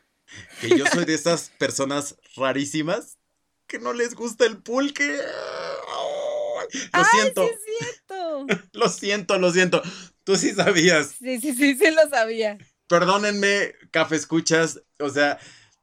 que 0.60 0.68
yo 0.70 0.86
soy 0.86 1.04
de 1.04 1.14
esas 1.14 1.50
personas 1.58 2.16
rarísimas 2.36 3.18
que 3.66 3.78
no 3.78 3.92
les 3.92 4.14
gusta 4.14 4.46
el 4.46 4.62
pulque. 4.62 5.18
Lo 6.92 7.04
siento. 7.04 7.46
Sí 7.46 7.54
es 7.54 7.78
cierto. 7.78 8.46
lo 8.72 8.88
siento, 8.88 9.38
lo 9.38 9.52
siento. 9.52 9.82
Tú 10.24 10.36
sí 10.36 10.52
sabías. 10.52 11.14
Sí, 11.18 11.40
sí, 11.40 11.54
sí, 11.54 11.76
sí 11.76 11.90
lo 11.90 12.08
sabía. 12.08 12.58
Perdónenme, 12.86 13.74
café 13.90 14.16
escuchas. 14.16 14.82
O 14.98 15.10
sea, 15.10 15.38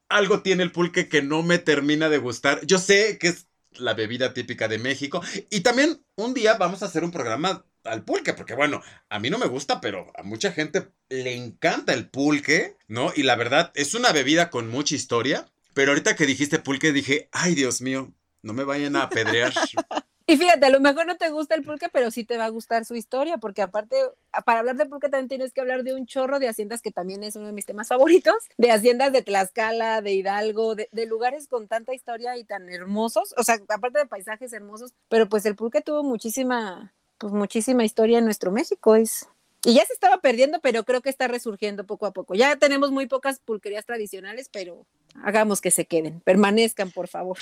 algo 0.09 0.41
tiene 0.41 0.63
el 0.63 0.71
pulque 0.71 1.09
que 1.09 1.21
no 1.21 1.43
me 1.43 1.57
termina 1.57 2.09
de 2.09 2.17
gustar. 2.17 2.65
Yo 2.65 2.77
sé 2.77 3.17
que 3.17 3.29
es 3.29 3.47
la 3.73 3.93
bebida 3.93 4.33
típica 4.33 4.67
de 4.67 4.77
México. 4.77 5.21
Y 5.49 5.61
también 5.61 6.03
un 6.15 6.33
día 6.33 6.55
vamos 6.55 6.81
a 6.83 6.85
hacer 6.85 7.03
un 7.03 7.11
programa 7.11 7.65
al 7.83 8.03
pulque, 8.03 8.33
porque 8.33 8.53
bueno, 8.53 8.81
a 9.09 9.19
mí 9.19 9.29
no 9.29 9.37
me 9.37 9.47
gusta, 9.47 9.81
pero 9.81 10.11
a 10.15 10.23
mucha 10.23 10.51
gente 10.51 10.89
le 11.09 11.35
encanta 11.35 11.93
el 11.93 12.09
pulque, 12.09 12.77
¿no? 12.87 13.11
Y 13.15 13.23
la 13.23 13.35
verdad, 13.35 13.71
es 13.75 13.95
una 13.95 14.11
bebida 14.11 14.49
con 14.49 14.69
mucha 14.69 14.95
historia. 14.95 15.47
Pero 15.73 15.91
ahorita 15.91 16.15
que 16.15 16.25
dijiste 16.25 16.59
pulque, 16.59 16.91
dije, 16.91 17.29
ay 17.31 17.55
Dios 17.55 17.81
mío, 17.81 18.13
no 18.41 18.53
me 18.53 18.63
vayan 18.63 18.95
a 18.95 19.03
apedrear. 19.03 19.53
Y 20.31 20.37
fíjate, 20.37 20.65
a 20.65 20.69
lo 20.69 20.79
mejor 20.79 21.05
no 21.05 21.17
te 21.17 21.29
gusta 21.29 21.55
el 21.55 21.61
pulque, 21.61 21.89
pero 21.89 22.09
sí 22.09 22.23
te 22.23 22.37
va 22.37 22.45
a 22.45 22.49
gustar 22.49 22.85
su 22.85 22.95
historia, 22.95 23.37
porque 23.37 23.61
aparte, 23.61 23.97
para 24.45 24.59
hablar 24.59 24.77
de 24.77 24.85
pulque 24.85 25.09
también 25.09 25.27
tienes 25.27 25.51
que 25.51 25.59
hablar 25.59 25.83
de 25.83 25.93
un 25.93 26.05
chorro 26.05 26.39
de 26.39 26.47
haciendas, 26.47 26.81
que 26.81 26.89
también 26.89 27.21
es 27.25 27.35
uno 27.35 27.47
de 27.47 27.51
mis 27.51 27.65
temas 27.65 27.89
favoritos, 27.89 28.35
de 28.57 28.71
haciendas 28.71 29.11
de 29.11 29.23
Tlaxcala, 29.23 30.01
de 30.01 30.13
Hidalgo, 30.13 30.75
de, 30.75 30.87
de 30.93 31.05
lugares 31.05 31.49
con 31.49 31.67
tanta 31.67 31.93
historia 31.93 32.37
y 32.37 32.45
tan 32.45 32.69
hermosos, 32.69 33.35
o 33.35 33.43
sea, 33.43 33.59
aparte 33.67 33.99
de 33.99 34.05
paisajes 34.05 34.53
hermosos, 34.53 34.93
pero 35.09 35.27
pues 35.27 35.45
el 35.45 35.57
pulque 35.57 35.81
tuvo 35.81 36.01
muchísima, 36.01 36.93
pues 37.17 37.33
muchísima 37.33 37.83
historia 37.83 38.19
en 38.19 38.23
nuestro 38.23 38.53
México, 38.53 38.95
es... 38.95 39.27
Y 39.65 39.73
ya 39.73 39.85
se 39.85 39.91
estaba 39.91 40.21
perdiendo, 40.21 40.61
pero 40.61 40.85
creo 40.85 41.01
que 41.01 41.09
está 41.09 41.27
resurgiendo 41.27 41.85
poco 41.85 42.05
a 42.05 42.11
poco. 42.13 42.35
Ya 42.35 42.55
tenemos 42.55 42.89
muy 42.89 43.05
pocas 43.05 43.39
pulquerías 43.39 43.85
tradicionales, 43.85 44.49
pero 44.49 44.87
hagamos 45.23 45.59
que 45.59 45.71
se 45.71 45.85
queden, 45.85 46.21
permanezcan, 46.21 46.89
por 46.89 47.09
favor. 47.09 47.37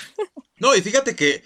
No, 0.58 0.74
y 0.74 0.82
fíjate 0.82 1.16
que 1.16 1.42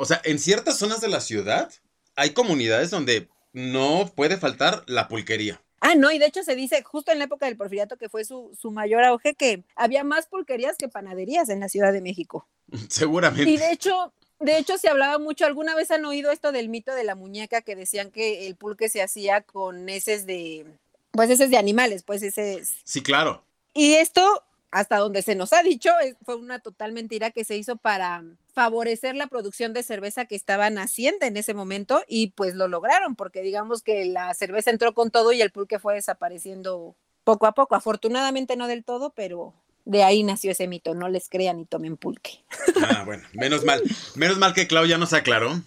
o 0.00 0.06
sea, 0.06 0.22
en 0.24 0.38
ciertas 0.38 0.78
zonas 0.78 1.02
de 1.02 1.08
la 1.08 1.20
ciudad 1.20 1.70
hay 2.16 2.30
comunidades 2.30 2.88
donde 2.88 3.28
no 3.52 4.10
puede 4.16 4.38
faltar 4.38 4.82
la 4.86 5.08
pulquería. 5.08 5.60
Ah, 5.80 5.94
no, 5.94 6.10
y 6.10 6.18
de 6.18 6.24
hecho 6.24 6.42
se 6.42 6.54
dice, 6.54 6.82
justo 6.82 7.12
en 7.12 7.18
la 7.18 7.26
época 7.26 7.44
del 7.44 7.58
porfiriato, 7.58 7.98
que 7.98 8.08
fue 8.08 8.24
su, 8.24 8.50
su 8.58 8.70
mayor 8.70 9.04
auge, 9.04 9.34
que 9.34 9.62
había 9.76 10.02
más 10.02 10.26
pulquerías 10.26 10.78
que 10.78 10.88
panaderías 10.88 11.50
en 11.50 11.60
la 11.60 11.68
Ciudad 11.68 11.92
de 11.92 12.00
México. 12.00 12.48
Seguramente. 12.88 13.50
Y 13.50 13.58
de 13.58 13.72
hecho, 13.72 14.14
de 14.38 14.56
hecho 14.56 14.78
se 14.78 14.88
hablaba 14.88 15.18
mucho, 15.18 15.44
¿alguna 15.44 15.74
vez 15.74 15.90
han 15.90 16.06
oído 16.06 16.30
esto 16.30 16.50
del 16.50 16.70
mito 16.70 16.94
de 16.94 17.04
la 17.04 17.14
muñeca 17.14 17.60
que 17.60 17.76
decían 17.76 18.10
que 18.10 18.46
el 18.46 18.56
pulque 18.56 18.88
se 18.88 19.02
hacía 19.02 19.42
con 19.42 19.86
heces 19.90 20.24
de, 20.24 20.64
pues 21.12 21.28
heces 21.28 21.50
de 21.50 21.58
animales, 21.58 22.04
pues 22.04 22.22
ese 22.22 22.62
Sí, 22.84 23.02
claro. 23.02 23.44
Y 23.74 23.92
esto 23.94 24.44
hasta 24.70 24.98
donde 24.98 25.22
se 25.22 25.34
nos 25.34 25.52
ha 25.52 25.62
dicho, 25.62 25.90
fue 26.24 26.36
una 26.36 26.60
total 26.60 26.92
mentira 26.92 27.30
que 27.30 27.44
se 27.44 27.56
hizo 27.56 27.76
para 27.76 28.24
favorecer 28.60 29.16
la 29.16 29.26
producción 29.26 29.72
de 29.72 29.82
cerveza 29.82 30.26
que 30.26 30.36
estaba 30.36 30.68
naciente 30.68 31.24
en 31.24 31.38
ese 31.38 31.54
momento 31.54 32.04
y 32.06 32.32
pues 32.32 32.54
lo 32.54 32.68
lograron 32.68 33.16
porque 33.16 33.40
digamos 33.40 33.80
que 33.80 34.04
la 34.04 34.34
cerveza 34.34 34.70
entró 34.70 34.92
con 34.92 35.10
todo 35.10 35.32
y 35.32 35.40
el 35.40 35.50
pulque 35.50 35.78
fue 35.78 35.94
desapareciendo 35.94 36.94
poco 37.24 37.46
a 37.46 37.52
poco, 37.52 37.74
afortunadamente 37.74 38.56
no 38.56 38.66
del 38.66 38.84
todo, 38.84 39.14
pero 39.16 39.54
de 39.86 40.02
ahí 40.02 40.22
nació 40.24 40.50
ese 40.50 40.68
mito, 40.68 40.94
no 40.94 41.08
les 41.08 41.30
crean 41.30 41.58
y 41.58 41.64
tomen 41.64 41.96
pulque. 41.96 42.44
Ah, 42.82 43.04
bueno, 43.06 43.26
menos 43.32 43.64
mal, 43.64 43.82
menos 44.14 44.36
mal 44.36 44.52
que 44.52 44.66
Clau 44.66 44.84
ya 44.84 44.98
nos 44.98 45.14
aclaró. 45.14 45.62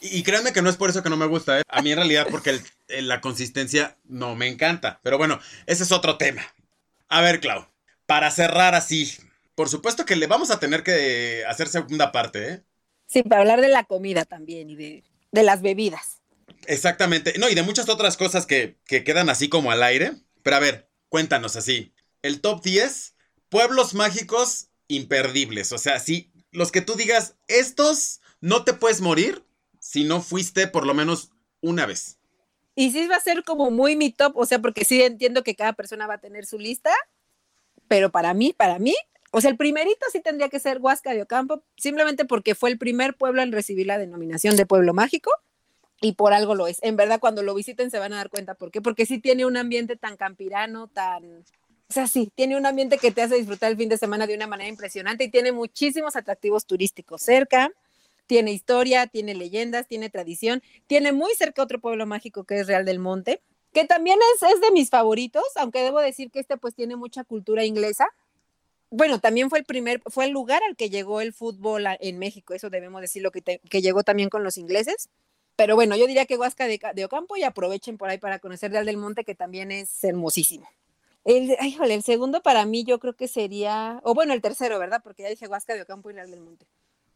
Y, 0.00 0.22
créanme 0.22 0.54
que 0.54 0.62
no 0.62 0.70
es 0.70 0.76
por 0.76 0.88
eso 0.88 1.02
que 1.02 1.10
no 1.10 1.18
me 1.18 1.26
gusta, 1.26 1.60
¿eh? 1.60 1.62
a 1.68 1.82
mí 1.82 1.90
en 1.90 1.96
realidad 1.98 2.28
porque 2.30 2.60
la 2.88 3.20
consistencia 3.20 3.98
no 4.04 4.36
me 4.36 4.48
encanta, 4.48 5.00
pero 5.02 5.18
bueno, 5.18 5.38
ese 5.66 5.82
es 5.82 5.92
otro 5.92 6.16
tema. 6.16 6.42
A 7.08 7.20
ver, 7.20 7.40
Clau, 7.40 7.66
para 8.06 8.30
cerrar 8.30 8.74
así, 8.74 9.18
por 9.58 9.68
supuesto 9.68 10.06
que 10.06 10.14
le 10.14 10.28
vamos 10.28 10.52
a 10.52 10.60
tener 10.60 10.84
que 10.84 11.44
hacer 11.48 11.66
segunda 11.66 12.12
parte, 12.12 12.48
¿eh? 12.48 12.62
Sí, 13.08 13.24
para 13.24 13.40
hablar 13.40 13.60
de 13.60 13.66
la 13.66 13.82
comida 13.82 14.24
también 14.24 14.70
y 14.70 14.76
de, 14.76 15.02
de 15.32 15.42
las 15.42 15.62
bebidas. 15.62 16.22
Exactamente. 16.66 17.34
No, 17.40 17.48
y 17.48 17.56
de 17.56 17.64
muchas 17.64 17.88
otras 17.88 18.16
cosas 18.16 18.46
que, 18.46 18.78
que, 18.86 19.02
quedan 19.02 19.28
así 19.28 19.48
como 19.48 19.72
al 19.72 19.82
aire. 19.82 20.12
Pero 20.44 20.54
a 20.54 20.60
ver, 20.60 20.88
cuéntanos 21.08 21.56
así. 21.56 21.92
El 22.22 22.40
top 22.40 22.62
10 22.62 23.16
pueblos 23.48 23.94
mágicos 23.94 24.68
imperdibles. 24.86 25.72
O 25.72 25.78
sea, 25.78 25.98
sí, 25.98 26.30
los 26.52 26.70
que 26.70 26.80
tú 26.80 26.94
digas, 26.94 27.34
estos 27.48 28.20
no 28.40 28.62
te 28.62 28.74
puedes 28.74 29.00
morir 29.00 29.44
si 29.80 30.04
no 30.04 30.22
fuiste 30.22 30.68
por 30.68 30.86
lo 30.86 30.94
menos 30.94 31.32
una 31.60 31.84
vez. 31.84 32.20
Y 32.76 32.92
sí 32.92 33.08
va 33.08 33.16
a 33.16 33.20
ser 33.20 33.42
como 33.42 33.72
muy 33.72 33.96
mi 33.96 34.12
top, 34.12 34.36
o 34.36 34.46
sea, 34.46 34.60
porque 34.60 34.84
sí 34.84 35.02
entiendo 35.02 35.42
que 35.42 35.56
cada 35.56 35.72
persona 35.72 36.06
va 36.06 36.14
a 36.14 36.20
tener 36.20 36.46
su 36.46 36.60
lista, 36.60 36.92
pero 37.88 38.12
para 38.12 38.34
mí, 38.34 38.54
para 38.56 38.78
mí, 38.78 38.94
o 39.30 39.40
sea, 39.40 39.50
el 39.50 39.56
primerito 39.56 40.06
sí 40.10 40.20
tendría 40.20 40.48
que 40.48 40.58
ser 40.58 40.78
Huasca 40.78 41.12
de 41.12 41.22
Ocampo, 41.22 41.62
simplemente 41.76 42.24
porque 42.24 42.54
fue 42.54 42.70
el 42.70 42.78
primer 42.78 43.14
pueblo 43.14 43.42
en 43.42 43.52
recibir 43.52 43.86
la 43.86 43.98
denominación 43.98 44.56
de 44.56 44.66
pueblo 44.66 44.94
mágico 44.94 45.30
y 46.00 46.12
por 46.12 46.32
algo 46.32 46.54
lo 46.54 46.66
es. 46.66 46.78
En 46.82 46.96
verdad, 46.96 47.20
cuando 47.20 47.42
lo 47.42 47.54
visiten 47.54 47.90
se 47.90 47.98
van 47.98 48.12
a 48.12 48.16
dar 48.16 48.30
cuenta 48.30 48.54
por 48.54 48.70
qué, 48.70 48.80
porque 48.80 49.04
sí 49.06 49.18
tiene 49.18 49.44
un 49.44 49.56
ambiente 49.56 49.96
tan 49.96 50.16
campirano, 50.16 50.88
tan... 50.88 51.44
O 51.90 51.92
sea, 51.92 52.06
sí, 52.06 52.30
tiene 52.34 52.56
un 52.56 52.66
ambiente 52.66 52.98
que 52.98 53.10
te 53.10 53.22
hace 53.22 53.36
disfrutar 53.36 53.70
el 53.70 53.76
fin 53.76 53.88
de 53.88 53.96
semana 53.96 54.26
de 54.26 54.34
una 54.34 54.46
manera 54.46 54.68
impresionante 54.68 55.24
y 55.24 55.30
tiene 55.30 55.52
muchísimos 55.52 56.16
atractivos 56.16 56.66
turísticos 56.66 57.22
cerca, 57.22 57.70
tiene 58.26 58.52
historia, 58.52 59.06
tiene 59.06 59.34
leyendas, 59.34 59.86
tiene 59.86 60.10
tradición, 60.10 60.62
tiene 60.86 61.12
muy 61.12 61.34
cerca 61.34 61.62
otro 61.62 61.80
pueblo 61.80 62.04
mágico 62.04 62.44
que 62.44 62.60
es 62.60 62.66
Real 62.66 62.84
del 62.84 62.98
Monte, 62.98 63.40
que 63.72 63.86
también 63.86 64.18
es, 64.34 64.42
es 64.42 64.60
de 64.60 64.70
mis 64.70 64.90
favoritos, 64.90 65.44
aunque 65.56 65.82
debo 65.82 66.00
decir 66.00 66.30
que 66.30 66.40
este 66.40 66.58
pues 66.58 66.74
tiene 66.74 66.96
mucha 66.96 67.24
cultura 67.24 67.64
inglesa, 67.64 68.06
bueno, 68.90 69.20
también 69.20 69.50
fue 69.50 69.58
el 69.58 69.64
primer, 69.64 70.00
fue 70.06 70.26
el 70.26 70.30
lugar 70.30 70.62
al 70.66 70.76
que 70.76 70.90
llegó 70.90 71.20
el 71.20 71.32
fútbol 71.32 71.84
en 72.00 72.18
México, 72.18 72.54
eso 72.54 72.70
debemos 72.70 73.00
decirlo, 73.00 73.30
que, 73.30 73.42
que 73.42 73.82
llegó 73.82 74.02
también 74.02 74.30
con 74.30 74.44
los 74.44 74.56
ingleses. 74.56 75.08
Pero 75.56 75.74
bueno, 75.74 75.96
yo 75.96 76.06
diría 76.06 76.24
que 76.24 76.36
Huasca 76.36 76.66
de, 76.66 76.80
de 76.94 77.04
Ocampo 77.04 77.36
y 77.36 77.42
aprovechen 77.42 77.98
por 77.98 78.08
ahí 78.08 78.18
para 78.18 78.38
conocer 78.38 78.70
Real 78.70 78.86
del 78.86 78.96
Monte, 78.96 79.24
que 79.24 79.34
también 79.34 79.72
es 79.72 80.04
hermosísimo. 80.04 80.68
El, 81.24 81.56
ay, 81.58 81.72
jole, 81.74 81.94
el 81.94 82.04
segundo 82.04 82.42
para 82.42 82.64
mí 82.64 82.84
yo 82.84 83.00
creo 83.00 83.14
que 83.14 83.28
sería, 83.28 84.00
o 84.04 84.14
bueno, 84.14 84.32
el 84.32 84.40
tercero, 84.40 84.78
¿verdad? 84.78 85.00
Porque 85.02 85.24
ya 85.24 85.28
dije 85.28 85.48
Huasca 85.48 85.74
de 85.74 85.82
Ocampo 85.82 86.10
y 86.10 86.14
Real 86.14 86.30
del 86.30 86.40
Monte. 86.40 86.64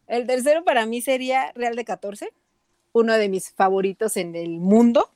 El 0.07 0.27
tercero 0.27 0.63
para 0.63 0.85
mí 0.85 1.01
sería 1.01 1.51
Real 1.53 1.75
de 1.75 1.85
14, 1.85 2.29
uno 2.91 3.13
de 3.13 3.29
mis 3.29 3.51
favoritos 3.51 4.17
en 4.17 4.35
el 4.35 4.59
mundo, 4.59 5.09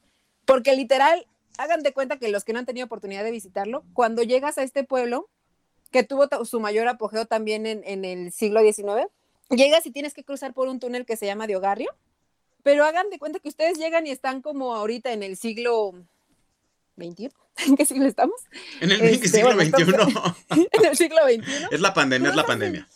porque 0.45 0.75
literal, 0.75 1.27
hagan 1.57 1.83
de 1.83 1.91
cuenta 1.91 2.17
que 2.17 2.29
los 2.29 2.43
que 2.43 2.53
no 2.53 2.59
han 2.59 2.65
tenido 2.65 2.85
oportunidad 2.85 3.23
de 3.23 3.31
visitarlo, 3.31 3.83
cuando 3.93 4.23
llegas 4.23 4.57
a 4.57 4.63
este 4.63 4.83
pueblo, 4.83 5.27
que 5.89 6.03
tuvo 6.03 6.27
su 6.45 6.59
mayor 6.59 6.87
apogeo 6.87 7.25
también 7.25 7.65
en, 7.65 7.81
en 7.85 8.05
el 8.05 8.31
siglo 8.31 8.61
XIX, 8.61 9.07
llegas 9.49 9.85
y 9.85 9.91
tienes 9.91 10.13
que 10.13 10.23
cruzar 10.23 10.53
por 10.53 10.67
un 10.67 10.79
túnel 10.79 11.05
que 11.05 11.17
se 11.17 11.25
llama 11.25 11.47
de 11.47 11.55
Ogarrio, 11.55 11.95
pero 12.63 12.85
hagan 12.85 13.09
de 13.09 13.19
cuenta 13.19 13.39
que 13.39 13.49
ustedes 13.49 13.77
llegan 13.77 14.07
y 14.07 14.11
están 14.11 14.41
como 14.41 14.75
ahorita 14.75 15.13
en 15.13 15.23
el 15.23 15.37
siglo 15.37 15.93
XXI. 16.97 17.31
¿En 17.67 17.75
qué 17.75 17.85
siglo 17.85 18.05
estamos? 18.05 18.39
¿En 18.81 18.91
el 18.91 19.01
este, 19.01 19.29
siglo 19.29 19.55
bueno, 19.55 19.77
XXI? 19.77 19.83
en 20.71 20.85
el 20.85 20.97
siglo 20.97 21.17
XXI. 21.23 21.67
Es 21.71 21.81
la 21.81 21.93
pandemia, 21.93 22.29
es 22.29 22.35
la 22.35 22.45
pandemia. 22.45 22.87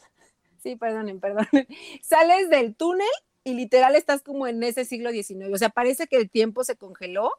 Sí, 0.61 0.75
perdonen, 0.75 1.19
perdonen. 1.19 1.67
Sales 2.01 2.49
del 2.49 2.75
túnel 2.75 3.07
y 3.43 3.53
literal 3.53 3.95
estás 3.95 4.21
como 4.21 4.47
en 4.47 4.61
ese 4.63 4.85
siglo 4.85 5.11
XIX. 5.11 5.53
O 5.53 5.57
sea, 5.57 5.69
parece 5.69 6.07
que 6.07 6.17
el 6.17 6.29
tiempo 6.29 6.63
se 6.63 6.75
congeló, 6.75 7.31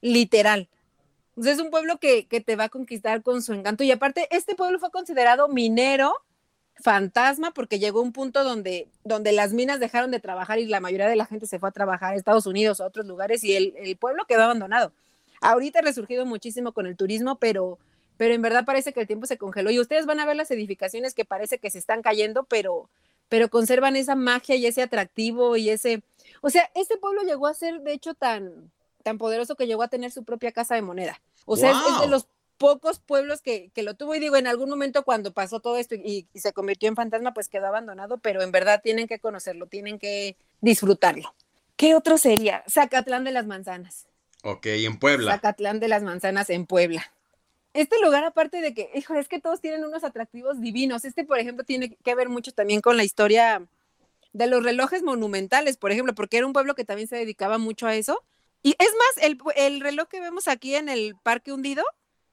literal. 0.00 0.68
Entonces 1.36 1.58
es 1.58 1.60
un 1.60 1.70
pueblo 1.70 1.98
que, 1.98 2.26
que 2.26 2.40
te 2.40 2.56
va 2.56 2.64
a 2.64 2.68
conquistar 2.68 3.22
con 3.22 3.42
su 3.42 3.52
encanto. 3.52 3.84
Y 3.84 3.90
aparte, 3.90 4.26
este 4.30 4.54
pueblo 4.54 4.78
fue 4.78 4.90
considerado 4.90 5.48
minero 5.48 6.14
fantasma 6.78 7.52
porque 7.52 7.78
llegó 7.78 8.02
un 8.02 8.12
punto 8.12 8.44
donde, 8.44 8.88
donde 9.04 9.32
las 9.32 9.52
minas 9.52 9.80
dejaron 9.80 10.10
de 10.10 10.20
trabajar 10.20 10.58
y 10.58 10.66
la 10.66 10.80
mayoría 10.80 11.08
de 11.08 11.16
la 11.16 11.26
gente 11.26 11.46
se 11.46 11.58
fue 11.58 11.68
a 11.68 11.72
trabajar 11.72 12.12
a 12.12 12.16
Estados 12.16 12.46
Unidos 12.46 12.80
a 12.80 12.86
otros 12.86 13.06
lugares 13.06 13.44
y 13.44 13.54
el, 13.54 13.74
el 13.76 13.96
pueblo 13.96 14.24
quedó 14.26 14.42
abandonado. 14.42 14.92
Ahorita 15.40 15.78
ha 15.78 15.82
resurgido 15.82 16.26
muchísimo 16.26 16.72
con 16.72 16.86
el 16.86 16.96
turismo, 16.96 17.38
pero, 17.38 17.78
pero 18.16 18.34
en 18.34 18.42
verdad 18.42 18.64
parece 18.64 18.92
que 18.92 19.00
el 19.00 19.06
tiempo 19.06 19.26
se 19.26 19.38
congeló 19.38 19.70
y 19.70 19.80
ustedes 19.80 20.06
van 20.06 20.20
a 20.20 20.26
ver 20.26 20.36
las 20.36 20.50
edificaciones 20.50 21.14
que 21.14 21.24
parece 21.24 21.58
que 21.58 21.70
se 21.70 21.78
están 21.78 22.02
cayendo, 22.02 22.44
pero, 22.44 22.88
pero 23.28 23.48
conservan 23.48 23.96
esa 23.96 24.14
magia 24.14 24.56
y 24.56 24.66
ese 24.66 24.82
atractivo 24.82 25.56
y 25.56 25.70
ese, 25.70 26.02
o 26.42 26.50
sea, 26.50 26.70
este 26.74 26.96
pueblo 26.96 27.22
llegó 27.22 27.46
a 27.46 27.54
ser 27.54 27.80
de 27.80 27.92
hecho 27.92 28.14
tan, 28.14 28.70
tan 29.06 29.18
poderoso 29.18 29.54
que 29.54 29.68
llegó 29.68 29.84
a 29.84 29.88
tener 29.88 30.10
su 30.10 30.24
propia 30.24 30.50
casa 30.50 30.74
de 30.74 30.82
moneda. 30.82 31.22
O 31.44 31.56
sea, 31.56 31.70
es, 31.70 32.00
de 32.00 32.08
los 32.08 32.26
pocos 32.58 32.98
pueblos 32.98 33.40
que, 33.40 33.70
que, 33.72 33.84
lo 33.84 33.94
tuvo 33.94 34.16
y 34.16 34.18
digo, 34.18 34.34
en 34.34 34.48
algún 34.48 34.68
momento 34.68 35.04
cuando 35.04 35.32
pasó 35.32 35.60
todo 35.60 35.76
esto 35.76 35.94
y, 35.94 36.26
y, 36.34 36.40
se 36.40 36.52
convirtió 36.52 36.88
en 36.88 36.96
fantasma, 36.96 37.32
pues 37.32 37.48
quedó 37.48 37.68
abandonado, 37.68 38.18
pero 38.18 38.42
en 38.42 38.50
verdad 38.50 38.80
tienen 38.82 39.06
que 39.06 39.20
conocerlo, 39.20 39.68
tienen 39.68 40.00
que 40.00 40.36
disfrutarlo. 40.60 41.36
¿Qué 41.76 41.94
otro 41.94 42.18
sería? 42.18 42.64
Zacatlán 42.68 43.22
de 43.22 43.30
las 43.30 43.46
Manzanas. 43.46 44.08
Ok, 44.42 44.66
en 44.66 44.98
Puebla. 44.98 45.34
Zacatlán 45.34 45.78
de 45.78 45.86
las 45.86 46.02
Manzanas 46.02 46.50
en 46.50 46.66
Puebla. 46.66 47.12
Este 47.74 48.00
lugar, 48.02 48.24
aparte 48.24 48.60
de 48.60 48.74
que, 48.74 48.90
hijo, 48.96 49.14
es 49.14 49.28
que 49.28 49.40
todos 49.40 49.60
tienen 49.60 49.84
unos 49.84 50.02
atractivos 50.02 50.60
divinos. 50.60 51.04
Este, 51.04 51.22
por 51.22 51.38
ejemplo, 51.38 51.64
tiene 51.64 51.94
que 51.94 52.14
ver 52.16 52.28
mucho 52.28 52.50
también 52.50 52.80
con 52.80 52.96
la 52.96 53.04
historia 53.04 53.68
de 54.32 54.46
los 54.48 54.64
relojes 54.64 55.04
monumentales, 55.04 55.76
por 55.76 55.92
ejemplo, 55.92 56.12
porque 56.12 56.38
era 56.38 56.46
un 56.46 56.52
pueblo 56.52 56.74
que 56.74 56.84
también 56.84 57.06
se 57.06 57.14
dedicaba 57.14 57.58
mucho 57.58 57.86
a 57.86 57.94
eso. 57.94 58.24
Y 58.62 58.74
es 58.78 58.88
más, 58.88 59.24
el, 59.24 59.38
el 59.56 59.80
reloj 59.80 60.08
que 60.08 60.20
vemos 60.20 60.48
aquí 60.48 60.74
en 60.74 60.88
el 60.88 61.14
Parque 61.22 61.52
Hundido 61.52 61.84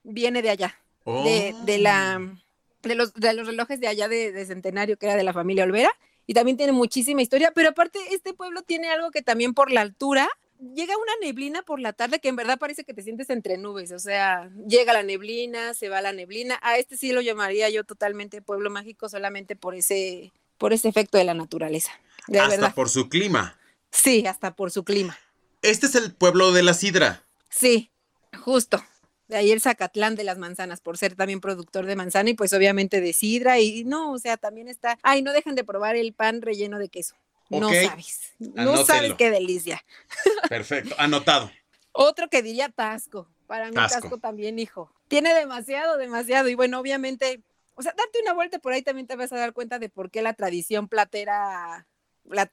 viene 0.04 0.42
de 0.42 0.50
allá, 0.50 0.80
de, 1.06 1.56
de, 1.66 1.78
la, 1.78 2.20
oh. 2.20 2.88
de, 2.88 2.96
los, 2.96 3.14
de 3.14 3.34
los 3.34 3.48
relojes 3.48 3.80
de 3.80 3.88
allá 3.88 4.08
de, 4.08 4.32
de 4.32 4.46
Centenario, 4.46 4.98
que 4.98 5.06
era 5.06 5.16
de 5.16 5.24
la 5.24 5.34
familia 5.34 5.64
Olvera. 5.64 5.92
Y 6.26 6.34
también 6.34 6.58
tiene 6.58 6.72
muchísima 6.72 7.22
historia, 7.22 7.52
pero 7.54 7.70
aparte 7.70 8.00
este 8.12 8.34
pueblo 8.34 8.62
tiene 8.62 8.90
algo 8.90 9.12
que 9.12 9.22
también 9.22 9.54
por 9.54 9.72
la 9.72 9.82
altura 9.82 10.30
llega 10.74 10.98
una 10.98 11.12
neblina 11.22 11.62
por 11.64 11.80
la 11.80 11.94
tarde 11.94 12.20
que 12.20 12.30
en 12.30 12.36
verdad 12.36 12.58
parece 12.58 12.84
que 12.84 12.94
te 12.94 13.04
sientes 13.04 13.30
entre 13.30 13.58
nubes, 13.58 13.92
o 13.92 14.00
sea, 14.00 14.50
llega 14.68 14.94
la 14.94 15.04
neblina, 15.04 15.74
se 15.74 15.90
va 15.90 16.02
la 16.02 16.14
neblina. 16.14 16.60
A 16.62 16.78
este 16.78 16.98
sí 16.98 17.12
lo 17.12 17.22
llamaría 17.22 17.70
yo 17.70 17.84
totalmente 17.84 18.42
pueblo 18.42 18.70
mágico 18.70 19.10
solamente 19.10 19.56
por 19.56 19.76
ese 19.76 20.32
por 20.58 20.72
ese 20.72 20.88
efecto 20.88 21.18
de 21.18 21.26
la 21.26 21.34
naturaleza. 21.34 21.92
De 22.28 22.40
hasta 22.40 22.56
verdad. 22.56 22.74
por 22.74 22.90
su 22.90 23.10
clima. 23.10 23.60
Sí, 23.92 24.26
hasta 24.26 24.56
por 24.56 24.72
su 24.72 24.84
clima. 24.84 25.18
Este 25.64 25.88
es 25.88 25.96
el 25.96 26.14
pueblo 26.14 26.52
de 26.52 26.62
la 26.62 26.74
sidra. 26.74 27.24
Sí, 27.50 27.90
justo. 28.38 28.84
De 29.30 29.38
ahí 29.38 29.52
el 29.52 29.62
Zacatlán 29.62 30.16
de 30.16 30.26
las 30.26 30.38
manzanas, 30.38 30.82
por 30.82 30.98
ser 30.98 31.16
también 31.16 31.40
productor 31.40 31.86
de 31.86 31.96
manzana 31.96 32.30
y 32.30 32.34
pues 32.34 32.52
obviamente 32.54 33.00
de 33.00 33.14
sidra. 33.14 33.60
Y 33.60 33.86
no, 33.86 34.12
o 34.12 34.20
sea, 34.20 34.36
también 34.38 34.68
está. 34.68 35.00
Ay, 35.02 35.22
no 35.22 35.32
dejen 35.32 35.56
de 35.56 35.64
probar 35.64 35.96
el 35.96 36.14
pan 36.14 36.42
relleno 36.42 36.78
de 36.80 36.90
queso. 36.90 37.16
No 37.50 37.70
sabes. 37.70 38.34
No 38.40 38.86
sabes 38.86 39.14
qué 39.14 39.32
delicia. 39.32 39.84
Perfecto, 40.50 40.96
anotado. 40.98 41.50
Otro 41.94 42.30
que 42.30 42.42
diría 42.42 42.70
Tasco. 42.70 43.30
Para 43.48 43.70
mí 43.70 43.76
Tasco. 43.76 44.18
también, 44.18 44.60
hijo. 44.60 44.92
Tiene 45.08 45.34
demasiado, 45.34 45.98
demasiado. 45.98 46.50
Y 46.50 46.56
bueno, 46.56 46.80
obviamente, 46.80 47.42
o 47.76 47.82
sea, 47.82 47.94
darte 47.98 48.20
una 48.22 48.34
vuelta 48.34 48.60
por 48.60 48.74
ahí 48.74 48.82
también 48.82 49.08
te 49.08 49.16
vas 49.16 49.32
a 49.32 49.38
dar 49.38 49.54
cuenta 49.54 49.80
de 49.80 49.90
por 49.90 50.12
qué 50.12 50.22
la 50.22 50.34
tradición 50.34 50.88
platera, 50.90 51.88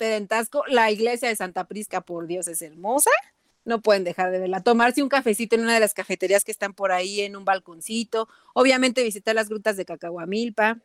en 0.00 0.28
Tasco. 0.28 0.64
La 0.68 0.90
iglesia 0.90 1.28
de 1.28 1.36
Santa 1.36 1.66
Prisca, 1.66 2.00
por 2.00 2.26
Dios, 2.26 2.48
es 2.48 2.62
hermosa. 2.62 3.10
No 3.64 3.82
pueden 3.82 4.04
dejar 4.04 4.30
de 4.30 4.38
verla. 4.38 4.62
Tomarse 4.62 5.02
un 5.02 5.08
cafecito 5.08 5.54
en 5.54 5.62
una 5.62 5.74
de 5.74 5.80
las 5.80 5.94
cafeterías 5.94 6.44
que 6.44 6.52
están 6.52 6.74
por 6.74 6.92
ahí 6.92 7.20
en 7.20 7.36
un 7.36 7.44
balconcito. 7.44 8.28
Obviamente 8.54 9.02
visitar 9.02 9.34
las 9.34 9.48
grutas 9.48 9.76
de 9.76 9.84
Cacahuamilpa 9.84 10.78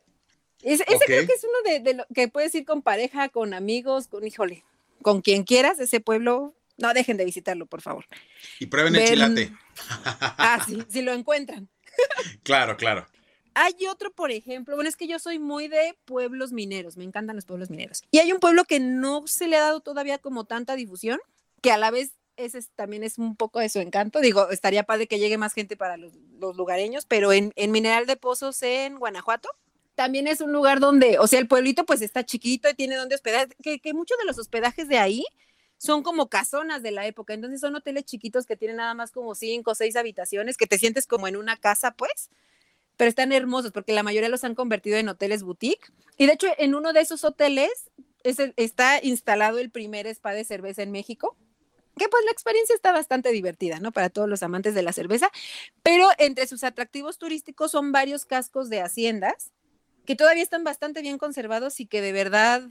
ese 0.62 0.84
okay. 0.84 0.98
creo 1.06 1.26
que 1.26 1.32
es 1.32 1.44
uno 1.44 1.70
de, 1.70 1.80
de, 1.80 1.94
lo 1.94 2.06
que 2.14 2.28
puedes 2.28 2.54
ir 2.54 2.64
con 2.64 2.82
pareja, 2.82 3.28
con 3.28 3.54
amigos, 3.54 4.08
con, 4.08 4.26
híjole, 4.26 4.64
con 5.02 5.20
quien 5.20 5.44
quieras, 5.44 5.78
ese 5.78 6.00
pueblo, 6.00 6.54
no 6.78 6.92
dejen 6.94 7.16
de 7.16 7.24
visitarlo, 7.24 7.66
por 7.66 7.82
favor. 7.82 8.06
Y 8.58 8.66
prueben 8.66 8.94
Ven... 8.94 9.02
el 9.02 9.08
chilate. 9.08 9.52
ah, 10.10 10.64
sí, 10.66 10.82
si 10.88 11.02
lo 11.02 11.12
encuentran. 11.12 11.68
claro, 12.42 12.76
claro. 12.76 13.06
Hay 13.58 13.86
otro, 13.90 14.12
por 14.12 14.30
ejemplo, 14.30 14.74
bueno, 14.74 14.90
es 14.90 14.96
que 14.96 15.06
yo 15.06 15.18
soy 15.18 15.38
muy 15.38 15.66
de 15.66 15.96
pueblos 16.04 16.52
mineros, 16.52 16.98
me 16.98 17.04
encantan 17.04 17.36
los 17.36 17.46
pueblos 17.46 17.70
mineros. 17.70 18.02
Y 18.10 18.18
hay 18.18 18.30
un 18.30 18.38
pueblo 18.38 18.66
que 18.66 18.80
no 18.80 19.26
se 19.26 19.48
le 19.48 19.56
ha 19.56 19.62
dado 19.62 19.80
todavía 19.80 20.18
como 20.18 20.44
tanta 20.44 20.76
difusión, 20.76 21.18
que 21.62 21.72
a 21.72 21.78
la 21.78 21.90
vez 21.90 22.12
ese 22.36 22.58
es, 22.58 22.68
también 22.76 23.02
es 23.02 23.16
un 23.16 23.34
poco 23.34 23.58
de 23.58 23.70
su 23.70 23.78
encanto. 23.78 24.20
Digo, 24.20 24.50
estaría 24.50 24.82
padre 24.82 25.06
que 25.06 25.18
llegue 25.18 25.38
más 25.38 25.54
gente 25.54 25.74
para 25.74 25.96
los, 25.96 26.12
lugareños, 26.38 27.06
pero 27.06 27.32
en, 27.32 27.54
en 27.56 27.70
Mineral 27.70 28.04
de 28.04 28.16
Pozos 28.16 28.62
en 28.62 28.98
Guanajuato, 28.98 29.48
también 29.94 30.26
es 30.26 30.42
un 30.42 30.52
lugar 30.52 30.78
donde, 30.78 31.18
o 31.18 31.26
sea, 31.26 31.38
el 31.38 31.48
pueblito 31.48 31.86
pues 31.86 32.02
está 32.02 32.26
chiquito 32.26 32.68
y 32.68 32.74
tiene 32.74 32.96
donde 32.96 33.14
hospedar, 33.14 33.48
que, 33.62 33.78
que 33.78 33.94
muchos 33.94 34.18
de 34.18 34.26
los 34.26 34.36
hospedajes 34.36 34.86
de 34.86 34.98
ahí 34.98 35.24
son 35.78 36.02
como 36.02 36.28
casonas 36.28 36.82
de 36.82 36.90
la 36.90 37.06
época, 37.06 37.32
entonces 37.32 37.60
son 37.60 37.74
hoteles 37.74 38.04
chiquitos 38.04 38.44
que 38.44 38.58
tienen 38.58 38.76
nada 38.76 38.92
más 38.92 39.12
como 39.12 39.34
cinco 39.34 39.70
o 39.70 39.74
seis 39.74 39.96
habitaciones, 39.96 40.58
que 40.58 40.66
te 40.66 40.76
sientes 40.76 41.06
como 41.06 41.26
en 41.26 41.36
una 41.36 41.56
casa, 41.56 41.92
pues, 41.92 42.28
pero 42.96 43.08
están 43.08 43.32
hermosos 43.32 43.72
porque 43.72 43.92
la 43.92 44.02
mayoría 44.02 44.28
los 44.28 44.44
han 44.44 44.54
convertido 44.54 44.96
en 44.96 45.08
hoteles 45.08 45.42
boutique. 45.42 45.92
Y 46.16 46.26
de 46.26 46.32
hecho, 46.32 46.48
en 46.58 46.74
uno 46.74 46.92
de 46.92 47.00
esos 47.00 47.24
hoteles 47.24 47.90
es 48.22 48.38
el, 48.38 48.54
está 48.56 49.02
instalado 49.02 49.58
el 49.58 49.70
primer 49.70 50.06
spa 50.06 50.32
de 50.32 50.44
cerveza 50.44 50.82
en 50.82 50.90
México, 50.90 51.36
que 51.96 52.08
pues 52.08 52.24
la 52.24 52.30
experiencia 52.30 52.74
está 52.74 52.92
bastante 52.92 53.30
divertida, 53.30 53.80
¿no? 53.80 53.92
Para 53.92 54.10
todos 54.10 54.28
los 54.28 54.42
amantes 54.42 54.74
de 54.74 54.82
la 54.82 54.92
cerveza, 54.92 55.30
pero 55.82 56.08
entre 56.18 56.46
sus 56.46 56.64
atractivos 56.64 57.18
turísticos 57.18 57.70
son 57.70 57.92
varios 57.92 58.26
cascos 58.26 58.68
de 58.68 58.80
haciendas 58.80 59.52
que 60.04 60.16
todavía 60.16 60.42
están 60.42 60.64
bastante 60.64 61.02
bien 61.02 61.18
conservados 61.18 61.80
y 61.80 61.86
que 61.86 62.00
de 62.00 62.12
verdad, 62.12 62.62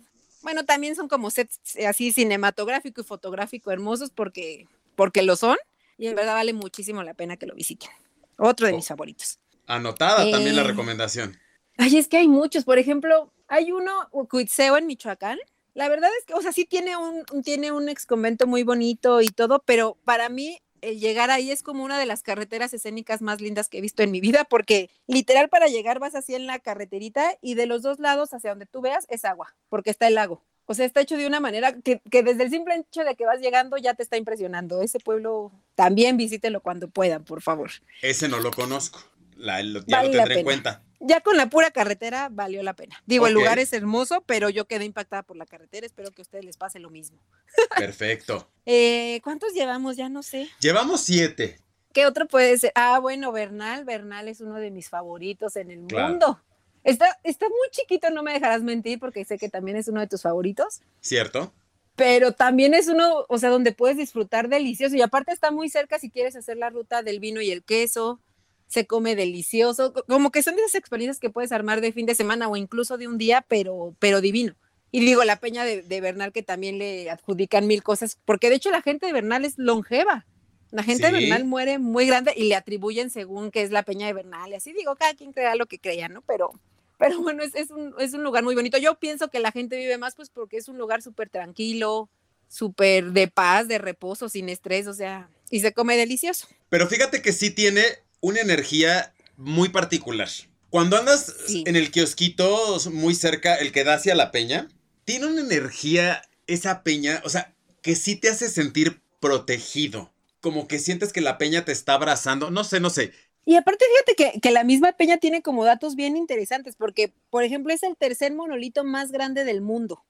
bueno, 0.41 0.65
también 0.65 0.95
son 0.95 1.07
como 1.07 1.29
sets 1.29 1.59
así 1.85 2.11
cinematográfico 2.11 3.01
y 3.01 3.03
fotográfico 3.03 3.71
hermosos 3.71 4.09
porque, 4.11 4.67
porque 4.95 5.21
lo 5.21 5.35
son 5.35 5.57
y 5.97 6.07
en 6.07 6.15
verdad 6.15 6.33
vale 6.33 6.53
muchísimo 6.53 7.03
la 7.03 7.13
pena 7.13 7.37
que 7.37 7.45
lo 7.45 7.55
visiten. 7.55 7.89
Otro 8.37 8.67
de 8.67 8.73
oh. 8.73 8.75
mis 8.75 8.87
favoritos. 8.87 9.39
Anotada 9.67 10.25
eh, 10.25 10.31
también 10.31 10.55
la 10.55 10.63
recomendación. 10.63 11.37
Ay, 11.77 11.97
es 11.97 12.07
que 12.07 12.17
hay 12.17 12.27
muchos. 12.27 12.63
Por 12.63 12.79
ejemplo, 12.79 13.31
hay 13.47 13.71
uno, 13.71 13.91
Cuitzeo 14.29 14.77
en 14.77 14.87
Michoacán. 14.87 15.39
La 15.73 15.89
verdad 15.89 16.09
es 16.17 16.25
que, 16.25 16.33
o 16.33 16.41
sea, 16.41 16.53
sí 16.53 16.65
tiene 16.65 16.95
un, 16.95 17.25
tiene 17.43 17.71
un 17.71 17.89
ex 17.89 18.05
convento 18.05 18.47
muy 18.47 18.63
bonito 18.63 19.21
y 19.21 19.27
todo, 19.27 19.61
pero 19.65 19.97
para 20.05 20.29
mí 20.29 20.59
el 20.81 20.99
llegar 20.99 21.31
ahí 21.31 21.51
es 21.51 21.63
como 21.63 21.83
una 21.83 21.99
de 21.99 22.05
las 22.05 22.21
carreteras 22.21 22.73
escénicas 22.73 23.21
más 23.21 23.41
lindas 23.41 23.67
que 23.67 23.79
he 23.79 23.81
visto 23.81 24.03
en 24.03 24.11
mi 24.11 24.21
vida, 24.21 24.45
porque 24.45 24.89
literal 25.07 25.49
para 25.49 25.67
llegar 25.67 25.99
vas 25.99 26.15
así 26.15 26.35
en 26.35 26.45
la 26.45 26.59
carreterita 26.59 27.37
y 27.41 27.55
de 27.55 27.65
los 27.65 27.81
dos 27.81 27.99
lados 27.99 28.33
hacia 28.33 28.51
donde 28.51 28.67
tú 28.67 28.81
veas 28.81 29.05
es 29.09 29.25
agua, 29.25 29.55
porque 29.67 29.89
está 29.89 30.07
el 30.07 30.15
lago. 30.15 30.43
O 30.67 30.73
sea, 30.73 30.85
está 30.85 31.01
hecho 31.01 31.17
de 31.17 31.27
una 31.27 31.39
manera 31.39 31.73
que, 31.73 32.01
que 32.09 32.23
desde 32.23 32.43
el 32.43 32.49
simple 32.49 32.75
hecho 32.75 33.03
de 33.03 33.15
que 33.15 33.25
vas 33.25 33.39
llegando 33.39 33.77
ya 33.77 33.93
te 33.93 34.01
está 34.01 34.17
impresionando. 34.17 34.81
Ese 34.81 34.99
pueblo 34.99 35.51
también 35.75 36.17
visítelo 36.17 36.61
cuando 36.61 36.87
puedan, 36.87 37.23
por 37.23 37.41
favor. 37.41 37.69
Ese 38.01 38.27
no 38.27 38.39
lo 38.39 38.49
conozco. 38.51 39.03
La, 39.35 39.61
lo, 39.63 39.85
ya 39.85 39.97
vale 39.97 40.09
lo 40.09 40.13
tendré 40.17 40.39
en 40.39 40.43
cuenta 40.43 40.85
ya 40.99 41.21
con 41.21 41.37
la 41.37 41.49
pura 41.49 41.71
carretera 41.71 42.29
valió 42.31 42.63
la 42.63 42.73
pena. 42.73 43.01
Digo, 43.05 43.23
okay. 43.23 43.31
el 43.31 43.39
lugar 43.39 43.59
es 43.59 43.73
hermoso, 43.73 44.23
pero 44.25 44.49
yo 44.49 44.65
quedé 44.65 44.85
impactada 44.85 45.23
por 45.23 45.37
la 45.37 45.45
carretera. 45.45 45.85
Espero 45.85 46.11
que 46.11 46.21
a 46.21 46.23
ustedes 46.23 46.45
les 46.45 46.57
pase 46.57 46.79
lo 46.79 46.89
mismo. 46.89 47.19
Perfecto. 47.77 48.49
eh, 48.65 49.21
¿Cuántos 49.23 49.53
llevamos? 49.53 49.97
Ya 49.97 50.09
no 50.09 50.23
sé. 50.23 50.49
Llevamos 50.59 51.01
siete. 51.01 51.59
¿Qué 51.93 52.05
otro 52.05 52.27
puede 52.27 52.57
ser? 52.57 52.71
Ah, 52.75 52.99
bueno, 52.99 53.31
Bernal. 53.31 53.85
Bernal 53.85 54.27
es 54.27 54.41
uno 54.41 54.55
de 54.55 54.71
mis 54.71 54.89
favoritos 54.89 55.55
en 55.55 55.71
el 55.71 55.85
claro. 55.85 56.09
mundo. 56.09 56.41
Está, 56.83 57.19
está 57.23 57.47
muy 57.47 57.69
chiquito, 57.71 58.09
no 58.09 58.21
me 58.21 58.33
dejarás 58.33 58.61
mentir, 58.61 58.99
porque 58.99 59.25
sé 59.25 59.37
que 59.37 59.49
también 59.49 59.77
es 59.77 59.87
uno 59.87 60.01
de 60.01 60.07
tus 60.07 60.21
favoritos. 60.21 60.81
¿Cierto? 61.01 61.53
pero 61.97 62.33
también 62.33 62.73
es 62.73 62.89
uno, 62.89 63.23
o 63.29 63.37
sea, 63.37 63.49
donde 63.49 63.71
puedes 63.71 63.95
disfrutar 63.95 64.49
delicioso 64.49 64.97
y 64.97 65.01
aparte 65.01 65.31
está 65.31 65.49
muy 65.49 65.69
cerca 65.69 65.97
si 65.97 66.09
quieres 66.09 66.35
hacer 66.35 66.57
la 66.57 66.69
ruta 66.69 67.03
del 67.03 67.21
vino 67.21 67.39
y 67.39 67.51
el 67.51 67.63
queso, 67.63 68.19
se 68.67 68.87
come 68.87 69.15
delicioso, 69.15 69.93
como 70.07 70.31
que 70.31 70.43
son 70.43 70.55
esas 70.55 70.75
experiencias 70.75 71.19
que 71.19 71.29
puedes 71.29 71.51
armar 71.51 71.81
de 71.81 71.91
fin 71.91 72.05
de 72.05 72.15
semana 72.15 72.47
o 72.47 72.55
incluso 72.57 72.97
de 72.97 73.07
un 73.07 73.17
día, 73.17 73.45
pero, 73.47 73.95
pero 73.99 74.21
divino. 74.21 74.55
Y 74.91 75.01
digo, 75.01 75.23
la 75.23 75.39
peña 75.39 75.65
de, 75.65 76.01
Bernal 76.01 76.31
que 76.31 76.43
también 76.43 76.77
le 76.77 77.09
adjudican 77.09 77.67
mil 77.67 77.83
cosas, 77.83 78.17
porque 78.25 78.49
de 78.49 78.55
hecho 78.55 78.71
la 78.71 78.81
gente 78.81 79.05
de 79.05 79.13
Bernal 79.13 79.43
es 79.45 79.57
longeva. 79.57 80.25
La 80.71 80.83
gente 80.83 81.05
de 81.05 81.11
Bernal 81.11 81.45
muere 81.45 81.79
muy 81.79 82.05
grande 82.07 82.33
y 82.35 82.45
le 82.45 82.55
atribuyen 82.55 83.09
según 83.09 83.51
que 83.51 83.61
es 83.61 83.71
la 83.71 83.83
peña 83.83 84.07
de 84.07 84.13
Bernal. 84.13 84.51
Y 84.51 84.55
así 84.55 84.73
digo, 84.73 84.95
cada 84.95 85.13
quien 85.13 85.31
crea 85.31 85.55
lo 85.55 85.65
que 85.65 85.79
crea, 85.79 86.07
¿no? 86.07 86.21
Pero, 86.21 86.51
pero 86.97 87.21
bueno, 87.21 87.43
es, 87.43 87.55
es, 87.55 87.71
un, 87.71 87.93
es 87.99 88.13
un 88.13 88.23
lugar 88.23 88.43
muy 88.43 88.55
bonito. 88.55 88.77
Yo 88.77 88.95
pienso 88.95 89.29
que 89.29 89.39
la 89.39 89.51
gente 89.51 89.77
vive 89.77 89.97
más 89.97 90.15
pues 90.15 90.29
porque 90.29 90.57
es 90.57 90.67
un 90.67 90.77
lugar 90.77 91.01
súper 91.01 91.29
tranquilo, 91.29 92.09
súper 92.47 93.11
de 93.11 93.27
paz, 93.27 93.67
de 93.67 93.77
reposo, 93.77 94.29
sin 94.29 94.49
estrés, 94.49 94.87
o 94.87 94.93
sea, 94.93 95.29
y 95.49 95.59
se 95.59 95.73
come 95.73 95.97
delicioso. 95.97 96.47
Pero 96.69 96.87
fíjate 96.87 97.21
que 97.21 97.33
sí 97.33 97.51
tiene 97.51 97.83
una 98.21 98.41
energía 98.41 99.13
muy 99.37 99.69
particular. 99.69 100.29
Cuando 100.69 100.97
andas 100.97 101.33
en 101.49 101.75
el 101.75 101.91
kiosquito 101.91 102.77
muy 102.91 103.15
cerca, 103.15 103.55
el 103.55 103.71
que 103.71 103.83
da 103.83 103.93
hacia 103.93 104.15
la 104.15 104.31
peña, 104.31 104.67
tiene 105.05 105.27
una 105.27 105.41
energía 105.41 106.21
esa 106.47 106.83
peña, 106.83 107.21
o 107.23 107.29
sea, 107.29 107.55
que 107.81 107.95
sí 107.95 108.15
te 108.15 108.29
hace 108.29 108.49
sentir 108.49 109.01
protegido. 109.19 110.11
Como 110.41 110.67
que 110.67 110.79
sientes 110.79 111.13
que 111.13 111.21
la 111.21 111.37
peña 111.37 111.65
te 111.65 111.71
está 111.71 111.93
abrazando. 111.93 112.51
No 112.51 112.63
sé, 112.63 112.79
no 112.79 112.89
sé. 112.89 113.13
Y 113.45 113.55
aparte, 113.55 113.85
fíjate 113.91 114.39
que, 114.41 114.51
la 114.51 114.63
misma 114.63 114.91
peña 114.93 115.17
tiene 115.17 115.43
como 115.43 115.65
datos 115.65 115.95
bien 115.95 116.17
interesantes, 116.17 116.75
porque, 116.75 117.13
por 117.29 117.43
ejemplo, 117.43 117.71
es 117.71 117.83
el 117.83 117.95
tercer 117.95 118.33
monolito 118.33 118.83
más 118.83 119.11
grande 119.11 119.43
del 119.43 119.61
mundo. 119.61 120.03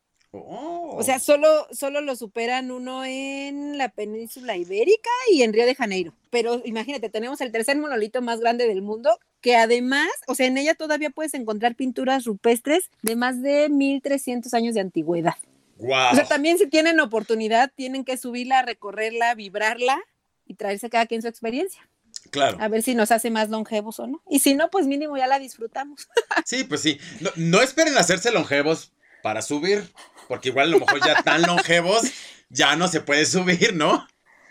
O 0.43 1.01
sea, 1.03 1.17
oh. 1.17 1.19
solo, 1.19 1.67
solo 1.71 2.01
lo 2.01 2.15
superan 2.15 2.71
uno 2.71 3.05
en 3.05 3.77
la 3.77 3.89
península 3.89 4.57
ibérica 4.57 5.09
y 5.31 5.43
en 5.43 5.53
Río 5.53 5.65
de 5.65 5.75
Janeiro. 5.75 6.13
Pero 6.29 6.61
imagínate, 6.65 7.09
tenemos 7.09 7.41
el 7.41 7.51
tercer 7.51 7.77
monolito 7.77 8.21
más 8.21 8.39
grande 8.39 8.67
del 8.67 8.81
mundo, 8.81 9.19
que 9.41 9.55
además, 9.55 10.09
o 10.27 10.35
sea, 10.35 10.47
en 10.47 10.57
ella 10.57 10.75
todavía 10.75 11.09
puedes 11.09 11.33
encontrar 11.33 11.75
pinturas 11.75 12.25
rupestres 12.25 12.89
de 13.01 13.15
más 13.15 13.41
de 13.41 13.69
1300 13.69 14.53
años 14.53 14.75
de 14.75 14.81
antigüedad. 14.81 15.35
O 15.77 16.15
sea, 16.15 16.25
también 16.25 16.57
si 16.57 16.67
tienen 16.67 16.99
oportunidad, 16.99 17.71
tienen 17.75 18.05
que 18.05 18.17
subirla, 18.17 18.61
recorrerla, 18.61 19.35
vibrarla 19.35 20.01
y 20.45 20.55
traerse 20.55 20.89
cada 20.89 21.05
quien 21.05 21.21
su 21.21 21.27
experiencia. 21.27 21.87
Claro. 22.31 22.57
A 22.59 22.67
ver 22.69 22.81
si 22.81 22.95
nos 22.95 23.11
hace 23.11 23.29
más 23.29 23.49
longevos 23.49 23.99
o 23.99 24.07
no. 24.07 24.21
Y 24.29 24.39
si 24.39 24.55
no, 24.55 24.69
pues 24.69 24.87
mínimo 24.87 25.17
ya 25.17 25.27
la 25.27 25.37
disfrutamos. 25.37 26.07
sí, 26.45 26.63
pues 26.63 26.81
sí. 26.81 26.97
No, 27.19 27.29
no 27.35 27.61
esperen 27.61 27.97
hacerse 27.97 28.31
longevos 28.31 28.91
para 29.21 29.41
subir, 29.41 29.91
porque 30.27 30.49
igual 30.49 30.67
a 30.67 30.71
lo 30.71 30.79
mejor 30.79 31.05
ya 31.05 31.21
tan 31.23 31.41
longevos 31.43 32.03
ya 32.49 32.75
no 32.75 32.87
se 32.87 33.01
puede 33.01 33.25
subir, 33.25 33.75
¿no? 33.75 34.07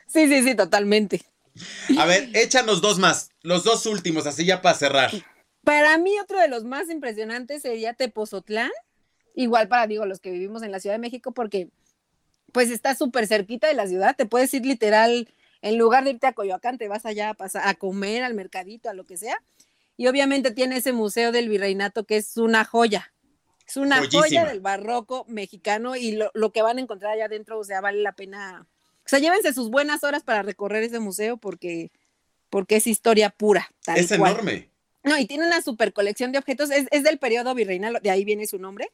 Sí, 0.07 0.29
sí, 0.29 0.43
sí, 0.43 0.55
totalmente. 0.55 1.23
A 1.99 2.07
ver, 2.07 2.31
échanos 2.35 2.81
dos 2.81 2.99
más, 2.99 3.31
los 3.43 3.65
dos 3.65 3.87
últimos, 3.87 4.27
así 4.27 4.45
ya 4.45 4.61
para 4.61 4.77
cerrar. 4.77 5.11
Para 5.63 5.97
mí 5.99 6.19
otro 6.21 6.39
de 6.41 6.49
los 6.49 6.65
más 6.65 6.91
impresionantes 6.91 7.63
sería 7.63 7.95
Tepozotlán, 7.95 8.71
igual 9.35 9.69
para, 9.69 9.87
digo, 9.87 10.05
los 10.05 10.21
que 10.21 10.31
vivimos 10.31 10.63
en 10.63 10.73
la 10.73 10.81
Ciudad 10.81 10.95
de 10.95 11.01
México, 11.01 11.33
porque 11.33 11.69
pues 12.53 12.71
está 12.71 12.95
súper 12.95 13.27
cerquita 13.27 13.67
de 13.67 13.75
la 13.75 13.87
ciudad, 13.87 14.15
te 14.15 14.27
puedes 14.27 14.53
ir 14.55 14.65
literal, 14.65 15.29
en 15.63 15.79
lugar 15.79 16.05
de 16.05 16.11
irte 16.11 16.27
a 16.27 16.35
Coyoacán, 16.35 16.77
te 16.77 16.89
vas 16.89 17.07
allá 17.07 17.31
a, 17.31 17.35
pasar, 17.35 17.67
a 17.67 17.75
comer 17.75 18.23
al 18.23 18.35
mercadito, 18.35 18.91
a 18.91 18.95
lo 18.95 19.05
que 19.05 19.17
sea. 19.17 19.43
Y 19.97 20.09
obviamente 20.09 20.51
tiene 20.51 20.77
ese 20.77 20.93
museo 20.93 21.33
del 21.33 21.49
virreinato 21.49 22.05
que 22.05 22.19
es 22.19 22.37
una 22.37 22.65
joya. 22.65 23.14
Es 23.67 23.77
una 23.77 24.03
joya 24.11 24.45
del 24.45 24.61
barroco 24.61 25.25
mexicano 25.29 25.97
y 25.97 26.19
lo, 26.33 26.53
que 26.53 26.63
van 26.63 26.79
a 26.79 26.81
encontrar 26.81 27.13
allá 27.13 27.27
adentro, 27.27 27.59
o 27.59 27.65
sea, 27.65 27.81
vale 27.81 28.03
la 28.03 28.13
pena. 28.13 28.67
O 29.05 29.09
sea, 29.09 29.19
llévense 29.19 29.53
sus 29.53 29.71
buenas 29.71 30.05
horas 30.05 30.23
para 30.23 30.43
recorrer 30.43 30.83
ese 30.83 31.01
museo 31.01 31.37
porque, 31.37 31.91
porque 32.51 32.77
es 32.77 32.87
historia 32.87 33.31
pura. 33.31 33.71
es 33.95 34.11
enorme. 34.11 34.71
No, 35.03 35.19
y 35.19 35.27
tiene 35.27 35.47
una 35.47 35.61
super 35.61 35.93
colección 35.93 36.33
de 36.33 36.39
objetos, 36.39 36.71
es, 36.71 37.03
del 37.03 37.19
periodo 37.19 37.55
virreinal, 37.55 38.01
de 38.03 38.11
ahí 38.11 38.25
viene 38.25 38.47
su 38.47 38.59
nombre. 38.59 38.91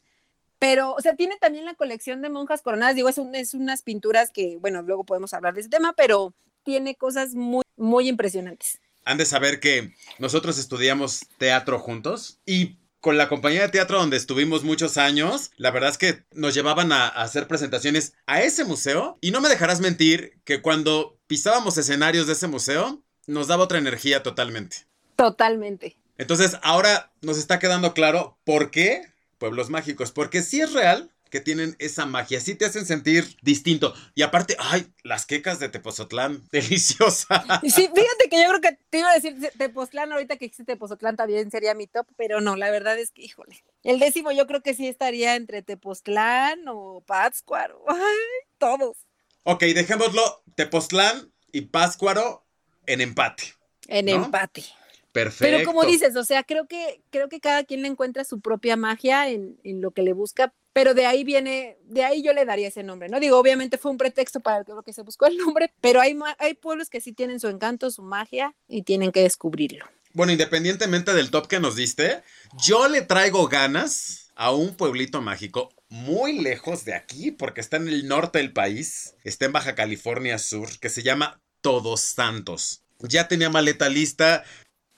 Pero, 0.59 0.93
o 0.93 1.01
sea, 1.01 1.15
tiene 1.15 1.37
también 1.41 1.65
la 1.65 1.75
colección 1.75 2.21
de 2.21 2.29
monjas 2.29 2.63
coronadas. 2.63 2.95
Digo, 2.95 3.09
es, 3.09 3.19
es 3.33 3.55
unas 3.55 3.83
pinturas 3.83 4.31
que, 4.31 4.59
bueno, 4.59 4.83
luego 4.83 5.05
podemos 5.05 5.33
hablar 5.33 5.55
de 5.55 5.61
ese 5.61 5.71
tema, 5.71 5.95
pero 5.95 6.35
tiene 6.65 6.97
cosas 6.97 7.35
muy, 7.35 7.65
muy 7.77 8.09
impresionantes. 8.09 8.81
Han 9.05 9.19
de 9.19 9.25
saber 9.25 9.61
que 9.61 9.95
nosotros 10.19 10.59
estudiamos 10.59 11.27
teatro 11.39 11.79
juntos 11.79 12.41
y 12.45 12.77
con 13.01 13.17
la 13.17 13.29
compañía 13.29 13.63
de 13.63 13.69
teatro 13.69 13.99
donde 13.99 14.17
estuvimos 14.17 14.63
muchos 14.63 14.97
años, 14.99 15.51
la 15.57 15.71
verdad 15.71 15.91
es 15.91 15.99
que 15.99 16.25
nos 16.33 16.55
llevaban 16.55 16.93
a, 16.93 17.09
hacer 17.09 17.49
presentaciones 17.49 18.15
a 18.27 18.43
ese 18.43 18.65
museo 18.65 19.19
y 19.21 19.31
no 19.31 19.41
me 19.41 19.49
dejarás 19.49 19.81
mentir 19.81 20.39
que 20.45 20.63
cuando 20.63 21.19
pisábamos 21.27 21.79
escenarios 21.79 22.27
de 22.27 22.35
ese 22.35 22.47
museo, 22.47 23.03
nos 23.27 23.47
daba 23.47 23.65
otra 23.65 23.79
energía 23.79 24.23
totalmente. 24.23 24.87
Totalmente. 25.17 25.97
Entonces, 26.19 26.59
ahora 26.63 27.13
nos 27.23 27.39
está 27.39 27.59
quedando 27.59 27.95
claro 27.95 28.39
por 28.45 28.71
qué 28.71 29.11
pueblos 29.39 29.71
mágicos, 29.71 30.13
porque 30.13 30.43
sí 30.43 30.61
es 30.61 30.73
real 30.73 31.11
que 31.31 31.41
tienen 31.41 31.77
esa 31.79 32.07
magia, 32.07 32.41
sí 32.41 32.55
te 32.55 32.67
hacen 32.67 32.85
sentir 32.85 33.37
distinto. 33.43 33.95
Y 34.15 34.23
aparte, 34.23 34.57
ay, 34.59 34.87
las 35.03 35.27
quecas 35.27 35.61
de 35.61 35.69
Tepozotlán, 35.69 36.43
deliciosa. 36.53 37.45
Sí, 37.63 37.89
fíjate 37.95 38.29
que 38.31 38.43
yo 38.43 38.49
creo 38.49 38.61
que 38.61 38.79
te 38.91 38.99
iba 38.99 39.11
a 39.11 39.15
decir 39.15 39.37
Tepoztlán, 39.57 40.13
ahorita 40.13 40.37
que 40.37 40.47
existe 40.47 40.73
Tepozotlán 40.73 41.17
también 41.17 41.51
sería 41.51 41.75
mi 41.75 41.87
top, 41.87 42.07
pero 42.17 42.41
no, 42.41 42.57
la 42.57 42.71
verdad 42.71 42.99
es 42.99 43.13
que, 43.13 43.23
híjole, 43.23 43.65
el 43.85 43.99
décimo 43.99 44.33
yo 44.33 44.47
creo 44.47 44.63
que 44.63 44.75
sí 44.75 44.89
estaría 44.89 45.37
entre 45.37 45.63
Tepoztlán 45.63 46.65
o 46.69 47.03
Pátzcuaro, 47.07 47.85
ay, 47.89 48.49
todos. 48.59 48.97
Ok, 49.45 49.63
dejémoslo, 49.63 50.43
Tepoztlán 50.55 51.33
y 51.53 51.63
Pátzcuaro 51.63 52.45
en 52.87 53.01
empate. 53.01 53.55
En 53.87 54.09
empate. 54.09 54.65
Perfecto. 55.13 55.45
Pero 55.45 55.67
como 55.67 55.85
dices, 55.85 56.15
o 56.15 56.25
sea, 56.25 56.45
creo 56.45 56.67
que, 56.67 57.03
creo 57.11 57.29
que 57.29 57.41
cada 57.41 57.65
quien 57.65 57.83
le 57.83 57.89
encuentra 57.89 58.25
su 58.25 58.41
propia 58.41 58.77
magia 58.77 59.29
en, 59.29 59.59
en, 59.65 59.81
lo 59.81 59.91
que 59.91 60.03
le 60.03 60.13
busca, 60.13 60.55
pero 60.73 60.95
de 60.95 61.07
ahí 61.07 61.25
viene, 61.25 61.79
de 61.85 62.05
ahí 62.05 62.23
yo 62.23 62.33
le 62.33 62.45
daría 62.45 62.69
ese 62.69 62.83
nombre, 62.83 63.09
¿no? 63.09 63.21
Digo, 63.21 63.39
obviamente 63.39 63.79
fue 63.79 63.91
un 63.91 63.99
pretexto 63.99 64.41
para 64.41 64.65
lo 64.67 64.83
que 64.83 64.93
se 64.93 65.03
buscó 65.03 65.27
el 65.27 65.37
nombre, 65.37 65.73
pero 65.81 66.01
hay, 66.01 66.17
hay 66.39 66.55
pueblos 66.55 66.91
que 66.91 67.01
sí 67.01 67.13
tienen 67.13 67.41
su 67.41 67.49
encanto, 67.49 67.91
su 67.91 68.03
magia 68.03 68.55
y 68.69 68.83
tienen 68.83 69.13
que 69.13 69.23
descubrirlo. 69.23 69.87
Bueno, 70.13 70.33
independientemente 70.33 71.15
del 71.15 71.31
top 71.31 71.47
que 71.47 71.61
nos 71.61 71.77
diste, 71.77 72.23
yo 72.65 72.89
le 72.89 73.03
traigo 73.03 73.47
ganas 73.49 74.33
a 74.35 74.53
un 74.53 74.75
pueblito 74.75 75.21
mágico 75.21 75.71
muy 75.89 76.39
lejos 76.39 76.85
de 76.85 76.95
aquí, 76.95 77.31
porque 77.31 77.61
está 77.61 77.77
en 77.77 77.89
el 77.89 78.09
norte 78.09 78.39
del 78.39 78.53
país, 78.53 79.15
está 79.25 79.45
en 79.45 79.53
Baja 79.53 79.75
California 79.75 80.39
Sur, 80.39 80.79
que 80.81 80.89
se 80.89 81.03
llama 81.03 81.41
Todos 81.61 82.01
Santos. 82.01 82.83
Ya 83.01 83.29
tenía 83.29 83.51
maleta 83.51 83.89
lista, 83.89 84.45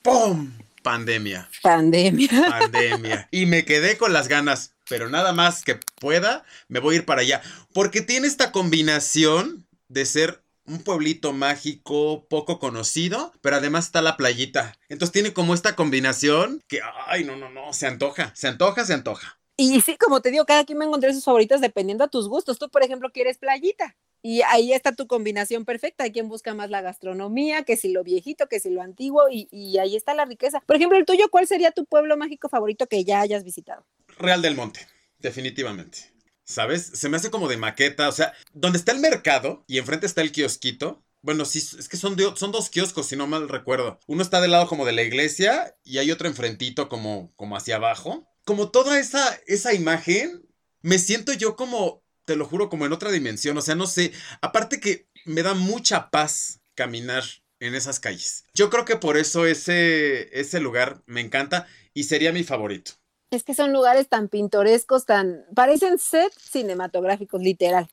¡Pum! 0.01 0.51
Pandemia. 0.83 1.49
Pandemia. 1.61 2.29
Pandemia. 2.49 3.27
Y 3.31 3.45
me 3.45 3.63
quedé 3.65 3.97
con 3.97 4.13
las 4.13 4.27
ganas, 4.27 4.72
pero 4.89 5.09
nada 5.09 5.33
más 5.33 5.63
que 5.63 5.79
pueda, 5.99 6.43
me 6.67 6.79
voy 6.79 6.95
a 6.95 6.97
ir 6.99 7.05
para 7.05 7.21
allá. 7.21 7.41
Porque 7.73 8.01
tiene 8.01 8.27
esta 8.27 8.51
combinación 8.51 9.65
de 9.87 10.05
ser 10.05 10.43
un 10.65 10.83
pueblito 10.83 11.33
mágico, 11.33 12.25
poco 12.29 12.59
conocido, 12.59 13.33
pero 13.41 13.57
además 13.57 13.85
está 13.85 14.01
la 14.01 14.17
playita. 14.17 14.77
Entonces 14.89 15.11
tiene 15.11 15.33
como 15.33 15.53
esta 15.53 15.75
combinación 15.75 16.61
que, 16.67 16.79
ay, 17.07 17.23
no, 17.23 17.35
no, 17.35 17.49
no, 17.49 17.73
se 17.73 17.87
antoja, 17.87 18.31
se 18.35 18.47
antoja, 18.47 18.85
se 18.85 18.93
antoja. 18.93 19.39
Y 19.57 19.81
sí, 19.81 19.97
como 19.97 20.21
te 20.21 20.31
digo, 20.31 20.45
cada 20.45 20.65
quien 20.65 20.79
me 20.79 20.85
encontré 20.85 21.13
sus 21.13 21.25
favoritas 21.25 21.61
dependiendo 21.61 22.03
a 22.03 22.07
tus 22.07 22.27
gustos. 22.27 22.57
Tú, 22.57 22.69
por 22.69 22.83
ejemplo, 22.83 23.11
quieres 23.11 23.37
playita. 23.37 23.95
Y 24.25 24.41
ahí 24.43 24.71
está 24.71 24.95
tu 24.95 25.05
combinación 25.05 25.65
perfecta. 25.65 26.05
Hay 26.05 26.13
quien 26.13 26.29
busca 26.29 26.53
más 26.53 26.69
la 26.69 26.81
gastronomía, 26.81 27.63
que 27.63 27.75
si 27.75 27.91
lo 27.91 28.05
viejito, 28.05 28.47
que 28.47 28.61
si 28.61 28.69
lo 28.69 28.81
antiguo, 28.81 29.23
y, 29.29 29.77
ahí 29.77 29.97
está 29.97 30.13
la 30.13 30.23
riqueza. 30.23 30.61
Por 30.65 30.77
ejemplo, 30.77 30.97
el 30.97 31.05
tuyo, 31.05 31.29
¿cuál 31.29 31.45
sería 31.45 31.71
tu 31.71 31.85
pueblo 31.85 32.15
mágico 32.15 32.47
favorito 32.47 32.87
que 32.87 33.03
ya 33.03 33.19
hayas 33.19 33.43
visitado? 33.43 33.85
Real 34.17 34.41
del 34.41 34.55
Monte, 34.55 34.87
definitivamente. 35.19 36.13
¿Sabes? 36.45 36.85
Se 36.93 37.09
me 37.09 37.17
hace 37.17 37.31
como 37.31 37.49
de 37.49 37.57
maqueta. 37.57 38.07
O 38.07 38.13
sea, 38.13 38.33
donde 38.53 38.77
está 38.77 38.93
el 38.93 38.99
mercado 38.99 39.65
y 39.67 39.77
enfrente 39.77 40.05
está 40.05 40.21
el 40.21 40.31
kiosquito. 40.31 41.03
Bueno, 41.21 41.43
sí, 41.43 41.59
es 41.59 41.89
que 41.89 41.97
son, 41.97 42.17
son 42.37 42.53
dos 42.53 42.69
kioscos, 42.69 43.07
si 43.07 43.17
no 43.17 43.27
mal 43.27 43.49
recuerdo. 43.49 43.99
Uno 44.07 44.21
está 44.21 44.39
del 44.39 44.51
lado 44.51 44.67
como 44.67 44.85
de 44.85 44.93
la 44.93 45.03
iglesia 45.03 45.75
y 45.83 45.97
hay 45.97 46.11
otro 46.11 46.29
enfrentito 46.29 46.87
como, 46.87 47.33
como 47.35 47.57
hacia 47.57 47.75
abajo. 47.75 48.25
Como 48.45 48.71
toda 48.71 48.99
esa, 48.99 49.37
esa 49.47 49.73
imagen, 49.73 50.45
me 50.81 50.97
siento 50.97 51.33
yo 51.33 51.57
como 51.57 52.02
te 52.25 52.35
lo 52.35 52.45
juro, 52.45 52.69
como 52.69 52.85
en 52.85 52.93
otra 52.93 53.11
dimensión. 53.11 53.57
O 53.57 53.61
sea, 53.61 53.75
no 53.75 53.87
sé. 53.87 54.11
Aparte 54.41 54.79
que 54.79 55.07
me 55.25 55.43
da 55.43 55.53
mucha 55.53 56.09
paz 56.09 56.61
caminar 56.75 57.23
en 57.59 57.75
esas 57.75 57.99
calles. 57.99 58.45
Yo 58.53 58.69
creo 58.69 58.85
que 58.85 58.97
por 58.97 59.17
eso 59.17 59.45
ese, 59.45 60.37
ese 60.37 60.59
lugar 60.59 61.01
me 61.05 61.21
encanta 61.21 61.67
y 61.93 62.03
sería 62.03 62.31
mi 62.31 62.43
favorito. 62.43 62.93
Es 63.31 63.43
que 63.43 63.55
son 63.55 63.73
lugares 63.73 64.09
tan 64.09 64.27
pintorescos, 64.27 65.05
tan... 65.05 65.45
parecen 65.55 65.97
sets 65.97 66.35
cinematográficos, 66.39 67.41
literal. 67.41 67.89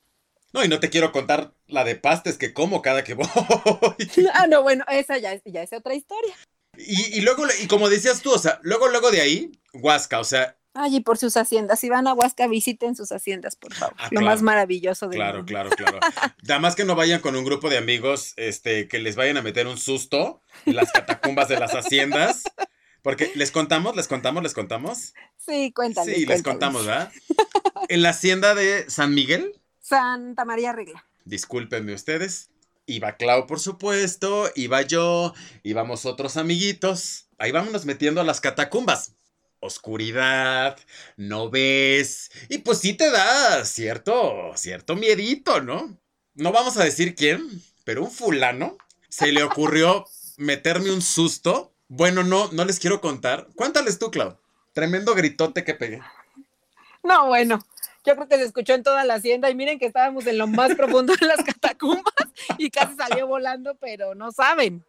No, 0.53 0.63
y 0.63 0.67
no 0.67 0.79
te 0.79 0.89
quiero 0.89 1.11
contar 1.11 1.53
la 1.67 1.83
de 1.83 1.95
pastes 1.95 2.37
que 2.37 2.53
como 2.53 2.81
cada 2.81 3.03
que 3.03 3.13
voy. 3.15 3.27
ah, 4.33 4.47
no, 4.47 4.61
bueno, 4.61 4.83
esa 4.89 5.17
ya 5.17 5.41
ya 5.45 5.63
es 5.63 5.73
otra 5.73 5.95
historia. 5.95 6.35
Y, 6.77 7.21
luego, 7.21 7.43
y 7.61 7.67
como 7.67 7.89
decías 7.89 8.21
tú, 8.21 8.31
o 8.31 8.37
sea, 8.37 8.59
luego, 8.63 8.87
luego 8.87 9.11
de 9.11 9.21
ahí, 9.21 9.51
Huasca, 9.73 10.19
o 10.19 10.23
sea, 10.23 10.57
Ay, 10.73 10.97
y 10.97 10.99
por 11.01 11.17
sus 11.17 11.35
haciendas. 11.35 11.79
Si 11.79 11.89
van 11.89 12.07
a 12.07 12.13
Huasca, 12.13 12.47
visiten 12.47 12.95
sus 12.95 13.11
haciendas, 13.11 13.55
por 13.57 13.73
favor. 13.73 13.95
Ah, 13.97 14.07
Lo 14.11 14.21
más 14.21 14.41
maravilloso 14.41 15.07
de 15.09 15.17
Claro, 15.17 15.43
claro, 15.45 15.69
claro. 15.71 15.99
Nada 16.43 16.59
más 16.59 16.75
que 16.75 16.85
no 16.85 16.95
vayan 16.95 17.19
con 17.19 17.35
un 17.35 17.43
grupo 17.43 17.69
de 17.69 17.77
amigos, 17.77 18.33
este, 18.37 18.87
que 18.87 18.99
les 18.99 19.15
vayan 19.17 19.37
a 19.37 19.41
meter 19.41 19.67
un 19.67 19.77
susto 19.77 20.41
en 20.65 20.75
las 20.77 20.91
catacumbas 20.91 21.49
de 21.49 21.59
las 21.59 21.73
haciendas. 21.75 22.43
Porque 23.01 23.31
les 23.35 23.51
contamos, 23.51 23.95
les 23.95 24.07
contamos, 24.07 24.43
les 24.43 24.53
contamos. 24.53 25.13
Sí, 25.37 25.73
cuéntales. 25.73 26.15
sí, 26.15 26.25
les 26.25 26.43
contamos, 26.43 26.85
¿verdad? 26.85 27.11
En 27.89 28.01
la 28.03 28.09
hacienda 28.09 28.53
de 28.55 28.89
San 28.89 29.13
Miguel, 29.15 29.59
Santa 29.79 30.45
María 30.45 30.71
Regla. 30.71 31.05
discúlpenme 31.25 31.93
ustedes. 31.93 32.49
Iba 32.85 33.17
Clau, 33.17 33.47
por 33.47 33.59
supuesto, 33.59 34.49
iba 34.55 34.81
yo, 34.83 35.33
íbamos 35.63 36.05
otros 36.05 36.37
amiguitos. 36.37 37.27
Ahí 37.37 37.51
vámonos 37.51 37.85
metiendo 37.85 38.21
a 38.21 38.23
las 38.23 38.39
catacumbas. 38.39 39.15
Oscuridad, 39.61 40.77
no 41.17 41.49
ves. 41.49 42.31
Y 42.49 42.57
pues 42.59 42.79
sí 42.79 42.93
te 42.93 43.11
da 43.11 43.63
cierto, 43.63 44.51
cierto 44.55 44.95
miedito, 44.95 45.61
¿no? 45.61 45.97
No 46.33 46.51
vamos 46.51 46.77
a 46.77 46.83
decir 46.83 47.15
quién, 47.15 47.47
pero 47.83 48.03
un 48.03 48.11
fulano 48.11 48.77
se 49.07 49.31
le 49.31 49.43
ocurrió 49.43 50.05
meterme 50.37 50.91
un 50.91 51.01
susto. 51.01 51.73
Bueno, 51.87 52.23
no, 52.23 52.49
no 52.51 52.65
les 52.65 52.79
quiero 52.79 53.01
contar. 53.01 53.47
Cuéntales 53.55 53.99
tú, 53.99 54.09
Clau. 54.09 54.37
Tremendo 54.73 55.13
gritote 55.13 55.63
que 55.63 55.75
pegué. 55.75 56.01
No, 57.03 57.27
bueno, 57.27 57.63
yo 58.03 58.15
creo 58.15 58.27
que 58.27 58.37
se 58.37 58.45
escuchó 58.45 58.73
en 58.73 58.83
toda 58.83 59.05
la 59.05 59.15
hacienda 59.15 59.49
y 59.49 59.55
miren 59.55 59.77
que 59.77 59.85
estábamos 59.85 60.25
en 60.25 60.37
lo 60.39 60.47
más 60.47 60.73
profundo 60.75 61.13
de 61.19 61.27
las 61.27 61.43
catacumbas 61.43 62.13
y 62.57 62.71
casi 62.71 62.95
salió 62.95 63.27
volando, 63.27 63.75
pero 63.75 64.15
no 64.15 64.31
saben. 64.31 64.83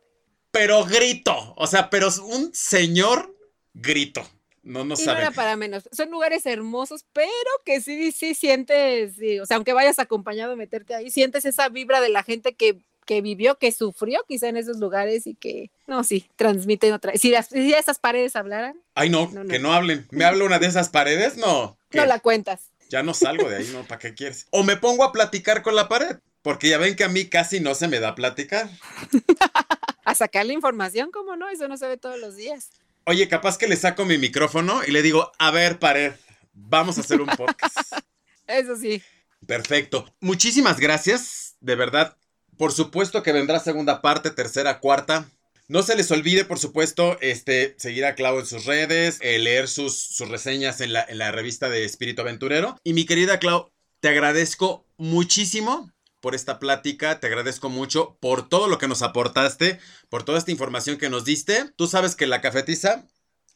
Pero 0.51 0.85
grito. 0.85 1.55
O 1.57 1.67
sea, 1.67 1.91
pero 1.91 2.09
un 2.25 2.55
señor 2.55 3.35
grito. 3.75 4.23
No, 4.63 4.85
no 4.85 4.95
y 4.99 5.05
no 5.05 5.13
era 5.13 5.31
para 5.33 5.57
menos. 5.57 5.89
Son 5.93 6.11
lugares 6.11 6.47
hermosos, 6.47 7.05
pero 7.13 7.31
que 7.65 7.81
sí, 7.81 8.13
sí 8.13 8.35
sientes, 8.35 9.15
sí, 9.19 9.41
o 9.41 9.47
sea, 9.47 9.57
aunque 9.57 9.73
vayas 9.73 9.99
acompañado 9.99 10.53
a 10.53 10.57
meterte 10.57 10.95
ahí, 10.95 11.11
sientes 11.11 11.45
esa 11.45 11.69
vibra 11.69 12.01
de 12.01 12.09
la 12.11 12.23
gente 12.23 12.55
que, 12.55 12.79
que 13.05 13.21
vivió, 13.23 13.59
que 13.59 13.73
sufrió 13.73 14.25
quizá 14.29 14.49
en 14.49 14.57
esos 14.57 14.79
lugares 14.79 15.27
y 15.27 15.35
que, 15.35 15.71
no, 15.89 16.05
sí, 16.05 16.29
transmiten 16.37 16.93
otra. 16.93 17.13
Si, 17.17 17.31
las- 17.31 17.49
si 17.49 17.73
esas 17.75 17.99
paredes 17.99 18.37
hablaran, 18.37 18.81
Ay, 18.95 19.11
no, 19.11 19.29
No, 19.33 19.43
no. 19.45 19.51
que 19.51 19.59
no 19.59 19.73
hablen. 19.73 20.07
¿Me 20.13 20.25
habla 20.25 20.45
una 20.45 20.59
de 20.61 20.69
esas 20.69 20.89
paredes? 20.91 21.37
No. 21.37 21.77
¿Qué? 21.91 21.99
no 21.99 22.07
la 22.07 22.21
cuentas. 22.21 22.71
Ya 22.89 23.03
no 23.03 23.15
salgo 23.15 23.49
de 23.49 23.57
ahí, 23.57 23.71
¿no? 23.73 23.83
¿Para 23.85 23.99
qué 23.99 24.15
quieres? 24.15 24.47
O 24.51 24.63
me 24.63 24.77
pongo 24.77 25.03
a 25.03 25.13
platicar 25.13 25.63
con 25.63 25.75
la 25.75 25.89
pared. 25.89 26.19
Porque 26.43 26.69
ya 26.69 26.77
ven 26.79 26.95
que 26.97 27.05
a 27.05 27.09
mí 27.09 27.27
casi 27.27 27.61
no 27.61 27.75
se 27.75 27.87
me 27.89 28.01
da 28.01 28.15
platicar. 28.15 28.69
A 30.05 30.15
sacar 30.17 30.45
la 30.47 30.53
información, 30.53 31.11
¿cómo 31.13 31.37
no? 31.37 31.49
Eso 31.49 31.69
no 31.69 31.77
se 31.77 31.87
ve 31.87 31.97
todos 31.97 32.19
los 32.19 32.35
días. 32.37 32.71
Oye, 33.05 33.29
capaz 33.29 33.59
que 33.59 33.67
le 33.67 33.77
saco 33.77 34.05
mi 34.05 34.17
micrófono 34.17 34.83
y 34.87 34.93
le 34.93 35.03
digo, 35.03 35.33
a 35.39 35.51
ver, 35.51 35.79
pared, 35.79 36.13
vamos 36.53 36.99
a 36.99 37.01
hacer 37.01 37.21
un 37.21 37.29
podcast. 37.29 37.77
Eso 38.47 38.77
sí. 38.77 39.03
Perfecto. 39.47 40.15
Muchísimas 40.21 40.79
gracias, 40.79 41.57
de 41.61 41.75
verdad. 41.75 42.17
Por 42.57 42.73
supuesto 42.73 43.23
que 43.23 43.33
vendrá 43.33 43.59
segunda 43.59 44.03
parte, 44.03 44.31
tercera, 44.31 44.79
cuarta. 44.79 45.29
No 45.67 45.83
se 45.83 45.97
les 45.97 46.11
olvide, 46.11 46.45
por 46.45 46.59
supuesto, 46.59 47.19
este, 47.21 47.75
seguir 47.79 48.05
a 48.05 48.15
Clau 48.15 48.39
en 48.39 48.47
sus 48.47 48.67
redes, 48.67 49.19
eh, 49.21 49.39
leer 49.39 49.69
sus, 49.69 49.99
sus 49.99 50.29
reseñas 50.29 50.81
en 50.81 50.93
la, 50.93 51.05
en 51.09 51.19
la 51.19 51.33
revista 51.33 51.69
de 51.69 51.85
Espíritu 51.85 52.23
Aventurero. 52.23 52.79
Y 52.85 52.93
mi 52.93 53.05
querida 53.05 53.39
Clau, 53.39 53.73
te 54.01 54.09
agradezco 54.09 54.87
muchísimo 54.97 55.91
por 56.23 56.37
esta 56.37 56.61
plática, 56.61 57.19
te 57.19 57.27
agradezco 57.27 57.69
mucho 57.69 58.17
por 58.21 58.49
todo 58.49 58.69
lo 58.69 58.79
que 58.79 58.87
nos 58.87 59.03
aportaste, 59.03 59.81
por 60.09 60.23
toda 60.23 60.39
esta 60.39 60.53
información 60.53 60.97
que 60.97 61.11
nos 61.11 61.25
diste. 61.25 61.71
Tú 61.77 61.89
sabes 61.89 62.15
que 62.15 62.29
la 62.29 62.41
cafetiza 62.41 63.05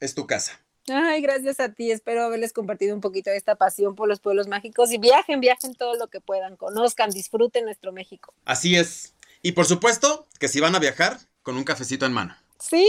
es 0.01 0.17
tu 0.17 0.27
casa. 0.27 0.61
Ay, 0.89 1.23
gracias 1.23 1.61
a 1.61 1.73
ti. 1.73 1.93
Espero 1.93 2.25
haberles 2.25 2.53
compartido 2.53 2.95
un 2.95 3.01
poquito 3.01 3.31
de 3.31 3.37
esta 3.37 3.55
pasión 3.55 3.95
por 3.95 4.09
los 4.09 4.19
pueblos 4.19 4.49
mágicos 4.49 4.93
y 4.93 4.99
viajen, 4.99 5.41
viajen 5.41 5.75
todo 5.75 5.95
lo 5.95 6.09
que 6.09 6.21
puedan, 6.21 6.57
conozcan, 6.57 7.11
disfruten 7.11 7.65
nuestro 7.65 7.93
México. 7.93 8.35
Así 8.45 8.77
es. 8.77 9.15
Y 9.43 9.53
por 9.53 9.67
supuesto 9.67 10.27
que 10.41 10.49
si 10.49 10.59
van 10.59 10.75
a 10.75 10.81
viajar, 10.81 11.21
con 11.43 11.57
un 11.57 11.63
cafecito 11.63 12.05
en 12.05 12.13
mano. 12.13 12.37
Sí, 12.59 12.85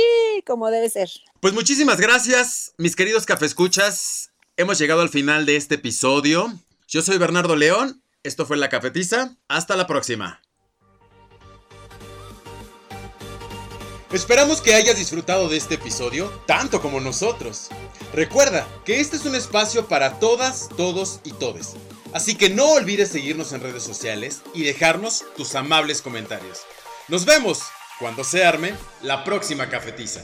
como 0.47 0.71
debe 0.71 0.89
ser. 0.89 1.09
Pues 1.39 1.53
muchísimas 1.53 2.01
gracias, 2.01 2.73
mis 2.77 2.95
queridos 2.95 3.27
cafescuchas. 3.27 4.31
Hemos 4.55 4.79
llegado 4.79 5.01
al 5.01 5.09
final 5.09 5.45
de 5.45 5.55
este 5.55 5.75
episodio. 5.75 6.51
Yo 6.87 7.03
soy 7.03 7.19
Bernardo 7.19 7.55
León. 7.55 8.01
Esto 8.23 8.45
fue 8.45 8.57
La 8.57 8.69
Cafetiza. 8.69 9.35
Hasta 9.47 9.75
la 9.75 9.87
próxima. 9.87 10.41
Esperamos 14.11 14.61
que 14.61 14.73
hayas 14.73 14.97
disfrutado 14.97 15.49
de 15.49 15.57
este 15.57 15.75
episodio 15.75 16.29
tanto 16.45 16.81
como 16.81 16.99
nosotros. 17.01 17.67
Recuerda 18.13 18.65
que 18.85 19.01
este 19.01 19.17
es 19.17 19.25
un 19.25 19.35
espacio 19.35 19.87
para 19.87 20.19
todas, 20.19 20.69
todos 20.77 21.19
y 21.25 21.31
todes. 21.33 21.75
Así 22.13 22.35
que 22.35 22.49
no 22.49 22.71
olvides 22.71 23.09
seguirnos 23.09 23.51
en 23.51 23.61
redes 23.61 23.83
sociales 23.83 24.41
y 24.53 24.63
dejarnos 24.63 25.25
tus 25.35 25.55
amables 25.55 26.01
comentarios. 26.01 26.61
Nos 27.09 27.25
vemos 27.25 27.63
cuando 27.99 28.23
se 28.23 28.45
arme 28.45 28.73
la 29.01 29.25
próxima 29.25 29.69
cafetiza. 29.69 30.23